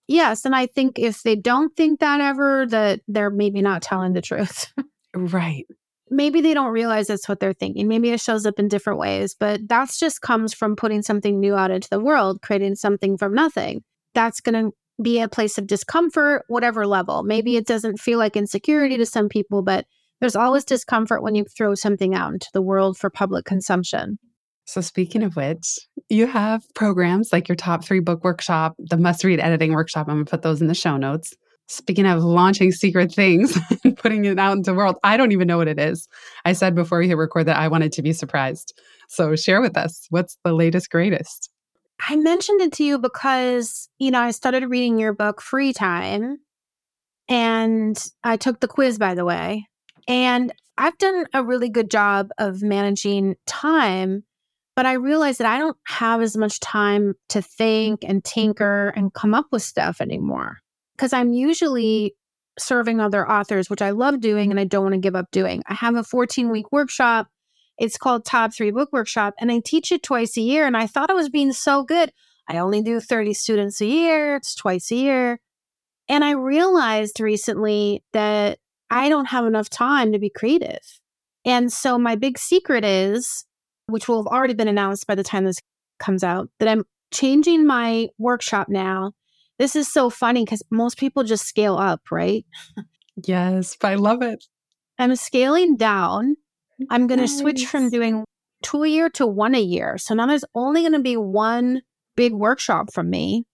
Yes. 0.09 0.45
And 0.45 0.57
I 0.57 0.67
think 0.67 0.99
if 0.99 1.23
they 1.23 1.37
don't 1.37 1.77
think 1.77 2.01
that 2.01 2.21
ever, 2.21 2.67
that 2.67 3.01
they're 3.07 3.31
maybe 3.31 3.63
not 3.63 3.83
telling 3.83 4.15
the 4.15 4.23
truth. 4.23 4.73
right 5.15 5.67
maybe 6.11 6.41
they 6.41 6.55
don't 6.55 6.73
realize 6.73 7.07
that's 7.07 7.29
what 7.29 7.41
they're 7.41 7.53
thinking. 7.53 7.89
Maybe 7.89 8.11
it 8.11 8.21
shows 8.21 8.47
up 8.47 8.59
in 8.59 8.69
different 8.69 8.99
ways, 8.99 9.35
but 9.39 9.61
that's 9.69 9.99
just 9.99 10.21
comes 10.21 10.55
from 10.55 10.77
putting 10.77 11.03
something 11.03 11.39
new 11.39 11.55
out 11.55 11.71
into 11.71 11.89
the 11.91 12.01
world, 12.01 12.43
creating 12.43 12.77
something 12.77 13.17
from 13.17 13.35
nothing. 13.35 13.83
That's 14.15 14.41
going 14.41 14.67
to 14.67 14.73
be 15.03 15.21
a 15.21 15.29
place 15.29 15.59
of 15.59 15.67
discomfort, 15.67 16.45
whatever 16.49 16.87
level. 16.87 17.23
Maybe 17.23 17.53
mm-hmm. 17.53 17.59
it 17.59 17.67
doesn't 17.67 18.01
feel 18.01 18.19
like 18.19 18.37
insecurity 18.37 18.97
to 18.97 19.07
some 19.07 19.29
people, 19.29 19.63
but 19.63 19.87
there's 20.21 20.37
always 20.37 20.65
discomfort 20.65 21.23
when 21.23 21.35
you 21.35 21.45
throw 21.45 21.75
something 21.75 22.15
out 22.15 22.33
into 22.33 22.49
the 22.53 22.63
world 22.63 22.99
for 22.99 23.11
public 23.11 23.45
consumption. 23.45 24.19
So, 24.65 24.81
speaking 24.81 25.23
of 25.23 25.37
which, 25.37 25.79
you 26.11 26.27
have 26.27 26.63
programs 26.75 27.33
like 27.33 27.49
your 27.49 27.57
top 27.57 27.85
three 27.85 28.01
book 28.01 28.23
workshop, 28.23 28.75
the 28.79 28.99
must 28.99 29.25
read 29.25 29.41
editing 29.41 29.73
workshop. 29.73 30.09
I'm 30.09 30.17
going 30.17 30.27
to 30.27 30.31
put 30.31 30.43
those 30.43 30.61
in 30.61 30.67
the 30.67 30.75
show 30.75 30.97
notes. 30.97 31.35
Speaking 31.71 32.07
of 32.07 32.25
launching 32.25 32.73
secret 32.73 33.13
things 33.13 33.59
and 33.85 33.97
putting 33.97 34.25
it 34.25 34.39
out 34.39 34.57
into 34.57 34.71
the 34.71 34.77
world, 34.77 34.97
I 35.05 35.19
don't 35.19 35.33
even 35.33 35.47
know 35.47 35.59
what 35.59 35.69
it 35.69 35.79
is. 35.79 36.09
I 36.47 36.55
said 36.55 36.75
before 36.75 36.99
we 36.99 37.09
hit 37.09 37.19
record 37.19 37.45
that 37.45 37.59
I 37.59 37.69
wanted 37.69 37.93
to 37.93 38.03
be 38.03 38.15
surprised. 38.15 38.79
So 39.09 39.37
share 39.37 39.61
with 39.61 39.77
us 39.77 40.07
what's 40.09 40.39
the 40.45 40.55
latest, 40.55 40.91
greatest? 40.91 41.51
I 42.09 42.17
mentioned 42.17 42.63
it 42.63 42.73
to 42.75 42.85
you 42.85 42.99
because, 42.99 43.89
you 43.99 44.11
know, 44.11 44.21
I 44.21 44.31
started 44.31 44.71
reading 44.71 44.99
your 44.99 45.13
book 45.13 45.43
Free 45.43 45.75
Time 45.75 46.39
and 47.29 48.03
I 48.25 48.39
took 48.39 48.61
the 48.61 48.69
quiz, 48.69 48.99
by 48.99 49.15
the 49.15 49.27
way. 49.27 49.67
And 50.07 50.55
I've 50.79 50.97
done 50.97 51.27
a 51.35 51.45
really 51.45 51.69
good 51.69 51.91
job 51.91 52.31
of 52.39 52.63
managing 52.63 53.37
time, 53.47 54.25
but 54.75 54.87
I 54.87 54.95
realized 54.95 55.41
that 55.41 55.53
I 55.53 55.59
don't 55.59 55.77
have 55.87 56.23
as 56.23 56.35
much 56.35 56.61
time 56.61 57.15
to 57.31 57.43
think 57.43 58.05
and 58.05 58.25
tinker 58.25 58.89
and 58.97 59.13
come 59.13 59.35
up 59.35 59.49
with 59.51 59.63
stuff 59.63 60.01
anymore 60.01 60.61
because 60.99 61.13
I'm 61.13 61.33
usually 61.33 62.17
serving 62.59 63.01
other 63.01 63.29
authors, 63.31 63.71
which 63.71 63.81
I 63.81 63.91
love 63.91 64.21
doing 64.21 64.47
mm-hmm. 64.47 64.51
and 64.53 64.61
I 64.61 64.65
don't 64.65 64.83
want 64.83 64.95
to 64.95 65.01
give 65.01 65.15
up 65.15 65.31
doing. 65.31 65.63
I 65.69 65.75
have 65.75 65.95
a 65.95 66.03
14 66.03 66.51
week 66.51 66.73
workshop. 66.73 67.29
It's 67.79 67.97
called 67.97 68.25
Top 68.25 68.53
Three 68.53 68.73
Book 68.73 68.89
Workshop, 68.93 69.35
and 69.39 69.53
I 69.53 69.61
teach 69.65 69.93
it 69.93 70.03
twice 70.03 70.37
a 70.37 70.41
year. 70.41 70.67
And 70.67 70.77
I 70.77 70.89
thought 70.89 71.11
I 71.11 71.15
was 71.15 71.29
being 71.29 71.53
so 71.53 71.85
good. 71.85 72.13
I 72.49 72.59
only 72.59 72.83
do 72.83 72.99
30 72.99 73.35
students 73.35 73.81
a 73.81 73.87
year, 73.87 74.37
it's 74.37 74.57
twice 74.57 74.91
a 74.91 74.97
year. 74.97 75.41
And 76.09 76.25
I 76.25 76.33
realized 76.33 77.21
recently 77.21 78.03
that 78.13 78.59
I 78.91 79.09
don't 79.09 79.27
have 79.27 79.45
enough 79.45 79.69
time 79.69 80.13
to 80.13 80.19
be 80.19 80.31
creative. 80.31 80.81
And 81.45 81.73
so 81.73 81.99
my 81.99 82.17
big 82.17 82.39
secret 82.39 82.85
is, 82.85 83.45
which 83.87 84.09
will 84.09 84.23
have 84.23 84.33
already 84.33 84.55
been 84.55 84.69
announced 84.69 85.07
by 85.07 85.15
the 85.15 85.23
time 85.23 85.45
this 85.45 85.59
comes 86.01 86.25
out, 86.25 86.49
that 86.59 86.69
I'm 86.69 86.85
changing 87.13 87.67
my 87.67 88.09
workshop 88.19 88.69
now. 88.69 89.13
This 89.59 89.75
is 89.77 89.93
so 89.93 90.09
funny 90.11 90.45
because 90.45 90.63
most 90.71 90.99
people 90.99 91.25
just 91.25 91.47
scale 91.47 91.77
up, 91.77 92.01
right? 92.11 92.45
Yes, 93.25 93.77
but 93.81 93.93
I 93.93 93.95
love 93.97 94.23
it. 94.23 94.45
I'm 94.99 95.15
scaling 95.17 95.77
down. 95.77 96.37
I'm 96.91 97.07
going 97.07 97.21
to 97.21 97.29
switch 97.29 97.67
from 97.67 97.91
doing 97.91 98.25
two 98.63 98.85
a 98.85 98.89
year 98.89 99.11
to 99.11 99.27
one 99.27 99.55
a 99.55 99.61
year. 99.61 99.99
So 99.99 100.15
now 100.15 100.27
there's 100.27 100.45
only 100.55 100.83
going 100.83 100.93
to 100.93 101.01
be 101.01 101.17
one 101.17 101.83
big 102.17 102.33
workshop 102.33 102.93
from 102.93 103.11
me 103.11 103.45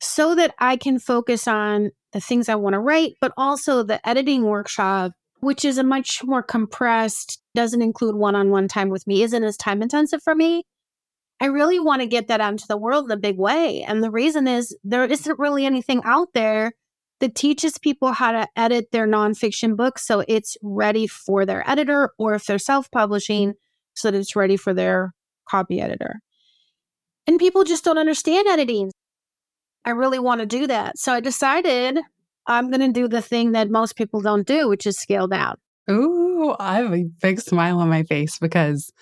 so 0.00 0.34
that 0.34 0.54
I 0.58 0.76
can 0.76 0.98
focus 0.98 1.48
on 1.48 1.90
the 2.12 2.20
things 2.20 2.48
I 2.48 2.54
want 2.54 2.74
to 2.74 2.80
write, 2.80 3.14
but 3.20 3.32
also 3.36 3.82
the 3.82 4.06
editing 4.08 4.44
workshop, 4.44 5.12
which 5.40 5.64
is 5.64 5.78
a 5.78 5.84
much 5.84 6.22
more 6.24 6.42
compressed, 6.42 7.40
doesn't 7.54 7.82
include 7.82 8.16
one 8.16 8.34
on 8.34 8.50
one 8.50 8.68
time 8.68 8.88
with 8.88 9.06
me, 9.06 9.22
isn't 9.22 9.44
as 9.44 9.56
time 9.56 9.82
intensive 9.82 10.22
for 10.22 10.34
me. 10.34 10.64
I 11.40 11.46
really 11.46 11.80
want 11.80 12.00
to 12.00 12.06
get 12.06 12.28
that 12.28 12.40
out 12.40 12.52
into 12.52 12.66
the 12.68 12.76
world 12.76 13.06
in 13.06 13.10
a 13.10 13.20
big 13.20 13.38
way. 13.38 13.82
And 13.82 14.02
the 14.02 14.10
reason 14.10 14.46
is 14.46 14.76
there 14.84 15.04
isn't 15.04 15.38
really 15.38 15.66
anything 15.66 16.00
out 16.04 16.28
there 16.32 16.72
that 17.20 17.34
teaches 17.34 17.78
people 17.78 18.12
how 18.12 18.32
to 18.32 18.48
edit 18.56 18.90
their 18.92 19.06
nonfiction 19.06 19.76
books 19.76 20.06
so 20.06 20.24
it's 20.28 20.56
ready 20.62 21.06
for 21.06 21.46
their 21.46 21.68
editor, 21.68 22.10
or 22.18 22.34
if 22.34 22.44
they're 22.46 22.58
self 22.58 22.90
publishing, 22.90 23.54
so 23.94 24.10
that 24.10 24.18
it's 24.18 24.36
ready 24.36 24.56
for 24.56 24.74
their 24.74 25.14
copy 25.48 25.80
editor. 25.80 26.20
And 27.26 27.38
people 27.38 27.64
just 27.64 27.84
don't 27.84 27.98
understand 27.98 28.46
editing. 28.48 28.90
I 29.84 29.90
really 29.90 30.18
want 30.18 30.40
to 30.40 30.46
do 30.46 30.66
that. 30.66 30.98
So 30.98 31.12
I 31.12 31.20
decided 31.20 31.98
I'm 32.46 32.70
going 32.70 32.80
to 32.80 32.92
do 32.92 33.08
the 33.08 33.22
thing 33.22 33.52
that 33.52 33.70
most 33.70 33.96
people 33.96 34.20
don't 34.20 34.46
do, 34.46 34.68
which 34.68 34.86
is 34.86 34.98
scale 34.98 35.26
down. 35.26 35.56
Ooh, 35.90 36.54
I 36.58 36.76
have 36.76 36.92
a 36.92 37.04
big 37.22 37.40
smile 37.40 37.78
on 37.78 37.88
my 37.88 38.02
face 38.02 38.38
because 38.38 38.92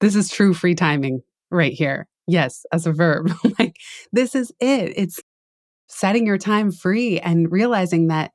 this 0.00 0.14
is 0.14 0.28
true 0.28 0.54
free 0.54 0.74
timing 0.74 1.22
right 1.50 1.72
here. 1.72 2.06
Yes, 2.26 2.64
as 2.72 2.86
a 2.86 2.92
verb. 2.92 3.30
like, 3.58 3.76
this 4.12 4.34
is 4.34 4.52
it. 4.60 4.92
It's 4.96 5.20
setting 5.88 6.26
your 6.26 6.38
time 6.38 6.70
free 6.70 7.18
and 7.18 7.50
realizing 7.50 8.08
that 8.08 8.32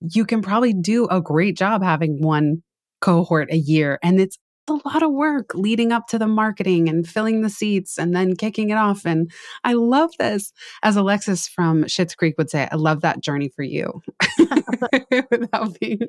you 0.00 0.26
can 0.26 0.42
probably 0.42 0.72
do 0.72 1.06
a 1.06 1.20
great 1.20 1.56
job 1.56 1.82
having 1.82 2.20
one 2.20 2.62
cohort 3.00 3.52
a 3.52 3.56
year. 3.56 3.98
And 4.02 4.20
it's 4.20 4.38
a 4.68 4.74
lot 4.84 5.02
of 5.02 5.12
work 5.12 5.54
leading 5.54 5.92
up 5.92 6.08
to 6.08 6.18
the 6.18 6.26
marketing 6.26 6.88
and 6.88 7.06
filling 7.06 7.42
the 7.42 7.50
seats 7.50 7.98
and 7.98 8.14
then 8.14 8.34
kicking 8.34 8.70
it 8.70 8.76
off. 8.76 9.06
And 9.06 9.30
I 9.62 9.74
love 9.74 10.10
this. 10.18 10.52
As 10.82 10.96
Alexis 10.96 11.46
from 11.46 11.84
Schitt's 11.84 12.16
Creek 12.16 12.34
would 12.36 12.50
say, 12.50 12.68
I 12.70 12.74
love 12.74 13.02
that 13.02 13.20
journey 13.20 13.48
for 13.54 13.62
you. 13.62 14.02
Without 15.30 15.78
being 15.78 16.00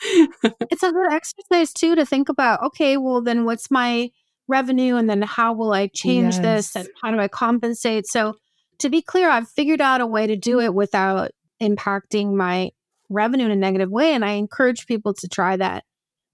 it's 0.00 0.82
a 0.82 0.92
good 0.92 1.12
exercise 1.12 1.72
too 1.72 1.94
to 1.94 2.04
think 2.04 2.28
about 2.28 2.62
okay 2.62 2.96
well 2.96 3.22
then 3.22 3.44
what's 3.44 3.70
my 3.70 4.10
revenue 4.48 4.96
and 4.96 5.08
then 5.10 5.22
how 5.22 5.52
will 5.52 5.72
i 5.72 5.88
change 5.88 6.36
this 6.42 6.76
and 6.76 6.88
how 7.02 7.10
do 7.10 7.18
i 7.18 7.28
compensate? 7.28 8.06
So 8.06 8.34
to 8.78 8.88
be 8.90 9.00
clear 9.02 9.28
i've 9.30 9.48
figured 9.48 9.80
out 9.80 10.00
a 10.00 10.06
way 10.06 10.26
to 10.26 10.36
do 10.36 10.60
it 10.60 10.74
without 10.74 11.30
impacting 11.62 12.34
my 12.34 12.70
revenue 13.08 13.46
in 13.46 13.50
a 13.50 13.56
negative 13.56 13.90
way 13.90 14.12
and 14.12 14.24
i 14.24 14.32
encourage 14.32 14.86
people 14.86 15.14
to 15.14 15.28
try 15.28 15.56
that 15.56 15.84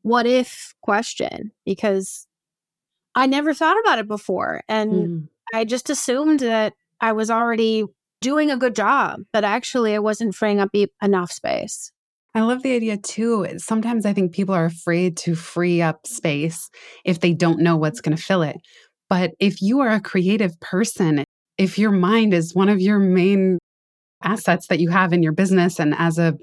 what 0.02 0.26
if 0.26 0.74
question 0.82 1.52
because 1.64 2.26
i 3.14 3.26
never 3.26 3.54
thought 3.54 3.76
about 3.84 3.98
it 3.98 4.08
before 4.08 4.62
and 4.68 4.90
Mm. 5.08 5.28
i 5.54 5.64
just 5.64 5.88
assumed 5.90 6.40
that 6.40 6.72
i 7.00 7.12
was 7.12 7.30
already 7.30 7.84
doing 8.20 8.50
a 8.50 8.56
good 8.56 8.74
job 8.74 9.20
but 9.32 9.44
actually 9.44 9.94
i 9.94 9.98
wasn't 9.98 10.34
freeing 10.34 10.58
up 10.60 10.70
e- 10.72 10.86
enough 11.02 11.30
space 11.30 11.92
I 12.34 12.40
love 12.40 12.62
the 12.62 12.74
idea 12.74 12.96
too. 12.96 13.46
Sometimes 13.58 14.06
I 14.06 14.14
think 14.14 14.32
people 14.32 14.54
are 14.54 14.64
afraid 14.64 15.16
to 15.18 15.34
free 15.34 15.82
up 15.82 16.06
space 16.06 16.70
if 17.04 17.20
they 17.20 17.34
don't 17.34 17.60
know 17.60 17.76
what's 17.76 18.00
going 18.00 18.16
to 18.16 18.22
fill 18.22 18.42
it. 18.42 18.56
But 19.10 19.32
if 19.38 19.60
you 19.60 19.80
are 19.80 19.90
a 19.90 20.00
creative 20.00 20.58
person, 20.60 21.24
if 21.58 21.78
your 21.78 21.90
mind 21.90 22.32
is 22.32 22.54
one 22.54 22.70
of 22.70 22.80
your 22.80 22.98
main 22.98 23.58
assets 24.22 24.68
that 24.68 24.80
you 24.80 24.88
have 24.88 25.12
in 25.12 25.22
your 25.22 25.32
business 25.32 25.78
and 25.78 25.94
as 25.98 26.18
a 26.18 26.34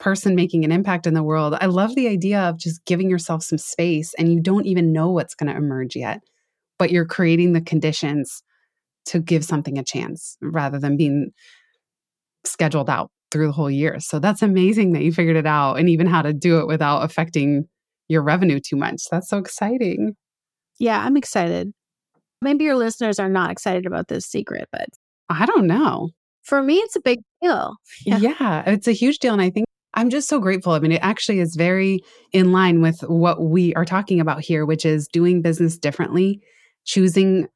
person 0.00 0.34
making 0.34 0.64
an 0.64 0.72
impact 0.72 1.06
in 1.06 1.14
the 1.14 1.22
world, 1.22 1.54
I 1.60 1.66
love 1.66 1.94
the 1.94 2.08
idea 2.08 2.40
of 2.40 2.58
just 2.58 2.84
giving 2.84 3.08
yourself 3.08 3.44
some 3.44 3.58
space 3.58 4.12
and 4.14 4.32
you 4.32 4.40
don't 4.40 4.66
even 4.66 4.92
know 4.92 5.10
what's 5.10 5.36
going 5.36 5.52
to 5.52 5.56
emerge 5.56 5.94
yet, 5.94 6.20
but 6.78 6.90
you're 6.90 7.06
creating 7.06 7.52
the 7.52 7.60
conditions 7.60 8.42
to 9.06 9.20
give 9.20 9.44
something 9.44 9.78
a 9.78 9.84
chance 9.84 10.36
rather 10.42 10.80
than 10.80 10.96
being 10.96 11.30
scheduled 12.44 12.90
out 12.90 13.10
through 13.30 13.46
the 13.46 13.52
whole 13.52 13.70
year. 13.70 13.98
So 14.00 14.18
that's 14.18 14.42
amazing 14.42 14.92
that 14.92 15.02
you 15.02 15.12
figured 15.12 15.36
it 15.36 15.46
out 15.46 15.74
and 15.74 15.88
even 15.88 16.06
how 16.06 16.22
to 16.22 16.32
do 16.32 16.58
it 16.60 16.66
without 16.66 17.02
affecting 17.04 17.64
your 18.08 18.22
revenue 18.22 18.60
too 18.60 18.76
much. 18.76 19.02
That's 19.10 19.28
so 19.28 19.38
exciting. 19.38 20.14
Yeah, 20.78 21.00
I'm 21.04 21.16
excited. 21.16 21.72
Maybe 22.42 22.64
your 22.64 22.76
listeners 22.76 23.18
are 23.18 23.28
not 23.28 23.50
excited 23.50 23.86
about 23.86 24.08
this 24.08 24.24
secret, 24.26 24.66
but 24.72 24.88
I 25.28 25.46
don't 25.46 25.66
know. 25.66 26.10
for 26.42 26.62
me, 26.62 26.76
it's 26.76 26.96
a 26.96 27.00
big 27.00 27.20
deal. 27.42 27.76
Yeah. 28.06 28.18
Yeah. 28.18 28.62
it's 28.66 28.88
a 28.88 28.92
huge 28.92 29.18
deal. 29.18 29.32
And 29.32 29.42
I 29.42 29.50
think 29.50 29.66
I'm 29.94 30.08
just 30.10 30.28
so 30.28 30.38
grateful. 30.38 30.72
I 30.72 30.78
mean, 30.78 30.92
it 30.92 31.00
actually 31.02 31.40
is 31.40 31.54
very 31.56 32.00
in 32.32 32.52
line 32.52 32.80
with 32.80 33.00
what 33.02 33.42
we 33.42 33.74
are 33.74 33.84
talking 33.84 34.20
about 34.20 34.40
here, 34.40 34.64
which 34.64 34.84
is 34.86 35.06
doing 35.12 35.42
business 35.42 35.76
differently, 35.76 36.40
choosing 36.84 37.46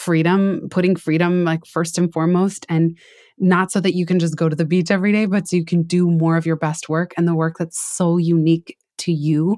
freedom, 0.00 0.66
putting 0.70 0.96
freedom 0.96 1.44
like 1.44 1.66
first 1.66 1.98
and 1.98 2.10
foremost, 2.12 2.64
and 2.68 2.96
not 3.38 3.70
so 3.70 3.80
that 3.80 3.94
you 3.94 4.06
can 4.06 4.18
just 4.18 4.36
go 4.36 4.48
to 4.48 4.56
the 4.56 4.64
beach 4.64 4.90
every 4.90 5.12
day, 5.12 5.26
but 5.26 5.46
so 5.46 5.56
you 5.56 5.64
can 5.64 5.82
do 5.82 6.10
more 6.10 6.36
of 6.38 6.46
your 6.46 6.56
best 6.56 6.88
work 6.88 7.12
and 7.16 7.28
the 7.28 7.34
work 7.34 7.56
that's 7.58 7.78
so 7.78 8.16
unique 8.16 8.76
to 8.98 9.12
you. 9.12 9.56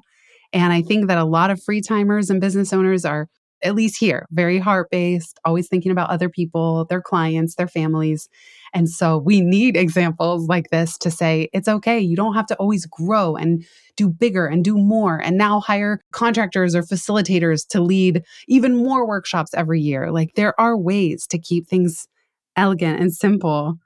And 0.52 0.72
I 0.72 0.82
think 0.82 1.06
that 1.06 1.18
a 1.18 1.24
lot 1.24 1.50
of 1.50 1.62
free 1.62 1.80
timers 1.80 2.28
and 2.28 2.40
business 2.40 2.72
owners 2.72 3.04
are, 3.04 3.28
at 3.62 3.74
least 3.74 3.98
here, 3.98 4.26
very 4.30 4.58
heart 4.58 4.90
based, 4.90 5.38
always 5.44 5.68
thinking 5.68 5.92
about 5.92 6.10
other 6.10 6.28
people, 6.28 6.84
their 6.86 7.00
clients, 7.00 7.54
their 7.54 7.68
families. 7.68 8.28
And 8.74 8.88
so 8.88 9.18
we 9.18 9.40
need 9.40 9.76
examples 9.76 10.48
like 10.48 10.70
this 10.70 10.96
to 10.98 11.10
say 11.10 11.48
it's 11.52 11.68
okay. 11.68 12.00
You 12.00 12.16
don't 12.16 12.34
have 12.34 12.46
to 12.46 12.56
always 12.56 12.86
grow 12.86 13.36
and 13.36 13.64
do 13.96 14.08
bigger 14.08 14.46
and 14.46 14.64
do 14.64 14.76
more. 14.76 15.18
And 15.18 15.36
now 15.36 15.60
hire 15.60 16.00
contractors 16.12 16.74
or 16.74 16.82
facilitators 16.82 17.66
to 17.68 17.80
lead 17.80 18.22
even 18.48 18.76
more 18.76 19.06
workshops 19.06 19.52
every 19.54 19.80
year. 19.80 20.10
Like 20.10 20.34
there 20.34 20.58
are 20.60 20.76
ways 20.76 21.26
to 21.28 21.38
keep 21.38 21.68
things 21.68 22.06
elegant 22.56 23.00
and 23.00 23.14
simple 23.14 23.78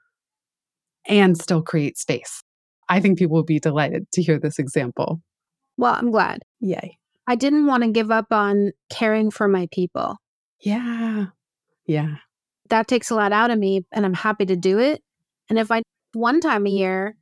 and 1.07 1.37
still 1.37 1.61
create 1.61 1.97
space. 1.97 2.41
I 2.89 2.99
think 2.99 3.17
people 3.17 3.35
will 3.35 3.43
be 3.43 3.59
delighted 3.59 4.09
to 4.13 4.21
hear 4.21 4.39
this 4.39 4.59
example. 4.59 5.21
Well, 5.77 5.93
I'm 5.93 6.11
glad. 6.11 6.43
Yay. 6.59 6.97
I 7.27 7.35
didn't 7.35 7.65
want 7.65 7.83
to 7.83 7.91
give 7.91 8.09
up 8.09 8.31
on 8.31 8.71
caring 8.89 9.31
for 9.31 9.47
my 9.47 9.67
people. 9.71 10.17
Yeah. 10.61 11.27
Yeah. 11.85 12.15
That 12.69 12.87
takes 12.87 13.11
a 13.11 13.15
lot 13.15 13.31
out 13.31 13.51
of 13.51 13.59
me, 13.59 13.85
and 13.91 14.05
I'm 14.05 14.13
happy 14.13 14.45
to 14.45 14.55
do 14.55 14.79
it. 14.79 15.01
And 15.49 15.59
if 15.59 15.71
I 15.71 15.81
one 16.13 16.39
time 16.41 16.65
a 16.65 16.69
year, 16.69 17.15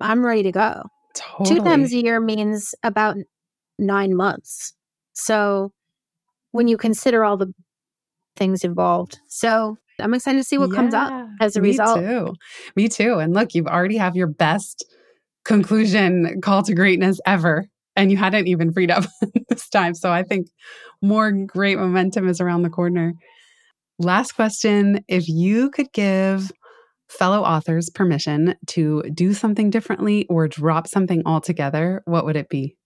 I'm 0.00 0.24
ready 0.24 0.42
to 0.44 0.52
go. 0.52 0.82
Totally. 1.14 1.58
Two 1.58 1.64
times 1.64 1.92
a 1.92 1.96
year 2.02 2.20
means 2.20 2.74
about 2.82 3.16
nine 3.78 4.14
months. 4.14 4.74
So 5.12 5.72
when 6.50 6.68
you 6.68 6.76
consider 6.76 7.24
all 7.24 7.36
the 7.36 7.52
things 8.36 8.64
involved, 8.64 9.20
so 9.28 9.76
I'm 10.00 10.14
excited 10.14 10.38
to 10.38 10.44
see 10.44 10.58
what 10.58 10.72
comes 10.72 10.94
up 10.94 11.12
as 11.40 11.56
a 11.56 11.60
me 11.60 11.70
result. 11.70 12.00
Me 12.00 12.06
too. 12.06 12.34
Me 12.76 12.88
too. 12.88 13.18
And 13.18 13.32
look, 13.34 13.54
you've 13.54 13.66
already 13.66 13.96
have 13.96 14.16
your 14.16 14.26
best 14.26 14.84
conclusion 15.44 16.40
call 16.40 16.62
to 16.64 16.74
greatness 16.74 17.20
ever. 17.26 17.66
And 17.96 18.10
you 18.10 18.16
hadn't 18.16 18.48
even 18.48 18.72
freed 18.72 18.90
up 18.90 19.04
this 19.48 19.68
time. 19.68 19.94
So 19.94 20.12
I 20.12 20.22
think 20.22 20.48
more 21.00 21.30
great 21.30 21.78
momentum 21.78 22.28
is 22.28 22.40
around 22.40 22.62
the 22.62 22.70
corner. 22.70 23.14
Last 23.98 24.32
question. 24.32 25.04
If 25.06 25.28
you 25.28 25.70
could 25.70 25.92
give 25.92 26.50
fellow 27.08 27.42
authors 27.42 27.90
permission 27.90 28.56
to 28.66 29.02
do 29.14 29.32
something 29.32 29.70
differently 29.70 30.26
or 30.28 30.48
drop 30.48 30.88
something 30.88 31.22
altogether, 31.24 32.02
what 32.06 32.24
would 32.24 32.36
it 32.36 32.48
be? 32.48 32.76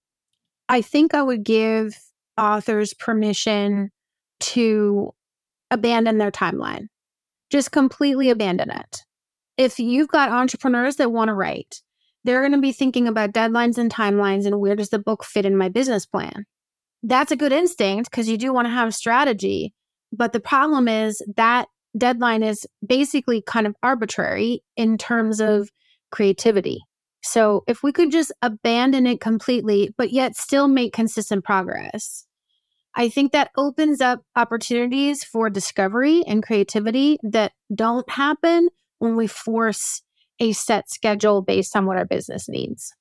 I 0.68 0.82
think 0.82 1.14
I 1.14 1.22
would 1.22 1.44
give 1.44 1.94
authors 2.36 2.92
permission 2.94 3.90
to 4.40 5.12
abandon 5.70 6.18
their 6.18 6.30
timeline, 6.30 6.86
just 7.50 7.72
completely 7.72 8.30
abandon 8.30 8.70
it. 8.70 9.04
If 9.56 9.78
you've 9.78 10.08
got 10.08 10.30
entrepreneurs 10.30 10.96
that 10.96 11.10
want 11.10 11.28
to 11.28 11.34
write, 11.34 11.82
they're 12.28 12.42
going 12.42 12.52
to 12.52 12.58
be 12.58 12.72
thinking 12.72 13.08
about 13.08 13.32
deadlines 13.32 13.78
and 13.78 13.90
timelines 13.90 14.44
and 14.44 14.60
where 14.60 14.76
does 14.76 14.90
the 14.90 14.98
book 14.98 15.24
fit 15.24 15.46
in 15.46 15.56
my 15.56 15.70
business 15.70 16.04
plan. 16.04 16.44
That's 17.02 17.32
a 17.32 17.36
good 17.36 17.52
instinct 17.52 18.10
because 18.10 18.28
you 18.28 18.36
do 18.36 18.52
want 18.52 18.66
to 18.66 18.70
have 18.70 18.88
a 18.88 18.92
strategy. 18.92 19.72
But 20.12 20.34
the 20.34 20.40
problem 20.40 20.88
is 20.88 21.22
that 21.36 21.68
deadline 21.96 22.42
is 22.42 22.66
basically 22.86 23.40
kind 23.40 23.66
of 23.66 23.74
arbitrary 23.82 24.62
in 24.76 24.98
terms 24.98 25.40
of 25.40 25.70
creativity. 26.10 26.80
So 27.22 27.64
if 27.66 27.82
we 27.82 27.92
could 27.92 28.12
just 28.12 28.30
abandon 28.42 29.06
it 29.06 29.22
completely, 29.22 29.94
but 29.96 30.12
yet 30.12 30.36
still 30.36 30.68
make 30.68 30.92
consistent 30.92 31.44
progress, 31.44 32.26
I 32.94 33.08
think 33.08 33.32
that 33.32 33.52
opens 33.56 34.02
up 34.02 34.20
opportunities 34.36 35.24
for 35.24 35.48
discovery 35.48 36.24
and 36.26 36.42
creativity 36.42 37.16
that 37.22 37.52
don't 37.74 38.08
happen 38.10 38.68
when 38.98 39.16
we 39.16 39.28
force 39.28 40.02
a 40.40 40.52
set 40.52 40.90
schedule 40.90 41.42
based 41.42 41.76
on 41.76 41.86
what 41.86 41.96
our 41.96 42.04
business 42.04 42.48
needs. 42.48 42.94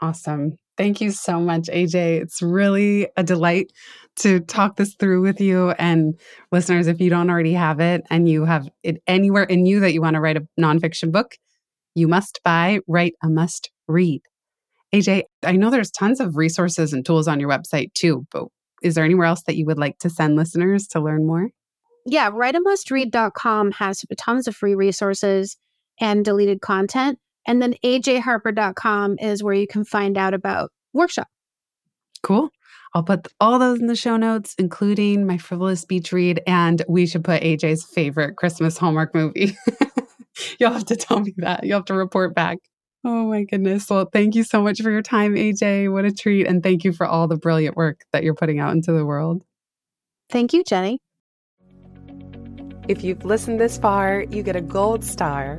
Awesome. 0.00 0.56
Thank 0.76 1.00
you 1.00 1.10
so 1.10 1.38
much, 1.38 1.68
AJ. 1.68 2.22
It's 2.22 2.42
really 2.42 3.08
a 3.16 3.22
delight 3.22 3.72
to 4.16 4.40
talk 4.40 4.76
this 4.76 4.94
through 4.94 5.22
with 5.22 5.40
you. 5.40 5.70
And 5.72 6.18
listeners, 6.50 6.86
if 6.86 7.00
you 7.00 7.10
don't 7.10 7.30
already 7.30 7.52
have 7.52 7.78
it 7.78 8.02
and 8.10 8.28
you 8.28 8.44
have 8.44 8.68
it 8.82 9.02
anywhere 9.06 9.44
in 9.44 9.66
you 9.66 9.80
that 9.80 9.92
you 9.92 10.00
want 10.00 10.14
to 10.14 10.20
write 10.20 10.36
a 10.36 10.46
nonfiction 10.58 11.12
book, 11.12 11.36
you 11.94 12.08
must 12.08 12.40
buy, 12.42 12.80
write 12.88 13.14
a 13.22 13.28
must 13.28 13.70
read. 13.86 14.22
AJ, 14.94 15.24
I 15.44 15.52
know 15.52 15.70
there's 15.70 15.90
tons 15.90 16.20
of 16.20 16.36
resources 16.36 16.92
and 16.92 17.04
tools 17.04 17.28
on 17.28 17.38
your 17.38 17.48
website 17.48 17.92
too, 17.94 18.26
but 18.30 18.46
is 18.82 18.94
there 18.94 19.04
anywhere 19.04 19.26
else 19.26 19.42
that 19.44 19.56
you 19.56 19.66
would 19.66 19.78
like 19.78 19.98
to 19.98 20.10
send 20.10 20.36
listeners 20.36 20.86
to 20.88 21.00
learn 21.00 21.26
more? 21.26 21.50
Yeah, 22.04 22.30
writeamustread.com 22.30 23.72
has 23.72 24.04
tons 24.18 24.48
of 24.48 24.56
free 24.56 24.74
resources 24.74 25.56
and 26.00 26.24
deleted 26.24 26.60
content. 26.60 27.18
And 27.46 27.60
then 27.60 27.74
ajharper.com 27.84 29.18
is 29.18 29.42
where 29.42 29.54
you 29.54 29.66
can 29.66 29.84
find 29.84 30.16
out 30.16 30.34
about 30.34 30.70
workshop. 30.92 31.28
Cool. 32.22 32.50
I'll 32.94 33.02
put 33.02 33.26
all 33.40 33.58
those 33.58 33.80
in 33.80 33.86
the 33.86 33.96
show 33.96 34.16
notes, 34.16 34.54
including 34.58 35.26
my 35.26 35.38
frivolous 35.38 35.84
beach 35.84 36.12
read. 36.12 36.42
And 36.46 36.82
we 36.88 37.06
should 37.06 37.24
put 37.24 37.42
AJ's 37.42 37.84
favorite 37.84 38.36
Christmas 38.36 38.76
Hallmark 38.76 39.14
movie. 39.14 39.56
You'll 40.60 40.72
have 40.72 40.86
to 40.86 40.96
tell 40.96 41.20
me 41.20 41.34
that. 41.38 41.64
You'll 41.64 41.78
have 41.78 41.86
to 41.86 41.94
report 41.94 42.34
back. 42.34 42.58
Oh 43.04 43.26
my 43.28 43.42
goodness. 43.44 43.90
Well, 43.90 44.08
thank 44.12 44.34
you 44.34 44.44
so 44.44 44.62
much 44.62 44.80
for 44.80 44.90
your 44.90 45.02
time, 45.02 45.34
AJ. 45.34 45.90
What 45.90 46.04
a 46.04 46.12
treat. 46.12 46.46
And 46.46 46.62
thank 46.62 46.84
you 46.84 46.92
for 46.92 47.06
all 47.06 47.26
the 47.26 47.36
brilliant 47.36 47.76
work 47.76 48.02
that 48.12 48.22
you're 48.22 48.34
putting 48.34 48.60
out 48.60 48.72
into 48.72 48.92
the 48.92 49.04
world. 49.04 49.42
Thank 50.30 50.52
you, 50.52 50.62
Jenny. 50.62 51.00
If 52.88 53.02
you've 53.02 53.24
listened 53.24 53.60
this 53.60 53.78
far, 53.78 54.24
you 54.30 54.42
get 54.42 54.56
a 54.56 54.60
gold 54.60 55.04
star. 55.04 55.58